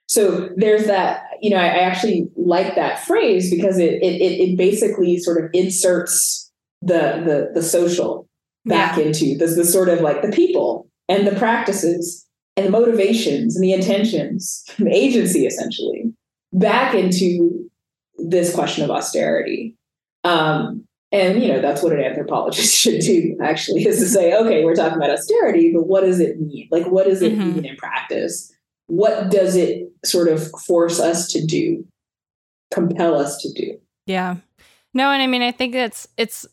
[0.09, 4.57] so there's that you know I, I, actually like that phrase because it, it it
[4.57, 6.51] basically sort of inserts
[6.81, 8.27] the the the social
[8.65, 9.05] back yeah.
[9.05, 12.25] into this the sort of like the people and the practices
[12.57, 16.11] and the motivations and the intentions the agency essentially
[16.51, 17.69] back into
[18.17, 19.75] this question of austerity
[20.23, 24.63] um, and you know that's what an anthropologist should do actually is to say okay
[24.63, 27.55] we're talking about austerity but what does it mean like what does it mm-hmm.
[27.55, 28.53] mean in practice
[28.89, 31.85] what does it sort of force us to do,
[32.73, 33.79] compel us to do?
[34.07, 34.37] Yeah.
[34.95, 36.47] No, and I mean, I think it's it's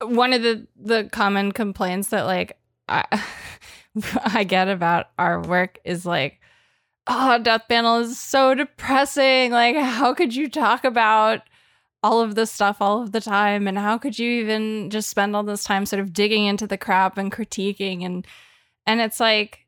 [0.00, 2.58] one of the the common complaints that like
[2.88, 3.04] I
[4.34, 6.40] I get about our work is like,
[7.06, 9.52] oh, Death Panel is so depressing.
[9.52, 11.42] Like, how could you talk about
[12.02, 13.68] all of this stuff all of the time?
[13.68, 16.78] And how could you even just spend all this time sort of digging into the
[16.78, 18.26] crap and critiquing and
[18.86, 19.60] and it's like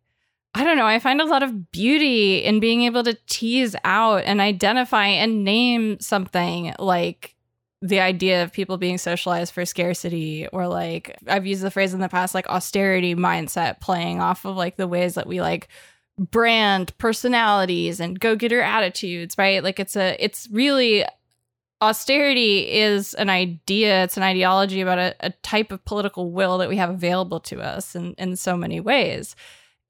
[0.56, 4.22] I don't know, I find a lot of beauty in being able to tease out
[4.24, 7.34] and identify and name something like
[7.82, 12.00] the idea of people being socialized for scarcity or like I've used the phrase in
[12.00, 15.68] the past like austerity mindset playing off of like the ways that we like
[16.18, 19.62] brand personalities and go-getter attitudes, right?
[19.62, 21.04] Like it's a it's really
[21.84, 26.68] austerity is an idea, it's an ideology about a, a type of political will that
[26.68, 29.36] we have available to us in, in so many ways.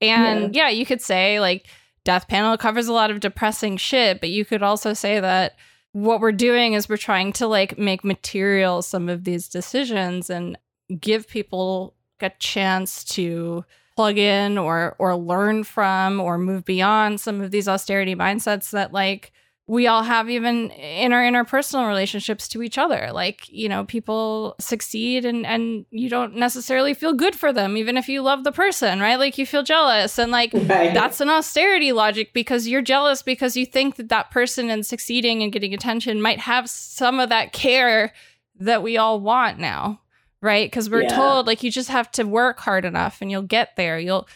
[0.01, 0.65] And yeah.
[0.65, 1.67] yeah, you could say like
[2.03, 5.55] Death Panel covers a lot of depressing shit, but you could also say that
[5.91, 10.57] what we're doing is we're trying to like make material some of these decisions and
[10.99, 13.63] give people a chance to
[13.95, 18.91] plug in or or learn from or move beyond some of these austerity mindsets that
[18.91, 19.31] like
[19.67, 23.09] we all have even in our interpersonal relationships to each other.
[23.11, 27.97] Like you know people succeed and and you don't necessarily feel good for them even
[27.97, 29.17] if you love the person right?
[29.17, 30.93] Like you feel jealous and like right.
[30.93, 35.41] that's an austerity logic because you're jealous because you think that that person and succeeding
[35.41, 38.13] and getting attention might have some of that care
[38.59, 39.99] that we all want now
[40.41, 40.69] right?
[40.69, 41.15] Because we're yeah.
[41.15, 43.97] told like you just have to work hard enough and you'll get there.
[43.97, 44.27] You'll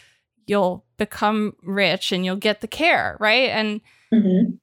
[0.46, 3.50] you'll become rich and you'll get the care right?
[3.50, 3.80] And
[4.12, 4.56] mm-hmm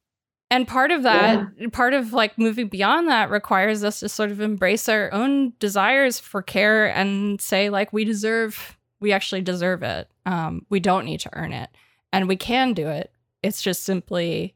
[0.49, 1.67] and part of that yeah.
[1.71, 6.19] part of like moving beyond that requires us to sort of embrace our own desires
[6.19, 10.09] for care and say like we deserve we actually deserve it.
[10.25, 11.69] Um, we don't need to earn it.
[12.11, 13.11] And we can do it.
[13.43, 14.55] It's just simply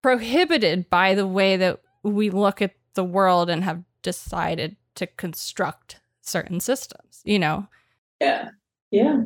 [0.00, 6.00] prohibited by the way that we look at the world and have decided to construct
[6.22, 7.66] certain systems you know?
[8.20, 8.50] Yeah.
[8.90, 9.22] Yeah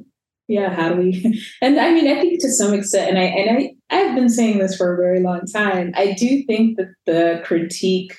[0.48, 3.58] yeah how do we and i mean i think to some extent and i and
[3.90, 7.40] i i've been saying this for a very long time i do think that the
[7.44, 8.14] critique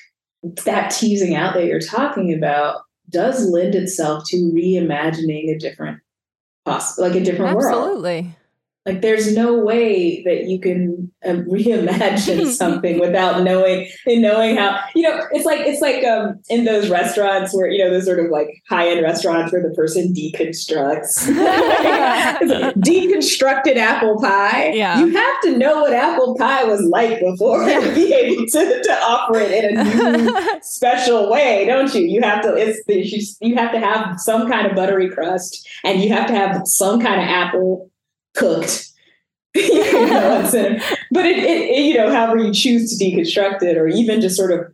[0.64, 6.00] that teasing out that you're talking about does lend itself to reimagining a different
[6.64, 7.82] possible like a different absolutely.
[7.82, 8.36] world absolutely
[8.86, 14.80] like there's no way that you can um, reimagine something without knowing and knowing how
[14.94, 18.18] you know it's like it's like um, in those restaurants where you know those sort
[18.18, 21.26] of like high end restaurants where the person deconstructs
[22.80, 24.70] deconstructed apple pie.
[24.70, 27.80] Yeah, you have to know what apple pie was like before yeah.
[27.80, 32.02] to be able to, to offer it in a new special way, don't you?
[32.02, 32.80] You have to it's
[33.40, 37.00] you have to have some kind of buttery crust and you have to have some
[37.00, 37.89] kind of apple
[38.36, 38.86] cooked.
[39.54, 40.48] you know,
[41.10, 44.36] but it, it, it, you know, however you choose to deconstruct it, or even just
[44.36, 44.72] sort of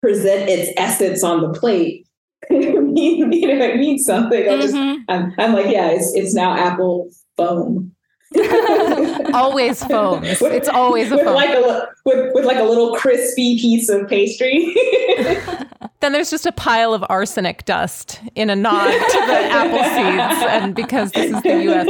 [0.00, 2.06] present its essence on the plate,
[2.50, 4.42] you know, it means something.
[4.42, 4.60] Mm-hmm.
[4.60, 4.74] Just,
[5.08, 7.91] I'm, I'm like, yeah, it's it's now apple foam.
[9.34, 10.24] always foam.
[10.24, 11.34] it's always a with foam.
[11.34, 14.74] Like a, with, with like a little crispy piece of pastry.
[16.00, 20.42] then there's just a pile of arsenic dust in a nod to the apple seeds,
[20.48, 21.86] and because this is the U.S.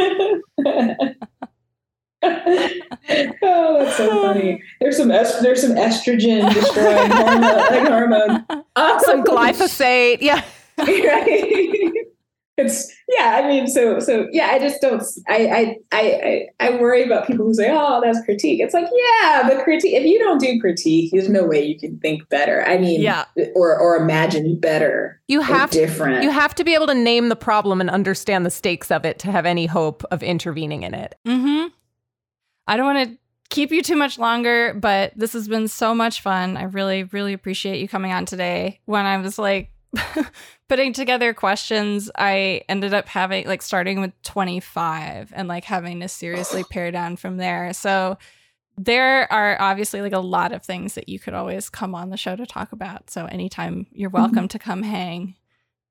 [3.43, 4.63] oh, that's so funny.
[4.81, 8.47] There's some est- there's some estrogen destroying hormone, like hormone.
[8.77, 10.19] Oh, some glyphosate.
[10.21, 10.45] Yeah.
[10.79, 11.93] right
[12.59, 17.03] it's yeah i mean so so yeah i just don't I, I i i worry
[17.03, 18.61] about people who say oh that's critique.
[18.61, 21.99] It's like yeah the critique if you don't do critique there's no way you can
[22.01, 22.63] think better.
[22.67, 23.25] I mean yeah.
[23.55, 26.19] or or imagine better you have different.
[26.19, 29.07] to, you have to be able to name the problem and understand the stakes of
[29.07, 31.15] it to have any hope of intervening in it.
[31.27, 31.69] Mm-hmm.
[32.67, 33.19] I don't want to
[33.49, 36.59] keep you too much longer but this has been so much fun.
[36.59, 38.81] I really really appreciate you coming on today.
[38.85, 39.72] When i was like
[40.69, 46.09] putting together questions, I ended up having like starting with 25 and like having to
[46.09, 47.73] seriously pare down from there.
[47.73, 48.19] So
[48.79, 52.17] there are obviously like a lot of things that you could always come on the
[52.17, 53.11] show to talk about.
[53.11, 54.23] So anytime you're mm-hmm.
[54.23, 55.37] welcome to come hang.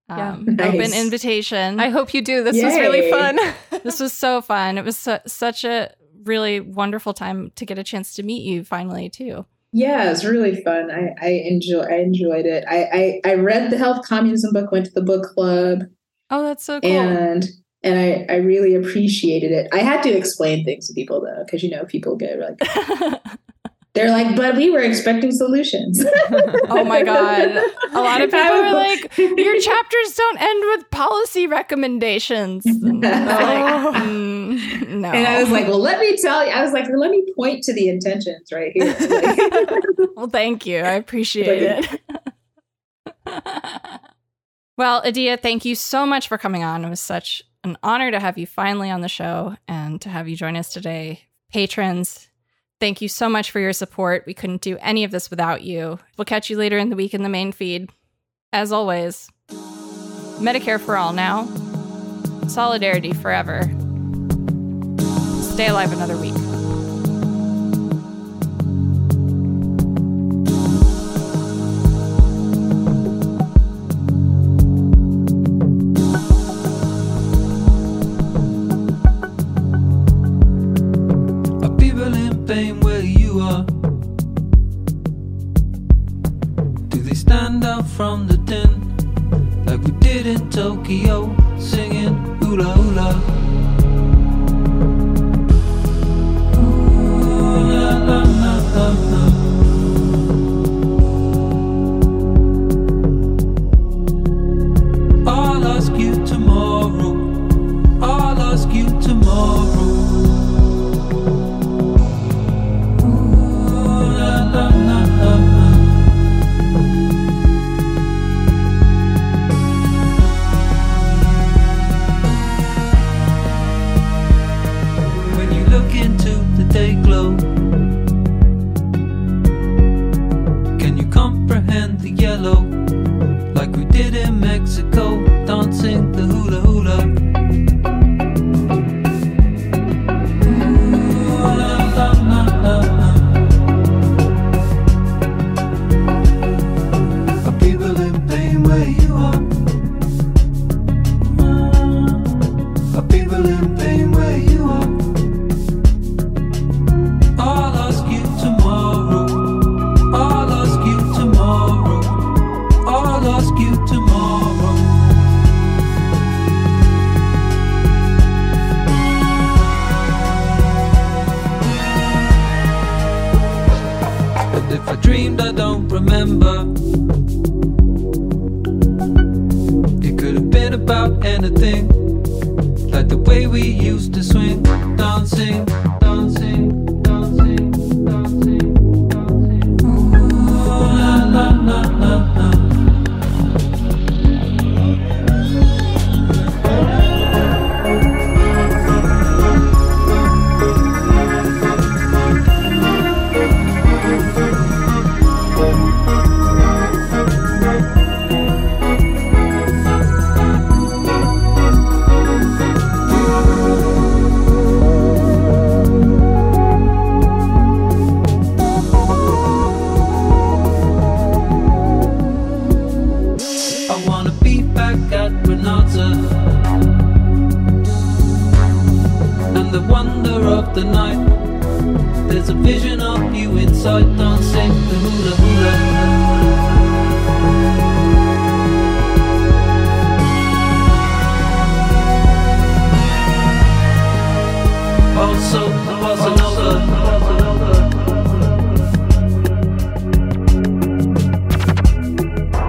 [0.10, 0.74] Um, yeah, nice.
[0.74, 1.80] Open invitation.
[1.80, 2.44] I hope you do.
[2.44, 2.66] This Yay.
[2.66, 3.40] was really fun.
[3.84, 4.78] this was so fun.
[4.78, 8.64] It was su- such a really wonderful time to get a chance to meet you
[8.64, 9.46] finally, too.
[9.74, 10.92] Yeah, it was really fun.
[10.92, 12.66] I, I enjoy I enjoyed it.
[12.68, 15.84] I, I I read the health communism book, went to the book club.
[16.30, 16.90] Oh, that's so cool.
[16.90, 17.48] And
[17.84, 19.68] and I, I really appreciated it.
[19.72, 22.60] I had to explain things to people though, because you know, people get like
[23.94, 26.04] they're like, but we were expecting solutions.
[26.70, 27.50] oh my God.
[27.92, 32.66] A lot of people are like, your chapters don't end with policy recommendations.
[32.66, 34.41] like, mm,
[34.88, 35.12] no.
[35.12, 37.64] And I was like, well, let me tell you, I was like, let me point
[37.64, 38.96] to the intentions right here.
[40.16, 40.80] well, thank you.
[40.80, 42.02] I appreciate it.
[44.78, 46.86] well, Adia, thank you so much for coming on.
[46.86, 50.28] It was such an honor to have you finally on the show and to have
[50.28, 51.22] you join us today.
[51.52, 52.30] Patrons,
[52.82, 54.24] Thank you so much for your support.
[54.26, 56.00] We couldn't do any of this without you.
[56.18, 57.92] We'll catch you later in the week in the main feed.
[58.52, 59.30] As always,
[60.40, 61.46] Medicare for all now,
[62.48, 63.62] solidarity forever.
[65.62, 66.34] Stay alive another week.
[81.64, 83.64] A people in pain where you are.
[86.90, 88.42] Do they stand out from the
[89.68, 93.51] like we did in Tokyo, singing hula hula.
[98.74, 99.31] La, la,